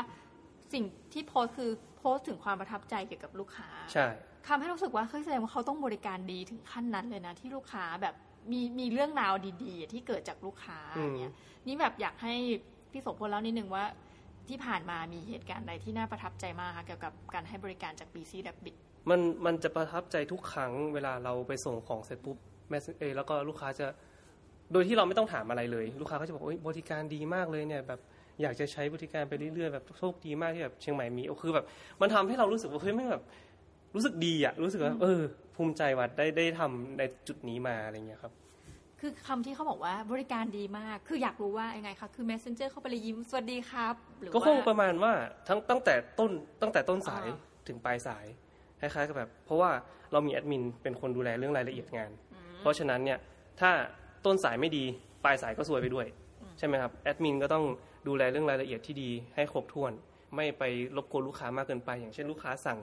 [0.72, 4.06] สิ่งที่โพสต์คือโพสต์ถึงความประทับใจเกี่ยวกับลูกค้า ใช่
[4.48, 8.14] ทำให้รู้สึกว่าเฮ้ยแสดงว่าเขาต้องบริการดีถึงขั้นนั้นเลยนะ ที่ลูกค้าแบบ
[8.52, 9.34] มีมีเรื่องราว
[9.64, 11.32] ดีๆ ที่เกิดจากลูกค้าอืมอย่างเงี้ย
[11.66, 12.34] นี่แบบอยากให้
[12.92, 13.84] พี่โสมพลเล่านิดนึงว่า
[14.48, 18.76] ที่ผ่านมามีเหตุการณ์ใดที่น่าประทับใจมากคะเกี่ยวกับการให้บริการจาก BC Rabbit
[19.10, 22.36] มันมันจะประทับใจทุกครั้งเวลาเราไปส่งของเสร็จปุ๊บ
[22.68, 23.86] แมสเออแล้วก็ลูกค้าจะ
[24.72, 28.00] โดยที่เราไม่ต้องถามอะไรเลย ลูกค้าก็จะบอกโอ้ยบริการดีมากเลยเนี่ยแบบ
[28.42, 31.64] อยากจะใช้บริการไปเรื่อยๆแบบโชคดีมากที่แบบเชียงใหม่มีคือแบบ
[32.00, 33.22] มันทำให้เรารู้สึกว่าเฮ้ยไม่งแบบ
[33.94, 35.20] รู้สึกดีอะรู้สึกว่าเออ
[35.56, 38.32] ภูมิใจว่าได้ได้ทำในจุดนี้มาอะไรเงี้ยครับ
[39.00, 45.12] คือคำที่เขาบอกว่าบริการดีมาก คืออยากรู้ว่ายังไงคะคือ messenger เข้าไปเลยยิ้มสวัสดีครับ หรือก็ว่าคงประมาณว่า
[45.48, 46.30] ทั้งตั้งแต่ต้น
[46.62, 47.38] ตั้งแต่ต้นสายอ่า
[47.68, 48.24] ถึงปลายสาย
[48.80, 49.70] คล้ายๆกับแบบ เพราะว่า
[50.12, 52.10] เรามีแอดมินเป็นคนดูแลเรื่องรายละเอียดงาน
[52.60, 53.18] เพราะฉะนั้นเนี่ย
[53.60, 53.70] ถ้า
[54.26, 54.84] ต้นสายไม่ดี
[55.24, 56.06] ปลายสายก็ซวยไปด้วย
[56.58, 57.64] ใช่ไหมครับแอดมินก็ต้อง
[58.08, 59.92] ดูแลเรื่องรายละเอียดที่ดีให้ครบถ้วน
[60.36, 60.62] ไม่ไป
[60.96, 62.78] รบกวนลูกค้ามากเกินไป อย่างเช่นลูกค้าสั่ง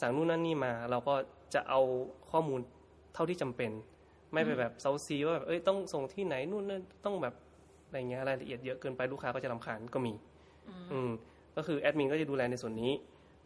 [0.00, 1.14] สั่งนู่นนั่นนี่มา เราก็
[1.54, 1.80] จะเอา
[2.30, 2.60] ข้อมูล
[3.14, 3.70] เท่าที่จำเป็น
[4.32, 7.34] ไม่ไปแบบเซ้าซี้ว่าแบบเอ้ยต้องส่งที่ไหนนู่นนั่นต้องแบบ
[7.86, 10.12] อะไรเงี้ยรายละเอียดเยอะเกินไปลูกค้าก็จะรำคาญก็มี
[10.92, 11.10] อืม
[11.56, 12.92] ก็คือแอดมินก็จะดูแลในส่วนนี้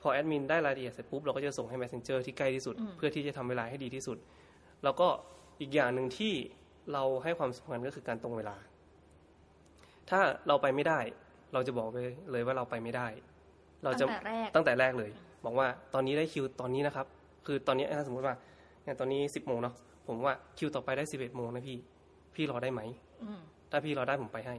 [0.03, 4.19] พอแอดมินได้รายละเอียดเสร็จปุ๊บเราก็จะส่งให้ Messenger ที่ใกล้ที่สุด เพื่อที่จะทำเวลาให้ดีที่สุด
[4.85, 5.09] แล้วก็
[5.61, 6.33] อีกอย่างหนึ่งที่
[6.93, 8.57] เราให้ความสำคัญก็คือการตรงเวลา
[10.11, 11.01] ถ้าเราไปไม่ได้
[11.53, 11.99] เราจะบอกไป
[12.33, 13.09] เลยว่าเราไปไม่ได้
[13.85, 15.11] เราจะตั้งแต่แรกตั้งแต่แรกเลย
[15.45, 17.07] บอกว่าตอนนี้ได้คิวตอนนี้นะครับ
[17.47, 18.35] คือตอนนี้ถ้าสมมติว่า
[18.85, 19.75] อย่างตอนนี้สิบโมงเนาะ
[20.07, 21.79] ผมว่าคิวต่อไปได้สิบเอ็ดโมงนะพี่
[22.35, 22.81] พี่รอได้ไหม
[23.23, 24.55] อืมถ้าพี่รอได้ผมไปให้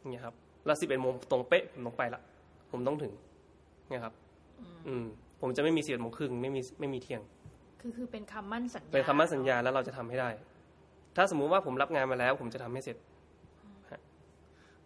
[0.00, 0.34] อย่างเงี้ยครับ
[0.66, 2.20] แล้วสิบเอ็ดโมงตรงเป๊ะผมต้องไปละ
[2.70, 3.12] ผมต้องถึง
[3.88, 4.14] เนี่ยครับ
[4.86, 5.04] อืม
[5.40, 7.22] ผมจะไม่มีสิบเอ็ดโมงครึ่งไม่มีไม่มีเที่ยง
[7.80, 10.30] คือคือเป็นคำมั่นสัญญาเป็นคำมั่นสัญญาแล้วเราจะทำให้ได้
[11.16, 12.96] ถ้าสมมุติว่าผมรับงานมาแล้ว ผมจะทำให้เสร็จ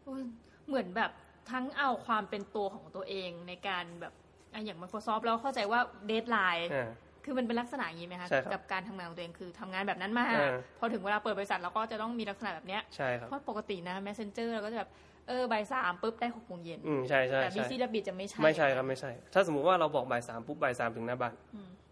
[0.05, 0.23] โอ้ย
[0.67, 1.11] เหมือนแบบ
[1.51, 4.15] ทั้งเอาความเป็นตัวของตัวเองในการแบบ
[4.55, 6.91] อะอย่าง Microsoft เราเข้าใจว่าเดทไลน์อ่า
[7.25, 14.91] คือมันเป็นลักษณะอย่างนี้ไหมคะใช่ครับกับการทำงานของตัวเองคือทำงานแบบนั้นมาอ่าพอถึงเวลาเปิดบริษัทเราก็จะต้องมีลักษณะแบบเนี้ยใช่ครับเพราะปกตินะ messenger เราก็จะแบบ
[15.29, 21.35] เออบ่ายสามปุ๊บได้หกโมงเย็นอืมใช่ใช่แต่ใช่ BC ดับบิจะไม่ใช่ไม่ใช่ครับไม่ใช่ ถ้าสมมุติว่าเราบอกบ่ายสามปุ๊บบ่ายสามถึงหน้าบ้าน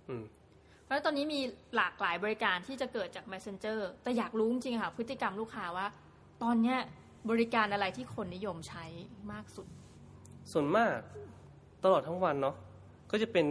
[0.09, 0.23] อืม
[0.85, 1.41] เพราะฉะนั้นตอนนี้มี
[1.77, 5.87] หลากหลายบริการที่จะเกิดจาก messenger แต่อยากรู้จริงๆค่ะ พฤติกรรมลูกค้าว่า
[6.43, 6.79] ตอนเนี้ย
[7.31, 8.85] บริการอะไรที่คนนิยมใช้
[9.33, 9.67] มากสุด
[10.53, 10.97] ส่วนมาก
[11.87, 12.57] ตลอดทั้งวันเนาะ
[13.11, 13.47] ก็จะเป็น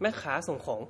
[0.00, 0.80] แม่ค้าส่งของ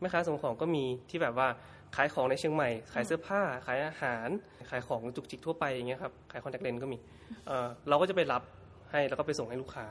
[0.00, 1.48] แม่ค้าส่งของก็มีที่แบบว่า
[1.96, 4.28] ขายของในเชียงใหม่ ขายเสื้อผ้า ขายอาหาร
[4.70, 6.98] ขายของจุกจิกทั่วไปอย่างเงี้ยครับ ขายคอนแทคเลนส์ก็มี
[7.46, 8.42] เออเราก็จะไปรับ
[8.90, 9.86] ให้แล้วก็ไปส่งให้ลูกค้า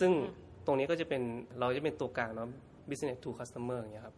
[0.00, 0.12] ซึ่ง
[0.66, 1.22] ตรงนี้ก็จะเป็น
[1.58, 2.48] เราจะเป็นตัวกลางเนาะ
[2.88, 4.16] business to customer อย่างเงี้ยครับ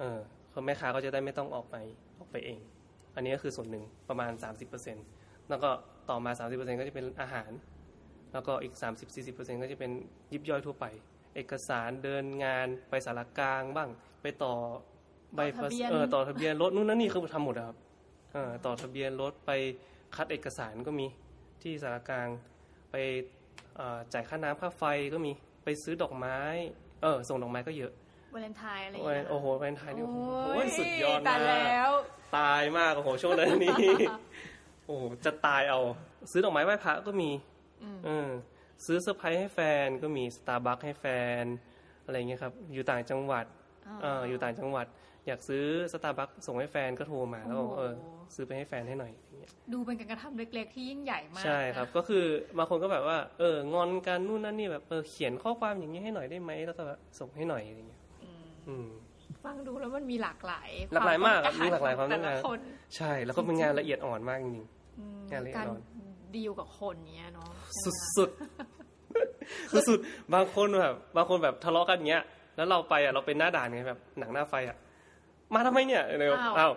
[0.00, 0.18] เออ
[0.66, 1.76] แม่ค้าก็จะได้ไม่ต้องออกไป
[2.18, 2.60] ออกไปเอง
[3.14, 4.32] อันนี้ก็คือส่วนหนึ่งประมาณ
[4.90, 5.70] 30%แล้วก็
[6.10, 7.50] ต่อมา 30%ก็จะเป็นอาหาร
[8.32, 8.74] แล้วก็อีก
[9.18, 9.90] 30-40%ก็จะเป็น
[10.32, 10.86] ยิบย่อยทั่วไป
[11.34, 13.88] เอกสารเดินงานไปสารกลางบ้าง
[14.22, 14.54] ไปต่อ
[15.34, 17.76] ใบต่อทะเบียนเออต่อทะเบียนรถนู่นนั่นนี่คือทำหมดอะครับ
[18.32, 19.50] เออต่อทะเบียนรถไป
[20.16, 21.06] คัดเอกสารก็มี
[21.62, 22.28] ที่ศาลากลาง
[22.90, 22.96] ไป
[23.76, 25.32] เอ่อจ่ายค่าน้ำค่าไฟก็มี
[25.64, 26.38] ไปซื้อดอกไม้
[27.02, 27.92] เออส่งดอกไม้ก็เยอะ
[28.34, 31.92] วาเลนไทน์อะไรอย่างโอ้ยเงี้ยโอ้โหแฟนไทยนี่โอ้โหโอ้ยสุดยอดตายมากแล้ว
[32.38, 33.74] ตายมากโอ้โหช่วงนั้นนี่
[34.86, 35.80] โอ้โหจะตายเอา
[36.30, 37.30] ซื้อดอกไม้ไหว้พระก็มี
[38.04, 38.28] เออ
[38.86, 41.06] ซื้อเซอร์ไพรส์ให้แฟนก็มีสตาร์บัคให้แฟ
[41.42, 41.44] น
[42.04, 43.44] อะไรเงี้ยครับ อยู่ต่างจังหวัด
[44.02, 44.86] เอออยู่ต่างจังหวัด
[45.26, 52.24] อยากซื้อสตาร์บัคส่งให้แฟนก็โทรมาแล้วบอกเออโอ้โหซื้อไปให้แฟนให้หน่อยอย่างเงี้ยดูเป็นการกระทำเล็ก ๆ ที่ยิ่งใหญ่มาก ใช่ครับ ก็คือ
[52.58, 58.00] บางคนก็แบบว่า เอองอนกันนู่นนั่นนี่แบบเออเขียนข้อความอย่างนี้ให้หน่อยได้ไหมแล้วก็แบบส่งให้หน่อยอะไรเงี้ย
[58.68, 58.88] อืม
[59.44, 62.60] ฟังดูแล้วมันมีหลากหลาย หลากหลายมากควมีหลากหลายความต้แต่องละการคน
[62.96, 65.82] ใช่ แล้วก็เป็นงานละเอียดอ่อนมากจริงๆงานละเอียการดอ่อน
[66.36, 67.50] ดีลกับคนเนี้ยเนาะ
[67.82, 72.24] สุดสุดๆสุดๆบางคนแบบ บางคนแบบทะเลาะกันอย่างเงี้ย
[72.56, 74.76] แล้วเราไปอะเราเป็นหน้าด่านไงแบบ หนังหน้าไฟอะ
[75.54, 76.72] มาทำไมเนี่ยอะไรแบบอ้าว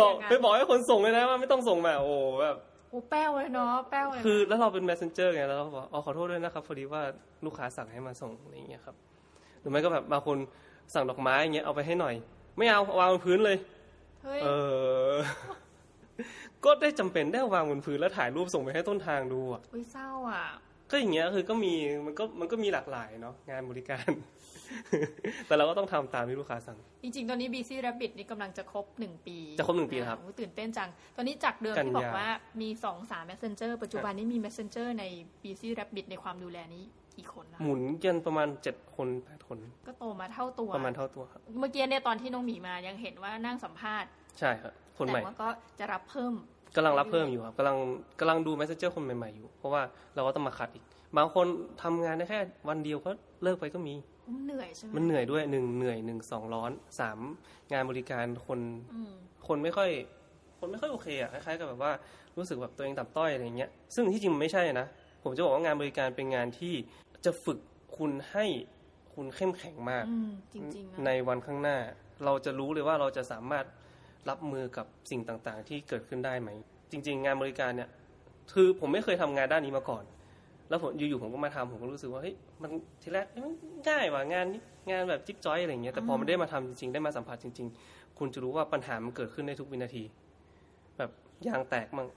[0.00, 2.56] บอกไปบอกให้คนส่งเลยนะว่าไม่ต้องส่งมาโอ้โหแบบ
[2.90, 7.02] โอ้แป้วเลยเนาะแป้วเลยนะคือแล้วเราเป็น messenger ไงแล้วเราก็บอกอ๋อขอโทษด้วยนะครับพอดีว่า
[7.44, 8.96] ลูกค้าสั่งให้มาส่งอะไรอย่างเงี้ยครับ
[9.60, 10.36] หรือไม่ก็แบบบางคน
[10.94, 12.14] สั่งดอกไม้อย่างเงี้ยเอาไปให้หน่อย
[12.56, 13.56] ไม่เอาวางบนพื้นเลย
[14.24, 14.48] เฮ้ยเอ
[15.12, 15.16] อ
[16.64, 20.46] ก็ได้จำเป็นได้วางบนพื้นแล้วถ่ายรูปส่งไปให้ต้นทางดูอะอุ้ยเศร้าอะ
[20.90, 21.72] ก็อย่างเงี้ยคือก็มี
[22.06, 24.10] มันก็มันก็มีหลากหลายเนาะงานบริการ
[25.46, 32.28] แต่เราก็ต้องทำตามที่ลูกค้าสั่ง จริง ๆ ตอนนี้ BC Rabbit นี่กำลังจะครบหนึ่งปี จะครบหนึ่งปีแล้วครับโอ้ตื่นเต้นจัง ตอนนี้จากเดิมกันที่บอกยาว่า
[32.60, 35.04] มีสองสาม Messenger ปัจจุบันนี้มี Messenger ใน
[35.42, 36.84] BC Rabbit ในความดูแลนี้
[37.16, 44.08] กี่คนนะหมุนกันประมาณเจ็ดคนแปดคน ก็โตมาเท่าตัว ประมาณเท่าตัวครับ เมื่อกี้เนี่ยตอนที่น้องหมีมายังเห็นว่านั่งสัมภาษณ์
[44.38, 46.34] ใช่ครับ คนใหม่แต่ว่าก็จะรับเพิ่ม
[46.76, 47.76] กำลังรับเพิ่มอยู่ครับกำลัง
[48.20, 49.82] กำลังดู messenger คนใหม่ๆอยู่ เพราะว่า
[50.14, 50.84] เราก็ต้องมาคัดอีก
[51.16, 51.46] บางคน
[51.82, 53.10] ทำงานได้แค่วันเดียวก็
[53.42, 53.94] เลิกไปก็มี
[54.46, 56.70] เหนื่อยใช่ไหมมันเหนื่อยด้วยหนึ่งเหนื่อยหนึ่งสองร้อน
[57.00, 57.18] สาม
[57.72, 58.60] งานบริการคน
[58.94, 59.12] อืม
[59.48, 59.90] คนไม่ค่อย
[60.58, 61.92] คนไม่ค่อยโอเคอะคล้ายๆกับแบบว่า
[62.36, 64.86] รู้สึกแบบตัวเองต่ำต้อยอะไรเงี้ยซึ่งที่จริงมันไม่ใช่นะ
[65.22, 66.74] ผมจะบอกว่างานบริการเป็นงานที่
[67.24, 67.58] จะฝึก
[67.96, 68.44] คุณให้
[69.18, 71.78] คคุณเข้มแข็งมากอืมจริงๆอะในวันข้างหน้า
[72.24, 73.64] เราจะรู้เลยว่าเราจะสามารถ
[74.30, 76.50] รับมือกับสิ่งต่างๆ ที่เกิดขึ้นได้ไหม
[76.90, 77.90] จริง ๆ งานบริการเนี่ย
[78.52, 80.04] คือผมไม่เคยทำงานด้านนี้มาก่อน
[80.68, 82.70] แล้วผมอยู่ๆผมก็มาทำผมก็รู้สึกว่าเฮ้ยมัน
[83.02, 83.54] ทีแรกเอ้ยมัน
[83.88, 84.60] ง่ายว่ะงานนี้
[84.90, 90.04] งานแบบจิ๊บจ้อยอะไรอย่างเงี้ยแต่พอมันได้มาทำจริงๆ ได้มาสัมผัสจริง ๆ คุณจะรู้ว่าปัญหามันเกิดขึ้นได้ทุกวินาที
[90.98, 91.10] แบบ
[91.46, 92.08] ยางแตกบ้าง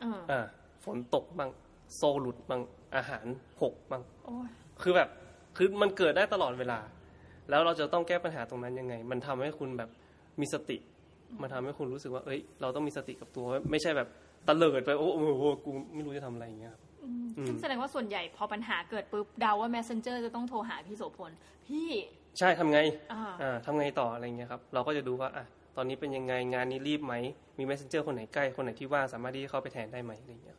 [0.00, 0.46] เอออ่า
[0.84, 1.50] ฝนตกบ้าง
[1.96, 2.62] โซหลุดบ้าง
[2.96, 3.26] อาหาร
[3.62, 4.48] หกบ้างโอ้ย
[4.82, 5.08] คือแบบ
[5.56, 6.78] คือมันเกิดได้ตลอดเวลา
[7.50, 9.90] แล้วเราจะต้องแก้ปัญหาตรงนั้นยังไง มันทำให้คุณแบบ
[10.40, 10.76] มีสติ
[11.42, 14.08] มันทำให้คุณรู้สึกว่า เอ้ย เราต้องมีสติกับตัว ไม่ใช่แบบ
[14.48, 21.32] ตะเลิดไป โอ้โหโอ้โหกูไม่รู้จะทำอะไรอย่างเงี้ยครับอืมอืมซึ่งแสดงว่าส่วนใหญ่พอปัญหาเกิดปุ๊บเดาว่า messenger จะต้องโทรหาพี่โสพล
[21.68, 21.88] พี่
[22.38, 22.78] ใช่ทำไง
[23.12, 25.44] อ่าอ่าทำไงต่ออะไรเงี้ยครับ เราก็จะดูว่าอะ
[25.76, 27.14] ตอนนี้เป็นยังไงงานนี้รีบไหม
[27.58, 30.58] มี messenger คนไหนใกล้คนไหนที่ว่างสามารถที่จะเข้าไปแทนได้ไหมอะไรเงี้ย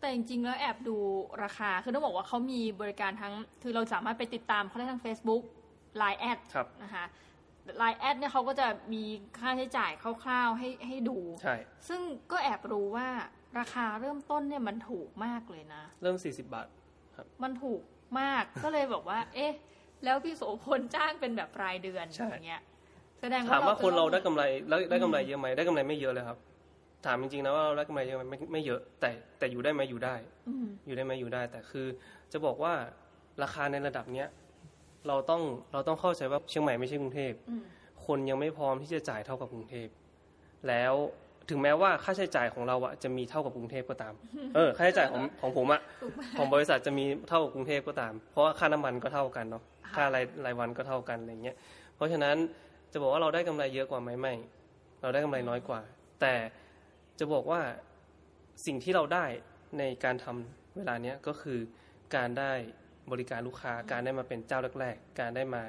[0.00, 0.96] แต่จริงๆ แล้วแอบดู
[1.44, 5.42] ราคา คือต้องบอกว่าเขามีบริการทั้ง คือเราสามารถไปติดตามเขาได้ทาง Facebook
[6.00, 7.04] Line แอดครับนะคะ
[7.82, 9.04] Line แอดเนี่ยเขาก็จะมี
[9.38, 11.56] ค่าใช้จ่ายคร่าวๆให้ให้ดู ใช่
[11.88, 12.00] ซึ่ง
[12.32, 13.08] ก็แอบรู้ว่า
[13.58, 16.68] ราคาเริ่มต้นเนี่ยมันถูกมากเลยนะ เริ่ม 40 บาท
[17.42, 17.80] มันถูก
[18.20, 19.52] มากก็เลยบอกว่า เอ๊ะ
[20.04, 22.62] แล้วพี่โสพลจ้างเป็นแบบรายเดือนใช่อย่างเงี้ย
[23.20, 26.38] แสดงว่าถามว่าคนเราได้จะกำไรแล้วได้กำไรเยอะไหมได้กำไรไม่เยอะเลยครับ
[27.06, 30.14] ถามจริงๆนะว่าเราได้กำไรเยอะไหมไม่ไม่เยอะ แต่แต่อยู่ได้ไหมอยู่ได้
[30.48, 31.86] อืมอยู่ได้ไหมอยู่ได้ แต่คือ
[32.32, 32.72] จะบอกว่า
[33.42, 34.28] ราคาในระดับเนี้ย
[35.06, 35.42] เราต้อง
[35.72, 37.62] เราต้องเข้าใจว่าเชียงใหม่ไม่ใช่กรุงเทพอืม
[38.06, 39.88] คนยังไม่พร้อมที่จะจ่ายเท่ากับกรุงเทพ
[40.68, 40.94] แล้ว
[41.50, 44.14] ถึงแม้ว่าค่าใช้จ่ายของเราอะจะมีเท่ากับกรุงเทพก็ตาม
[44.54, 51.56] เออ ค่าใช้จ่ายของของผมอะถูกมากของบริษัทจะมีเท่ากับกรุงเทพก็ตาม เพราะว่าค่าน้ำมันก็เท่ากันเนาะค่ะค่ารายรายวันก็เท่ากันอะไรเงี้ย
[51.96, 52.36] เพราะฉะนั้น
[52.92, 54.34] จะบอกว่าเราได้กำไรเยอะกว่าไหมไม่
[55.02, 55.80] เราได้กำไรน้อยกว่า
[56.20, 56.34] แต่
[57.18, 57.60] จะบอกว่า
[58.66, 59.24] สิ่งที่เราได้
[59.78, 61.58] ในการทำเวลาเนี้ยก็คือ
[62.16, 62.52] การได้
[63.12, 65.62] บริการลูกค้า การได้มาเป็นเจ้าแรก ๆ การได้มา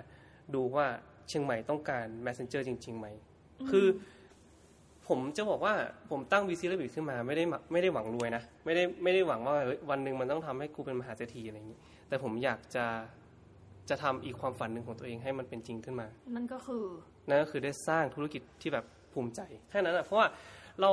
[0.56, 0.86] ดูว่า
[1.28, 3.08] เชียงใหม่ต้องการ messenger จริงๆไหม
[3.70, 3.88] คือ
[5.08, 5.74] ผมจะบอกว่า
[6.10, 12.86] ผมตั้ง VC ระบิดขึ้นมาไม่ได้หวังไม่ได้หวังรวยนะไม่ได้ไม่ได้หวังว่าเฮ้ยวันหนึ่งมันต้องทำให้กูเป็นมหาเศรษฐีอะไรอย่างนี้ แต่ผมอยากจะ
[13.90, 16.84] จะทำอีกความฝันหนึ่งของตัวเองให้มันเป็นจริงขึ้นมา นั่นก็คือ
[17.28, 20.28] นั่นก็คือได้สร้างธุรกิจที่แบบภูมิใจแค่นั้นอะเพราะว่า
[20.82, 20.92] เรา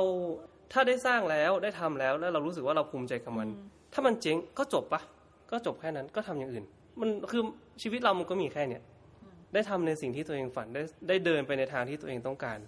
[0.73, 5.01] ถ้าได้สร้างแล้วได้ทำแล้วแล้วเรารู้สึกว่าเราภูมิใจกับมันอืมถ้ามันเจ๊งก็จบปะ
[5.51, 6.65] ก็จบแค่นั้นก็ทำอย่างอื่น
[7.01, 7.41] มันคือ
[7.81, 8.81] ชีวิตเรามันก็มีแค่เนี้ย
[9.53, 12.59] ได้ทำในสิ่งที่ตัวเองฝันได้ได้เดินไปในทางที่ตัวเองต้องการ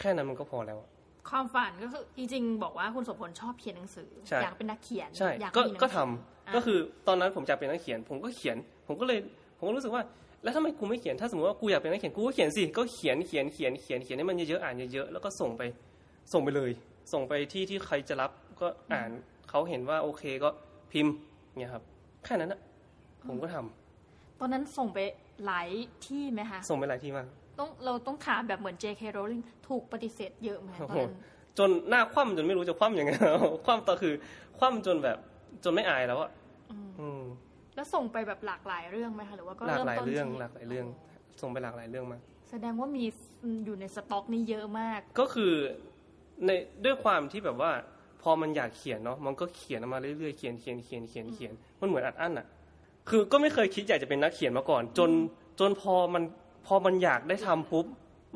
[0.00, 0.88] แค่นั้นมันก็พอแล้วอะ
[1.30, 6.78] ความฝันก็คือจริงๆ บอกว่าคุณโสพลชอบเขียนหนังสือใช่อยากเป็นนักเขียนใช่อยากก็มีหนังก็สืทำอะก็คือ
[7.08, 8.56] ตอนนั้นผมอยากเป็นนักเขียน ผมก็เขียน
[8.86, 9.18] ผมก็เลย
[9.58, 10.02] ผมก็รู้สึกว่า
[10.42, 15.62] แล้วทำไมกูไม่เขียนถ้าสมมติว่ากูอยากเป็นนักเขียนกูก็เขียนสิก็เขียนเขียนเขียนเขียนเขียนให้มันเยอะๆอ่านเยอะๆแล้วก็ส่งไป
[16.32, 16.70] ส่งไปเลย
[17.12, 18.30] ส่งไปที่ที่ใครจะรับ
[18.60, 19.10] ก็อ่าน
[19.50, 20.48] เขาเห็นว่าโอเคก็
[20.92, 21.14] พิมพ์
[21.56, 21.82] เนี่ยครับ
[22.24, 22.60] แค่นั้นอะ
[23.28, 24.98] ผมก็ทำตอนนั้นส่งไป
[25.46, 25.68] หลาย
[26.06, 27.26] ที่ไหมคะส่งไปหลายที่มาก
[27.58, 31.12] ต้องเราต้องถามแบบเหมือน JK Rowling ถูกปฏิเสธเยอะไหมตโอ้อนโหนั้น
[31.58, 33.10] จนหน้าคว่ำจนไม่รู้จะคว่ำยังไง
[33.66, 34.14] คว่ำต่อคือ
[34.58, 35.18] คว่ำจนแบบ
[35.64, 36.30] จนไม่อายแล้วอะ
[36.72, 37.22] อืมอืม
[37.74, 40.86] แล้วส่งไปแบบหลากหลายเรื่องไหมคะหรือว่าก็หลากเริ่มหลายต้นเรื่องที่หลากหลายเรื่อง
[41.40, 43.04] ส่งไปหลากหลายเรื่องมากแสดงว่ามี
[43.64, 45.52] อยู่ในสต็อกนี่เยอะมาก ก็คือ
[46.46, 46.50] ใน
[46.84, 47.72] ด้วยความที่แบบว่า
[48.22, 52.46] พอมันอยากเขียนเนาะมันก็เขียนออกมาเรื่อยๆเขียนเขียนเขียนเขียนเขียนมันเหมือนอัดอั้นอะ
[53.08, 55.10] คือก็ไม่เคยคิดอยากจะเป็นนักเขียนมาก่อน จน
[55.60, 56.22] จนพอมัน
[56.66, 57.86] พอมันอยากได้ทำปุ๊บ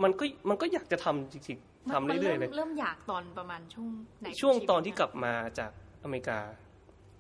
[0.03, 5.71] มันก็มันก็อยากจะทำจริงๆทำมันเรื่อยๆเลยเริ่มอยากตอนประมาณช่วงไหนช่วงขชีตตอนที่กลับมาจาก
[6.05, 6.41] อเมริกา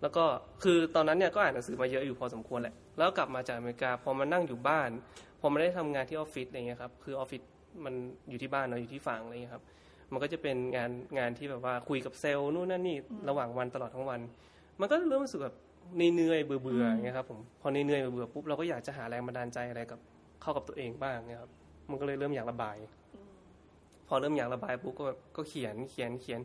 [0.02, 0.24] แล้วก็
[0.62, 4.90] คือตอนนั้นเนี่ยก็อ่านหนังสือมาเยอะอยู่พอสมควรแหละแล้วกลับมาจากอเมริกาพอมานั่งอยู่บ้าน
[5.40, 7.42] พอมาได้ทำงานที่ออฟฟิศอะไรเงี้ยครับคือออฟฟิศ
[7.84, 7.94] มัน
[8.28, 9.64] อยู่ที่บ้านเนาะอยู่ที่ฝั่งอะไรเงี้ยครับ
[10.12, 12.96] มันก็จะเป็นงานงานที่แบบว่าคุยกับเซลล์นู่นนั่นนี่
[13.28, 14.20] ระหว่างวันตลอดทั้งวัน
[14.80, 15.54] มันก็เริ่มรู้สึกแบบ
[15.94, 19.98] เหนื่อยๆเบื่อๆอย่างเงี้ยครับผมพอเหนื่อยๆเบื่อๆปุ๊บเราก็อยากจะหาแรงบันดาลใจอะไรกับ
[20.42, 21.50] เข้ากับตัวเองบ้างเนี่ยครับ
[21.90, 22.76] มันก็เลยเริ่มอยากระบาย
[24.08, 26.40] พอเริ่มอยากระบายปุ๊บก็แบบก็เขียนเขียนเขียน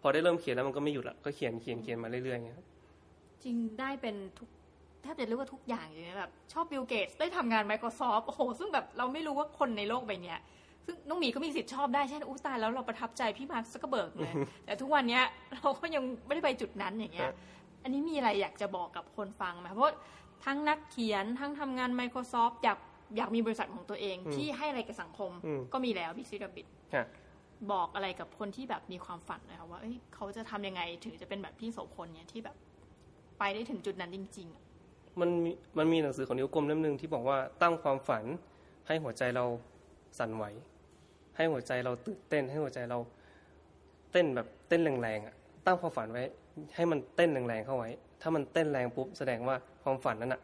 [0.00, 2.66] พอได้เริ่มเขียนแล้วมันก็ไม่หยุดละก็เขียนเขียนเขียนมาเรื่อยๆอย่างเงี้ยครับ
[3.44, 4.48] จริงได้เป็นทุก
[5.02, 10.40] แทบจะเรียกว่าทุกอย่างอยู่นะแบบชอบ Bill Gates ได้ทำงาน Microsoft โอ้โห ซึ่งแบบเราไม่รู้ว่าคนในโลกใบเนี้ย
[10.86, 14.32] ซึ่งน้องหมีก็มีสิทธิ์ชอบได้เช่นอู้ตายแล้วเราประทับใจพี่มาร์คซักเกอร์เบิร์กเลย
[14.66, 15.22] แต่ทุกวันเนี้ย
[15.54, 17.30] เราก็ยังไม่ได้ไปจุดนั้นอย่างเงี้ย
[17.82, 19.94] อันนี้มีอะไรอยากจะบอกกับคนฟังไหมเพราะ
[20.44, 22.78] ทั้งนักเขียนทั้งทำงาน Microsoft อยาก
[23.16, 27.06] อยากมีบริษัทของตัวเองอืมที่ให้อะไรกับสังคมอืมก็มีแล้วบิซิกับบิดฮะ
[27.72, 32.56] บอกอะไรกับคนที่แบบมีความฝันนะคะว่าเอ้ยเขาจะทำยังไงถึงจะเป็นแบบพี่โสพลเนี่ยที่แบบ
[33.38, 34.62] ไปได้ถึงจุดนั้นจริงๆอะ
[35.20, 38.24] มันมีมันมีหนังสือของนิ้วกลมเล่มหนึ่งที่บอกว่าตั้งความฝัน
[38.86, 39.44] ให้หัวใจเรา
[40.18, 40.44] สั่นไหว
[41.36, 42.98] ให้หัวใจเราตื่นเต้น ให้หัวใจเรา
[44.12, 45.34] เต้นแบบเต้นแรงๆอะ
[45.66, 46.24] ตั้งความฝันไว้
[46.74, 47.90] ให้มันเต้นแรงๆเข้าไว้
[48.22, 50.40] ถ้ามันเต้นแรงปุ๊บแสดงว่าความฝันนั้นอะ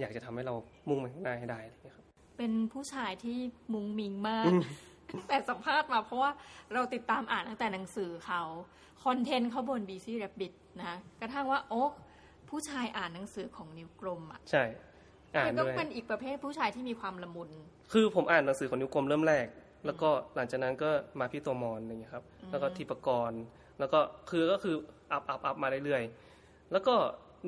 [0.00, 0.54] อยากจะทำให้เรา
[0.88, 2.06] มุ่งมันข้างหน้าให้ได้อะไรอย่างเงี้ยครับ
[2.38, 3.38] เป็นผู้ชายที่
[3.72, 4.50] มุงมิงมาก
[5.28, 6.30] แต่สัมภาษณ์มาเพราะว่า
[6.74, 8.42] เราติดตามอ่านตั้งแต่หนังสือเขา
[9.04, 11.92] คอนเทนต์เขาบน BC Rabbit นะคะกระทั่งว่าโอ๊ค
[12.48, 14.64] ผู้ชายอ่านหนังสือของนิวกลมอะใช่
[15.34, 17.50] อ่านมันก็ด้วยเป็นอีกประเภทผู้ชายที่มีความละมุน
[17.92, 19.46] คือผมอ่านหนังสือของนิ้วกลมเริ่มแรก
[19.86, 23.42] แล้วก็หลังจากนั้นก็มาพี่ตัวมอนอะไรอย่างเงี้ยครับ แล้วก็ทิปกรณ์
[23.78, 24.00] แล้วก็
[24.30, 24.76] คือก็คือ
[25.12, 26.94] อัพอัพอัพมาเรื่อยๆ แล้วก็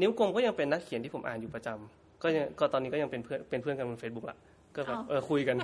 [0.00, 4.38] นิ้วกลมก็ยังเป็นนักเขียนที่ผมอ่านอยู่ประจำก็ยังก็ตอนนี้ก็ยังเป็นเพื่อนเป็นเพื่อนกันบนเฟซบุ๊กละ
[4.76, 5.56] ก็แบบอ้าวเออคุยกัน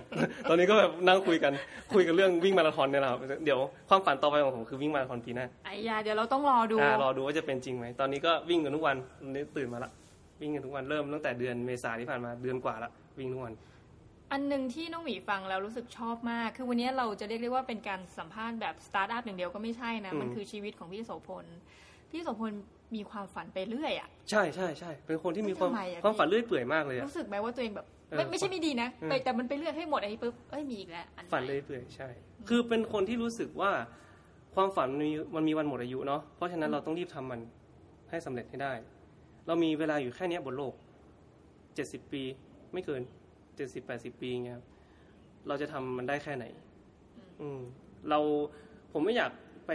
[0.48, 1.52] ตอนนี้ก็แบบนั่งคุยกัน
[1.94, 3.58] คุยกันเรื่องวิ่งมาราธอนเนี่ยแหละครับเดี๋ยว
[3.88, 9.90] ความฝันต่อไปของผมคือวิ่งมาราธอนปีหน้าไอ้ยาเดี๋ยวเราต้องรอดูอ่ารอดูว่าจะเป็นจริงไหมตอนนี้ก็วิ่งกันทุกวันตอนนี้ตื่นมาละ
[10.40, 13.54] วิ่งกันทุกวันเริ่มตั้งแต่เดือนเมษาที่ผ่านมาเดือนกว่าละวิ่งทุกวัน
[14.32, 21.46] อันหนึ่งที่น้องหมีฟังแล้วรู้สึกชอบมาก คือวันนี้เราจะเรียกได้ว่าเป็นการสัมภาษณ์แบบสตาร์ทอัพอย่างเดียวก็ไม่ใช่นะอืมมันคือชีวิตของพี่โสพล
[22.10, 22.52] พี่โสพล
[22.96, 32.08] มีความฝันไปเรื่อยอะใช่ใช่ใช่ เป็นคนที่มีความทำไมอะความพี่ฝันเรื่อยเปื่อยมากเลยอะรู้สึกไหมว่าตัวเองแบบเออไม่ไม่ใช่ไม่ดีนะอืมไปแต่มันไปเลือกให้หมดอันนี้ปุ๊บ เอ้ยมีอีกแล้วอันใหม่ฝันเลยเปื่อยใช่
[32.48, 33.70] คือเป็นคนที่รู้สึกว่า
[34.54, 37.40] ความฝันมันมีมันมีวันหมดอายุเนาะ เพราะฉะนั้นเราต้องรีบทำมัน
[38.10, 38.72] ให้สำเร็จให้ได้
[39.46, 40.72] เรามีเวลาอยู่แค่เนี้ยบนโลก
[41.74, 42.22] เจ็ดสิบปี
[42.72, 43.02] ไม่เกิน
[43.58, 44.66] เจ็ดสิบแปดสิบปีเงี้ยครับ
[45.48, 46.44] เราจะทำมันได้แค่ไหน
[47.40, 47.60] อืม
[48.08, 48.18] เรา
[48.92, 49.30] ผมไม่อยาก
[49.66, 49.72] ไป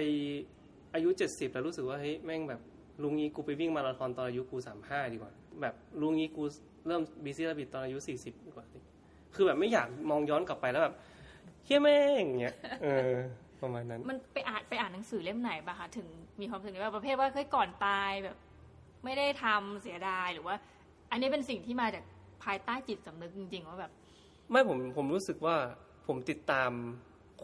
[0.93, 2.61] อายุเจ็ดสิบแล้วรู้สึกว่าเฮ้ยแม่งแบบ
[3.03, 5.31] ลุงงี้กูไปวิ่งมาราธอนตอนอายุกูสามห้าดีกว่า
[5.61, 6.43] แบบลุงงี้กู
[6.87, 8.65] เริ่มบีซี่ระบิดตอนอายุสี่สิบดีกว่า
[9.35, 10.95] คือแบบไม่อยากมองย้อนกลับไปแล้วแบบ
[11.65, 13.13] เฮี้ยแม่งอย่างเงี้ยเออ
[13.61, 16.07] ประมาณนั้น มันไปอ่านไปอ่านหนังสือเล่มไหนปะคะถึง
[16.41, 18.37] มีความรู้สึกว่าประเภทว่าเคยก่อนตายแบบ
[19.03, 20.55] ไม่ได้ทำเสียดายหรือว่า
[21.11, 22.03] อันนี้เป็นสิ่งที่มาจาก
[22.43, 23.91] ภายใต้จิตสำนึกจริงๆว่าแบบ
[24.51, 25.55] ไม่ผมผมรู้สึกว่า
[26.07, 26.71] ผมติดตาม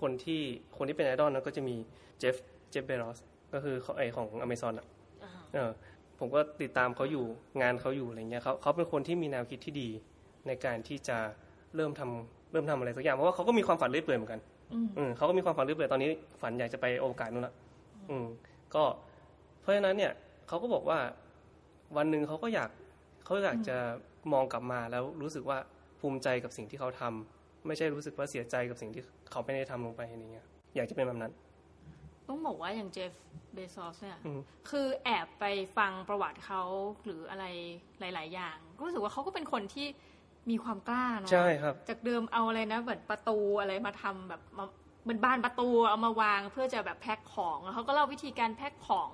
[0.01, 0.41] คนที่
[0.77, 1.75] คนที่เป็นไอดอลนั้นก็จะมี
[2.19, 2.35] เจฟ
[2.71, 3.19] เจฟเบรอส
[3.53, 4.87] ก็คือเขาไอของอเมซอนอะ
[5.23, 5.71] อ่าเออ
[6.19, 7.25] ผมก็ติดตามเขาอยู่
[7.61, 9.89] งานเขาอยู่อะไรเงี้ยเขาเขาเป็นคนที่มีแนวคิดที่ดี
[10.47, 11.17] ในการที่จะ
[11.75, 14.41] เริ่มทำเริ่มทำอะไรสักอย่างเพราะว่าเขาก็มีความฝันเรื่อยเปื่อยเหมือนกัน
[14.73, 16.09] อืมอืมเขาก็มีความฝันเรื่อยเปื่อยตอนนี้
[16.41, 17.53] ฝันอยากจะไปโอกาสนู่นละ
[18.09, 18.25] อืม
[18.75, 18.83] ก็
[19.61, 20.11] เพราะฉะนั้นเนี่ย
[20.47, 20.99] เขาก็บอกว่า
[21.97, 22.69] วันหนึ่งเขาก็อยาก
[23.25, 23.77] เขาอยากจะ
[24.33, 25.57] มองกลับมาแล้วรู้สึกว่า
[25.99, 30.45] ภูมิใจกับสิ่งที่เขาทำไม่ใช่รู้สึกว่าเสียใจกับสิ่งที่เขาไม่ได้ทำลงไปอะไรเงี้ย
[30.75, 31.31] อยากจะเป็นแบบนั้น
[32.27, 33.11] ต้องบอกว่าอย่างเจฟ
[33.53, 34.39] เบซอสเนี่ยอืม
[34.69, 35.45] คือแอบไป
[35.77, 36.61] ฟังประวัติเขา
[37.05, 37.45] หรืออะไร
[37.99, 39.87] หลาย ๆ อย่างก็รู้สึกว่าเขาก็เป็นคนที่
[40.49, 44.65] มีความกล้าเนาะใช่ครับ จากเดิมเอาอะไรนะเหมือนประตูอะไรมาทำแบบมา
[45.03, 49.09] เหมือนบานประตูเอามาวางเพื่อจะแบบแพ็คของแล้วเขาก็เล่าวิธีการแพ็คของ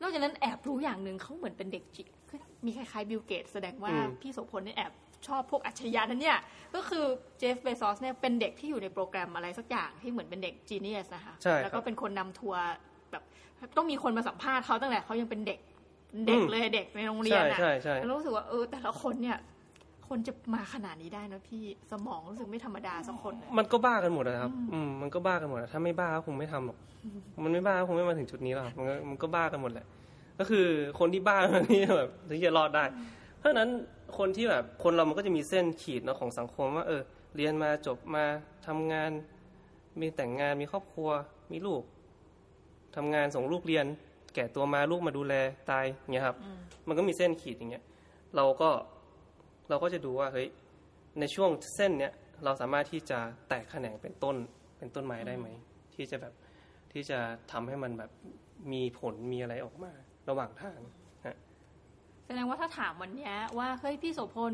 [0.00, 2.23] นอกจากนั้นแอบรู้อย่างหนึ่งเขาเหมือนเป็นเด็กจิคือ
[2.66, 4.92] มีคล้ายๆ Bill Gates แสดงว่าอืมพี่โสพลเนี่ยแอบ
[5.26, 6.38] ชอบพวกอัจฉริยะนั่นเนี่ย
[6.74, 7.04] ก็คือ
[7.38, 12.62] เจฟเบซอสเนี่ยเป็นเด็กที่อยู่ในโปรแกรมอะไรสักอย่างที่เหมือนเป็นเด็ก genius นะคะใช่ครับแล้วก็เป็นคนนำทัวร์
[13.10, 13.22] แบบ
[13.76, 15.60] ต้องมีคนมาสัมภาษณ์เขาตั้งแต่เขายังเป็นเด็ก
[16.26, 19.38] เด็กอืมเลยเด็กในโรงเรียนใช่อะใช่ใช่แล้วรู้สึกว่าเออแต่ละคนเนี่ย
[20.08, 26.78] คนจะมาขนาดนี้ได้นะพี่สมองรู้สึกไม่ธรรมดาสักคนเลยมันก็บ้ากันหมดนะครับ อืมมันก็บ้ากันหมดอะถ้าไม่บ้าก็คงไม่ทำหรอก
[27.44, 29.86] มันไม่บ้าก็คงไม่มาถึงจุดนี้หรอกมันก็มันก็บ้ากันหมดแหละ
[30.38, 30.66] ก็คือ
[30.98, 32.84] คนที่บ้ามันนี่แบบถึงจะรอดได้
[33.38, 33.70] เพราะฉะนั้น
[34.18, 37.02] คนที่แบบคนเรามันก็จะมีเส้นขีดเนาะของสังคมว่าเออ
[37.36, 38.24] เรียนมาจบมา
[38.66, 39.10] ทำงาน
[40.00, 41.10] มีแต่งงานมีครอบครัว
[41.52, 41.82] มีลูก
[42.96, 43.86] ทำงานส่งลูกเรียน
[44.34, 45.34] แก่ตัวมาลูกมาดูแล
[45.70, 46.58] ตายอย่างเงี้ยครับอืม
[46.88, 47.84] มันก็มีเส้นขีดอย่างเงี้ย
[48.36, 48.70] เราก็
[49.68, 50.48] เราก็จะดูว่าเฮ้ย
[51.20, 52.12] ในช่วงเส้นเนี้ย
[52.44, 53.18] เราสามารถที่จะ
[53.48, 54.36] แตกแขนงเป็นต้น
[54.78, 55.46] เป็นต้นไม้ได้ไหม
[55.94, 56.34] ที่จะแบบ
[56.92, 57.18] ที่จะ
[57.52, 58.10] ทำให้มันแบบ
[58.72, 59.92] มีผลมีอะไรออกมา
[60.28, 60.80] ระหว่างทาง
[62.26, 64.52] แสดงว่าถ้าถามวันเนี้ยว่าเฮ้ยพี่โสพล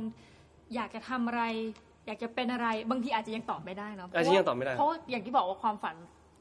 [0.75, 1.43] อยากจะทำอะไร
[2.07, 5.97] อยากจะเป็นอะไรบางทีอาจจะยังตอบไม่ได้เนาะอาจจะยังตอบไม่ได้เพราะว่าอย่างที่บอกว่าความฝัน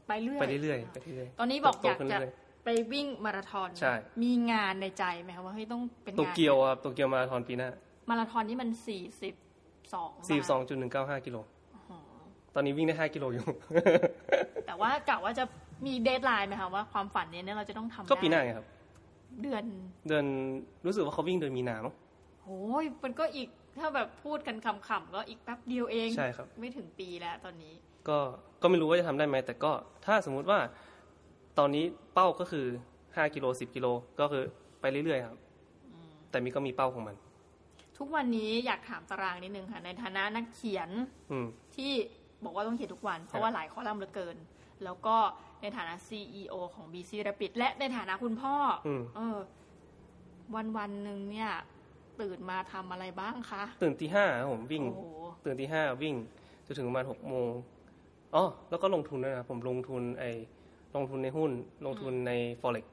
[0.07, 2.33] ไปเรื่อยไปเรื่อยๆไปเรื่อยตอนนี้บอกโตอยากขึ้นจะเรื่อย
[2.65, 3.93] ไปวิ่งมาราธอนใช่
[4.23, 7.69] มีงานในใจไหมคะว่าเฮ้ยต้องเป็นๆโตงานเกียวครับโตเกียวมาราธอนปีหน้า
[8.09, 9.35] มาราธอนนี่มันสี่สิบ
[9.93, 10.11] สอง
[10.69, 11.37] 42.195กิโล
[12.55, 13.45] ตอนนี้วิ่งได้5กิโลอยู่
[14.67, 15.43] แต่ว่ากะว่าจะ
[15.85, 18.67] มีเดทไลน์ไหมคะว่าความฝันเนี้ยเราจะต้องทำก็ปีหน้าได้ไงครับ
[19.41, 19.63] เดือน
[20.07, 20.25] เดือน
[20.85, 21.95] รู้สึกว่าเขาวิ่งเดือนมีนามั้ง
[22.43, 23.49] โอ้ยมันก็อีก
[23.79, 27.73] ถ้าแบบพูดกันขำๆก็อีกแป๊บเดียวเองใช่ครับ ไม่ถึงปีแล้วตอนนี้
[28.07, 28.17] ก็
[28.61, 29.71] ก็ไม่รู้ว่าจะทำได้ไหมแต่ก็
[30.05, 30.59] ถ้าสมมุติว่า
[31.59, 32.65] ตอนนี้เป้าก็คือ
[32.99, 33.87] 5กิโล10กิโล
[34.19, 34.43] ก็คือ
[34.81, 35.37] ไปเรื่อยๆครับ
[36.29, 37.15] แต่มีก็มีเป้าของมัน
[37.97, 40.89] ทุกวันนี้อยากถามตารางนิดนึงค่ะ ในฐานะนักเขียน
[41.31, 41.91] อืมที่
[42.43, 44.37] บอกว่าต้องเขียนทุกวัน เพราะว่าหลายคอลัมน์เหลือเกิน
[44.83, 45.15] แล้วก็
[45.61, 48.55] ในฐานะ CEO ของ BC Rapid และในฐานะคุณพ่อ
[48.87, 49.37] อมเออ
[50.55, 51.51] วันวันๆหนึ่งเนี่ย
[52.21, 55.01] ตื่นมาทำอะไรบ้างคะ ตื่นตีห้าครับผมวิ่งโอ้โห
[55.45, 56.15] ตื่นตีห้าวิ่ง
[56.65, 57.51] จนถึงประมาณหกโมง
[58.35, 60.23] อ๋อแล้วก็ลงทุนด้วยนะผมลงทุนไอ
[60.95, 61.51] ลงทุนในหุ้น
[61.85, 62.31] ลงทุนใน
[62.61, 62.85] forex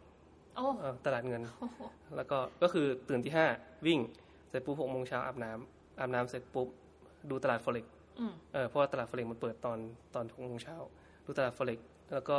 [0.56, 1.78] โอ้เอ่อตลาดเงินโอ้โห
[2.16, 3.46] แล้วก็ก็คือตื่นที่ห้า
[3.86, 3.98] วิ่ง
[4.48, 6.68] เสร็จปุ๊บหกโมงเช้าอาบน้ำอาบน้ำเสร็จปุ๊บ
[7.30, 7.86] ดูตลาดฟอเร็ก
[8.18, 9.78] อืมเออเพราะว่าตลาดฟอเร็กมันเปิดตอน
[10.14, 10.78] ตอนหกโมงเช้า
[11.24, 11.78] ดูตลาด Forex
[12.12, 12.36] แล้วก็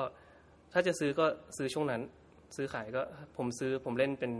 [0.74, 1.26] ถ้าจะซื้อก็
[1.58, 2.02] ซื้อช่วงนั้น
[2.56, 3.02] ซื้อขายก็
[3.38, 4.32] ผมซื้อผมเล่นเป็น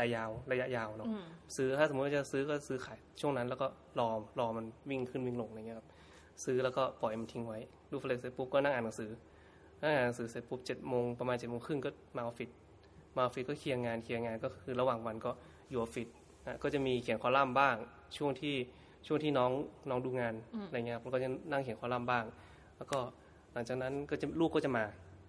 [0.00, 1.22] รายยาวระยะยาวเนาะอืม
[1.56, 3.66] ซื้อถ้าสมมติว่าจะซื้อก็ซื้อขายช่วงนั้น แล้วก็
[3.98, 4.08] รอ
[4.40, 5.88] รอมันวิ่งขึ้นวิ่งลงอะไรเงี้ยครับ
[6.44, 7.58] ซื้อแล้วก็ปล่อยมันทิ้งไว้
[7.90, 9.10] ดู Forex เสร็จปุ๊บก็นั่งอ่านหนังสือ
[9.82, 12.50] นั่งอ่านหนังสือเสร็จปุ๊บเจ็ดโมงประมาณเจ็ดโมงครึ่งก็มาออฟฟิศ
[13.16, 15.30] มาออฟฟิศก็เคลียร์งานเคลียร์งานก็คือระหว่างวันก็
[15.70, 16.08] อยู่ออฟฟิศ
[16.44, 17.76] นะก็จะมีเขียนคอลัมน์บ้าง
[18.16, 18.54] ช่วงที่
[19.06, 19.50] ช่วงที่น้อง
[19.90, 20.34] น้องดูงาน
[20.66, 22.24] อะไรเงี้ยครับแล้วก็จะนั่งเขียนคอลัมน์บ้าง
[22.76, 22.98] แล้วก็
[23.56, 24.84] หลังจากนั้นก็จะลูกก็จะมา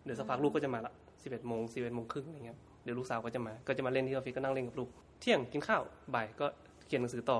[0.05, 0.93] เดี๋ยวสักพักลูกก็จะมาละ
[1.23, 4.89] สิบเอ็ดโมงสิบเอ็ดโมงครึ่งอะไรเงี้ยเดี๋ยวลูกสาวก็จะมา ก็จะมาเล่นที่ออฟฟิศก็นั่งเล่นกับลูก
[5.19, 5.83] เที่ยงกินข้าว
[6.15, 6.47] บ่ายก็
[6.87, 7.39] เขียนหนังสือต่อ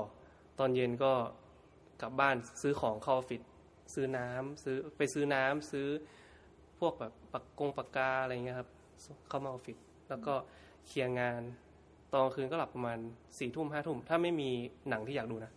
[0.60, 1.12] ตอนเย็นก็
[2.02, 3.42] กลับบ้านซื้อของเข้าออฟฟิศ
[3.94, 5.88] ซื้อน้ำซื้อไปซื้อน้ำซื้อ
[6.80, 8.70] พวกแบบปากกงปากกาอะไรเงี้ยครับ
[9.30, 9.78] เข้ามาออฟฟิศ
[10.10, 10.34] แล้วก็
[10.88, 11.42] เคลียร์งาน
[12.12, 13.00] ตอนกลางคืนก็หลับประมาณ
[13.40, 14.50] สี่ทุ่มห้าทุ่มถ้าไม่มี
[14.90, 15.52] หนังที่อยากดูนะ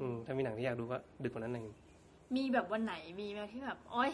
[0.00, 1.66] อืมถ้ามีหนังที่อยากดูก็ดึกกว่านั้นเอง
[2.36, 4.10] มีแบบวันไหนมีไหมที่แบบโอ๊ย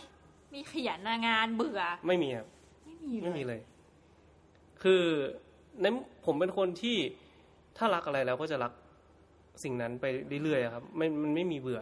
[0.55, 2.47] มีขยันหน้างานเบื่อ ไม่มีครับ
[2.87, 3.61] ไม่มีไม่มีเลยเลย
[4.83, 5.03] คือ
[5.81, 5.87] ใน
[6.27, 6.97] ผมเป็นคนที่
[7.77, 8.73] ถ้ารักอะไรแล้วก็จะรัก
[9.63, 10.05] สิ่งนั้นไป
[10.43, 11.81] เรื่อยๆอะครับไม่มันไม่มีเบื่อ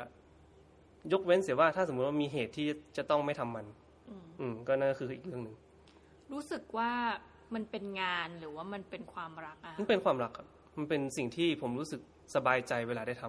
[1.12, 2.66] ยกเว้นเสียว่าถ้าสมมติว่ามีเหตุที่
[2.96, 3.66] จะต้องไม่ทำมัน
[4.10, 5.56] อืมอืมก็นั่นก็คืออีกเรื่องหนึ่ง
[6.32, 6.90] รู้สึกว่า
[7.54, 10.46] มันเป็นงานหรือว่ามันเป็นความรักอะมันเป็นความรักครับ
[10.78, 12.00] มันเป็นสิ่งที่ผมรู้สึก
[12.34, 13.24] สบายใจเวลาได้ท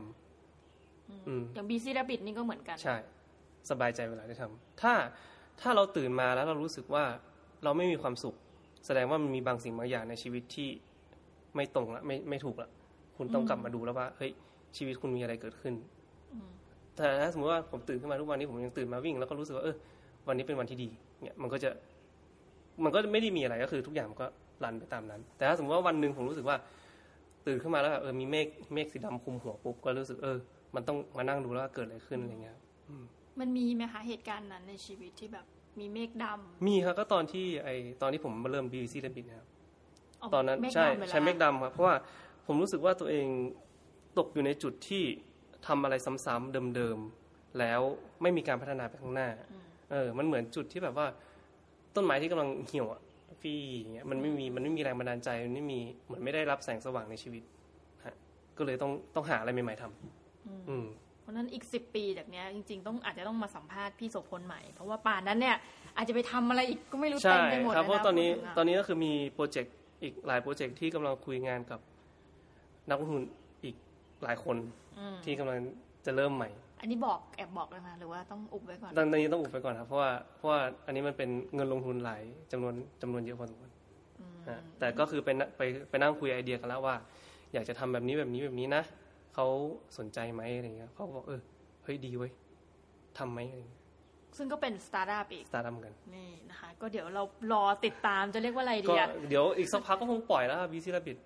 [0.57, 2.95] ำอืมอย่างบีซี่ดับบิทนี่ก็เหมือนกัน ใช่
[3.69, 4.93] สบายใจเวลาได้ทำถ้า
[5.61, 7.03] ถ้าเราตื่นมาแล้วเรารู้สึกว่า
[7.63, 8.35] เราไม่มีความสุข
[8.85, 10.69] แสดงว่ามันมีบางสิ่งบางอย่างในชีวิตที่
[11.55, 12.69] ไม่ตรงละไม่ไม่ถูกละ
[13.17, 14.31] คุณต้องกลับมาดูแล้วว่าเฮ้ย
[14.77, 15.73] ชีวิตคุณมีอะไรเกิดขึ้น
[16.95, 19.75] แต่ถ้าสมมติว่าผมตื่นขึ้นมาทุกวันนี้ผมยังตื่นมาวิ่ง แล้วก็รู้สึกว่าเออ
[20.27, 20.89] วันนี้เป็นวันที่ดี
[21.21, 21.69] เนี่ยมันก็จะ
[22.83, 24.27] มันก็ไม่ได้มีอะไรก็คือทุกอย่างมันก็
[24.63, 26.57] รันไปตามนั้น แต่ถ้าสมมติว่าวันหนึ่งผมรู้สึกว่า
[27.47, 30.37] ตื่นขึ้นมาแล้วแบบเออมีเมฆเมฆสีดำคลุมหัวปุ๊บก็รู้สึกเออ
[30.75, 35.45] มันต้องมานั่งดูแล้วว่าเกิดอะไรขึ้นอะไรเงี้ยมั นมีไหมคะเหตุการณ์นั้นในชีวิตที่แบบ
[35.79, 37.69] มีเมฆดำมีครับก็ตอนที่ไอ
[38.01, 39.47] ตอนที่ผมมาเริ่ม BBC เล่นบิดนะครับ
[40.21, 41.95] กตอนนั้นเมฆใช่ดำไปแล้วใช้เมฆดำครับเพราะว่า
[42.45, 43.27] ผมรู้สึกว่าตัวเอง
[44.17, 45.03] ตกอยู่ในจุดที่
[45.67, 45.95] ทำอะไร
[46.25, 47.81] ซ้ำๆเดิมๆแล้ว
[48.21, 49.29] ไม่มีการพัฒนาไปข้างหน้า
[49.91, 51.07] เออ มันเหมือนจุดที่แบบว่า
[51.95, 53.01] ต้นไม้ที่กำลังเหี่ยวอะ
[53.41, 57.43] พี่อย่างเงี้ยมันไม่มีมันไม่มีแรงบันดาลใจมันไม่มีเหมือนไม่ได้รับแสงสว่างในชีวิต
[58.05, 58.15] ฮะ
[58.57, 65.55] ก็เลยต้องต้องหาอะไรใหม่ ๆทำอืมเพ ราะฉะนั้นอีกสิบปีจากเนี้ยจริง ๆ ต้องอาจจะต้องมาสัมภาษณ์พี่โสพลใหม่ เพราะว่าป่านนั้นเนี่ย
[65.97, 71.79] อาจจะไปทำอะไรอีกก็ไม่รู้ใช่เต็มไปหมดครับเลยเพราะนะตอนนี้พูดถึงะตอนนี้ก็คือมีโปรเจกต์อีกหลายโปรเจกต์ที่กำลังคุยงานกับ
[72.89, 73.23] นักลงทุน
[73.63, 73.75] อีก
[74.23, 74.57] หลายคน
[74.99, 75.57] อืมที่กำลัง
[76.05, 76.49] จะเริ่มใหม่
[76.81, 83.71] อันนี้บอกแอบบอกเลยนะหรือว่าต้องอุบไว้ก่อนตอนนี้ต้องอุบไปก่อนครับเพราะว่าเพราะว่าอันนี้มันเป็นเงินลงทุนหลายจำนวนจำนวนเยอะพอสมควร
[84.49, 86.95] ฮะแต่ก็คือไปนั่งไปไปนั่งคุยไอเดียกันแล้วว่า
[87.53, 88.83] อยากจะทำแบบนี้แบบนี้แบบนี้นะ
[89.39, 89.51] เขา
[89.97, 91.41] สนใจไหมอะไรเงี้ยเขาบอกเออ
[91.83, 92.31] เฮ้ยดีเว้ย
[93.17, 93.81] ทำไหมอะไรเงี้ย
[94.37, 97.23] ซึ่งก็เป็นสตาร์ทอัพอีกสตาร์ทอัพกันนี่นะคะ ก็เดี๋ยวเรา
[97.53, 101.17] รอติดตามจะเรียกว่าอะไรดีก็อะเดี๋ยวอีกสักพักก็คงปล่อยแล้วบีซีระบิด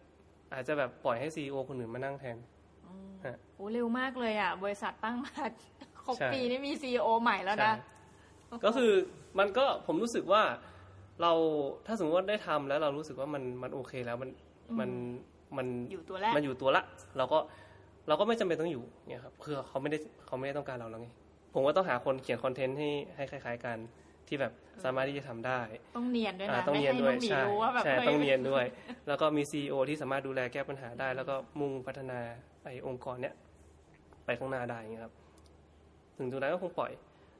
[0.54, 2.38] อาจจะแบบปล่อยให้ซีอคนอื่นมานั่งแทน
[3.56, 5.44] โอ้เร็วมากเลยอะบริษัทตั้งมา
[6.04, 8.92] ครบใช่ปีนี่มีซีอใหม่แล้วนะใช่ก็คือ
[9.40, 10.44] มันก็ผมรู้สึกว่า
[11.22, 11.32] เรา
[11.86, 14.30] ถ้าสมมติว่าได้ทำแล้วเรารู้สึกว่ามันมันโอเคแล้วมัน
[14.80, 14.90] มัน
[15.58, 16.84] มันอยู่ตัวแรกมันอยู่ตัวละ
[17.18, 17.40] เราก็
[18.08, 21.10] เราก็ไม่จำเป็นต้องอยู่เนี่ยครับคือเขาไม่ได้เขาไม่ได้ต้องการเราแล้วไง
[21.54, 23.78] ผมก็ต้องหาคนเขียนคอนเทนต์ให้ให้คล้าย ๆ กัน
[24.28, 24.54] ที่แบบ
[24.84, 25.62] สามารถที่จะทำได้
[25.98, 28.66] ต้องเนียนด้วยอ่านะต้องไม่เนียนให้ด้วน้ยองหมีใช่รู้ว่าแบบใช่ฮ้ต้องเนียนด้วย
[29.08, 32.20] แล้วก็มีซีอที่สามารถดูแลแก้ปัญหาได้ แล้วก็มุ่งพัฒนา
[32.64, 33.34] ไอองค์กรเนี้ย
[34.26, 35.14] ไปข้างหน้าได้อย่างเงี้ยครับ
[36.18, 36.92] ถึงจุดนั้นก็คงปล่อย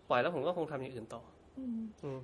[0.10, 1.22] ปล่อยแล้วผมก็คงทำอย่างอื่นต่อ
[1.60, 2.20] อืมอืม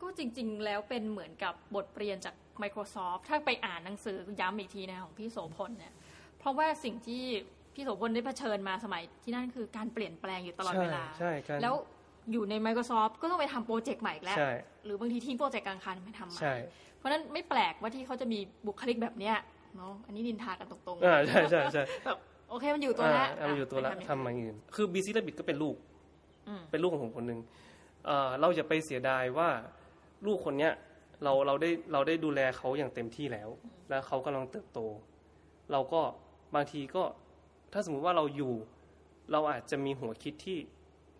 [0.00, 5.94] ก็จริง ๆ แล้วเป็นเหมือนกับบทเรียนจาก Microsoft ถ้าไปอ่านหนังสือย้ำอีกทีนะของพี่โสพลเนี่ย
[6.38, 7.24] เพราะว่าสิ่งที่
[7.80, 11.74] พี่โสพลได้เผชิญมาสมัยที่นั่นคือการเปลี่ยนแปลงอยู่ตลอดเวลาใช่ใช่การแล้ว
[12.32, 14.52] อยู่ใน Microsoft ก็ต้องไปทำโปรเจกต์ใหม่อีกแล้วใช่
[14.84, 16.54] หรือบางทีทิ้งโปรเจกต์กลางคันไปทำใหม่ใช่
[16.98, 19.36] เพราะฉะนั้นไม่แปลกว่าที่เขาจะมีบุคลิกแบบเนี้ย
[19.76, 22.18] เนาะอันนี้นินทากันตรงอ่าใช่ใช่ใช่แบบ
[22.50, 25.76] โอเคมันอยู่ตัวแล้วอ่ามันอยู่ตัวละไปทำมาอย่างอื่น คือบีซีและบิดก็เป็นลูก
[26.48, 27.40] อืมเป็นลูกของผมคนหนึ่ง
[28.06, 29.48] เอ่อเราจะไปเสียดายว่า
[30.26, 30.72] ลูกคนเนี้ย
[31.24, 33.48] เราเราได้เราได้ดูแลเขาอย่างเต็มที่แล้ว
[33.88, 34.80] แล้วเขากำลังเติบโต
[35.72, 36.00] เราก็
[36.54, 37.02] บางทีก็
[37.72, 38.52] ถ้าสมมุติว่าเราอยู่
[39.32, 40.58] เราอาจจะมีหัวคิดที่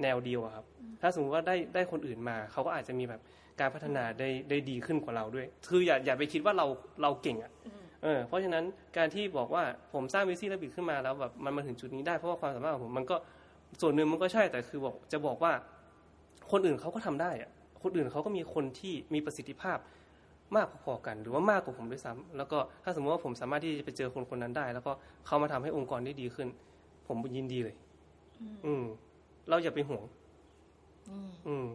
[0.03, 0.65] แนวเดียวอะครับ
[1.01, 3.21] ถ้าสมมติว่าได้ได้คนอื่นมา เขาก็อาจจะมีแบบ
[3.61, 6.67] การพัฒนาได้ได้ดีขึ้นกว่าเราด้วย คืออย่าอย่าไปคิดว่าเรา
[7.03, 7.53] เราเก่งอะ
[8.03, 8.65] เออเพราะฉะนั้น
[8.97, 9.63] การที่บอกว่า
[9.93, 13.17] ผมสร้างวิซี่และบิดขึ้นมาแล้วแบบมันมาถึงจุดนี้ได้เพราะว่าความสามารถของผมมันก็
[13.81, 15.53] ส่วนหนึ่งมันก็ใช่แต่คือบอกจะบอกว่า
[16.51, 17.51] คนอื่นเขาก็ทำได้อะ
[17.83, 19.79] คนอื่นเขาก็มีคนที่มีประสิทธิภาพ
[20.57, 24.93] มากพอๆกัน หรือว่ามากกว่าผมด้วยซ้ำแล้วก็ถ้าสมมติว่าผมสามารถที่จะไปเจอคนคนนั้นได้ แล้วก็
[25.27, 26.49] เขามาทำให้องค์กรได้ดีขึ้น
[27.07, 27.77] ผผมยินดีเลย
[28.67, 28.85] อืม
[29.49, 30.05] เราอย่าไปห่วง
[31.11, 31.67] นี่อืม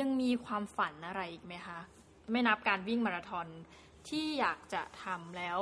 [0.00, 1.78] ยังมีความฝันอะไรอีกไหมคะ
[2.32, 3.46] ไม่นับการวิ่งมาราธอน
[4.08, 5.58] ที่อยากจะทำแล้ว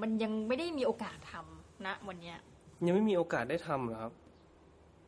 [0.00, 2.38] มันยังไม่ได้มีโอกาสทำนะวันเนี้ย
[2.86, 4.12] ยังไม่มีโอกาสได้ทำเหรอครับ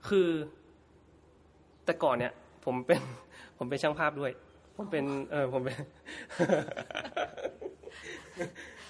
[0.08, 0.28] คือ
[1.84, 2.32] แต่ก่อนเนี่ย
[2.64, 3.00] ผมเป็น
[3.58, 4.32] ผมเป็นช่างภาพด้วย
[4.80, 5.78] ผมเป็นเออผมเป็น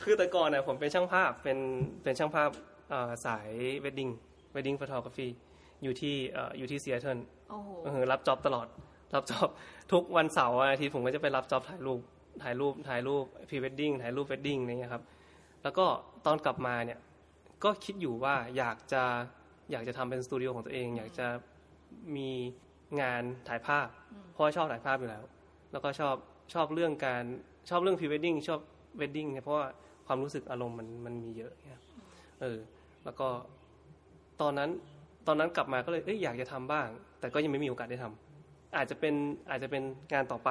[0.03, 1.59] คือแต่ก่อนเนี่ยผมเป็นช่างภาพเป็น
[2.03, 2.51] เป็นช่างภาพ
[2.91, 3.49] เอ่อสาย
[3.81, 4.11] wedding
[4.53, 5.29] wedding photography
[5.83, 7.19] อยู่ที่เอ่ออยู่ที่ซีแอตเทิล
[7.51, 8.67] โอ้โหเออรับจ็อบตลอด
[9.15, 9.49] รับจ็อบ
[9.93, 12.01] ทุกวันเสาร์วันอาทิตย์ผมก็จะไปรับจ็อบถ่ายรูป
[12.43, 15.03] ถ่ายรูปถ่ายรูปพรีเวดดิ้งถ่ายรูป wedding อะไรเงี้ยครับ
[15.63, 15.87] แล้วก็
[16.27, 16.99] ตอนกลับมาเนี่ย
[17.65, 19.03] ก็คิดอยู่ว่าอยากจะ
[19.73, 21.27] อยากจะทำเป็นสตูดิโอของตัวเอง อยากจะ
[22.17, 22.31] มี
[23.01, 23.87] งานถ่ายภาพ
[24.33, 25.23] เพราะว่าชอบถ่ายภาพอยู่แล้ว
[25.73, 26.15] แล้วก็ชอบ
[26.55, 27.25] ชอบเรื่องการ
[27.71, 28.61] ชอบเรื่องพรีเวดดิ้งชอบ
[28.97, 29.67] wedding เนี่ยเพราะว่า
[30.07, 31.83] ความรู้สึกอารมณ์มันมันมีเยอะเนี่ย
[32.41, 32.59] เออ
[33.05, 33.29] แล้วก็
[34.41, 34.71] ตอนนั้น
[35.27, 36.89] ตอนนั้นกลับมาก็เลยเอ้ยอยากจะทำบ้าง
[37.21, 39.15] แต่ก็ยังไม่มีโอกาสได้ทำอาจจะเป็น
[39.51, 39.83] อาจจะเป็น
[40.13, 40.51] งานต่อไป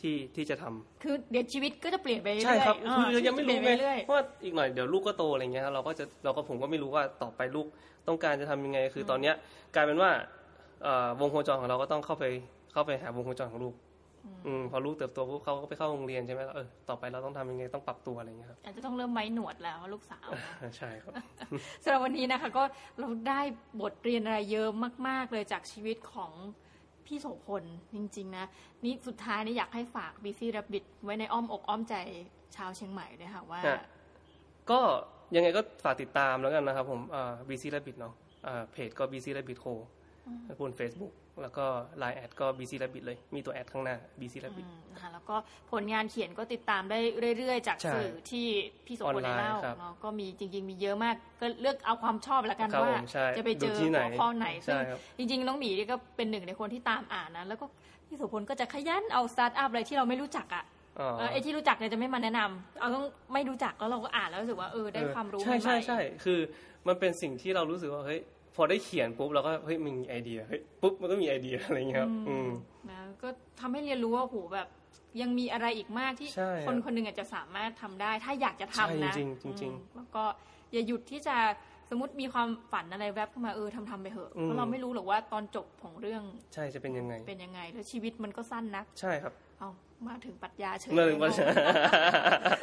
[0.00, 7.66] ที่ที่จะทำคือเดี๋ยวชีวิตก็จะเปลี่ยนไปเรื่อยๆใช่ครับเออคือยังไม่รู้ชีวิตไงเปลี่ยนไปเรื่อยเพราะว่าอีกหน่อยเดี๋ยวลูกก็โตอะไรเงี้ยครับเราก็จะเราก็ผมก็ไม่รู้ว่าต่อไปลูก
[8.08, 9.34] ต้องการจะทำยังไง คือตอนเนี้ย
[9.74, 10.10] กลายเป็นว่า
[10.82, 12.24] เอ่อวงโคจรของเราก็ต้องเข้าไป
[12.72, 13.74] เข้าไปหาวงโคจรของลูก
[14.46, 20.28] อืมพอลูกเติบโตปุ๊บเขาก็ไปเข้าโรงเรียนใช่ไหมแล้วเออต่อไปเราต้องทำยังไงต้องปรับตัวอะไรเงี้ยครับอาจจะต้องเริ่มไว้หนวดแล้วลูกสาว
[20.76, 21.12] ใช่ครับ
[21.82, 22.62] สำหรับวันนี้นะคะ ก็
[23.00, 23.40] เราได้
[23.80, 24.68] บทเรียนอะไรเยอะ
[25.08, 26.32] มาก ๆ เลยจากชีวิตของ
[27.06, 27.64] พี่โสพล
[27.94, 28.46] จริง ๆ นะ
[28.84, 31.94] นี่สุดท้ายนี่อยากให้ฝากบีซี่รับบิดไว้ในอ้อมอกอ้อมใจ
[32.56, 33.80] ชาวเชียงใหม่ด้วยค่ะว่าฮะ
[34.70, 34.80] ก็
[35.36, 37.00] ยังไงก็ฝากติดตามแล้วกันนะครับผม
[37.48, 38.14] Busy Rabbit เนาะ
[38.46, 39.66] อ่าเพจก็ Busy Rabbit Co
[40.60, 41.66] บน Facebook แล้วก็
[42.02, 45.36] Line at ก็ Busy Rabbit เลย มีตัว at ข้างหน้า Busy Rabbit อืมนะคะแล้วก็
[45.72, 46.98] ผลงานเขียนก็ติดตามได้
[47.38, 48.46] เรื่อย ๆ จากใช่สื่อที่
[48.86, 57.66] พี่โสพลได้เล่าออนไลน์ครับเนาะก็มีจริง ๆ มีเยอะมาก ก็เลือกเอาความชอบแล้วกันครับว่าผมใช่จะไปเจอดูที่ไหนหัวข้อไหนซึ่งใช่ครับจริง ๆ น้องหมีนี่ก็เป็นหนึ่งในคนที่ตามอ่านนะ แล้วก็
[58.06, 60.64] พี่โสพลก็จะขยันเอาสตาร์ทอัพอะไรที่เราไม่รู้จักอะ
[61.00, 66.38] อ๋อเออไอ้ที่รู้จักเนี่ยจะไม่มาแนะนำเอาต้องไม่รู้จักแล้วเราก็อ่านแล้วรู้สึกว่าเออได้ความรู้ใช่ใหม่ๆใช่ใช่คือ
[66.86, 68.20] มันเป็นสิ่งที่เรารู้สึกว่าเฮ้ย
[68.60, 72.48] พอได้เขียนปุ๊บเราก็เฮ้ยมันมีไอเดียเฮ้ยปุ๊บมันก็มีไอเดียอะไรอย่างเงี้ยครับอืม
[72.90, 73.28] นะก็
[73.60, 74.68] ทำให้เรียนรู้ว่าโหแบบ
[75.20, 80.24] ยังมีอะไรอีกมากที่ใช่ครับคนคนหนึ่งอาจจะสามารถทำได้ ถ้าอยากจะทำนะใช่จริงๆจริงๆอืมแล้วก็
[80.72, 81.36] อย่าหยุดที่จะ
[81.90, 86.22] สมมติมีความฝันอะไรแวบเข้ามาเออทำทำไปเถอะอืมเพราะเราไม่รู้หรอกว่าตอนจบของเรื่อง
[86.54, 89.70] ใช่จะเป็นยังไง เป็นยังไง แล้วชีวิตมันก็สั้นนักใช่ครับ เอา
[90.08, 91.32] มาถึงปรัชญาเฉยเมื่อถึงวัน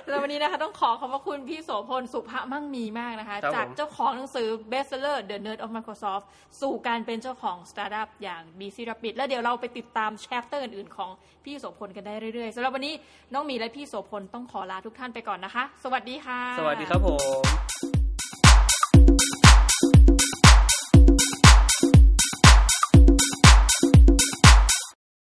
[0.08, 6.26] แล้ววันนี้นะคะ ต้องขอขอบพระคุณพี่โสพลสุภมั่งมีมากนะคะครับจากผมเจ้าของหนังสือ bestseller The Nerd of Microsoft
[6.62, 11.10] สู่การเป็นเจ้าของสตาร์ทอัพอย่าง BC Rapid แล้วเดี๋ยวเราไปติดตามแชปเตอร์อื่นๆ ของ
[11.46, 12.94] พี่โสพลกันได้เรื่อยๆสำหรับวันนี้
[13.34, 18.05] น้องหมีและพี่โสพลต้องขอลาทุกท่านไปก่อนนะคะ สวัสดีค่ะ สวัสดีครับผม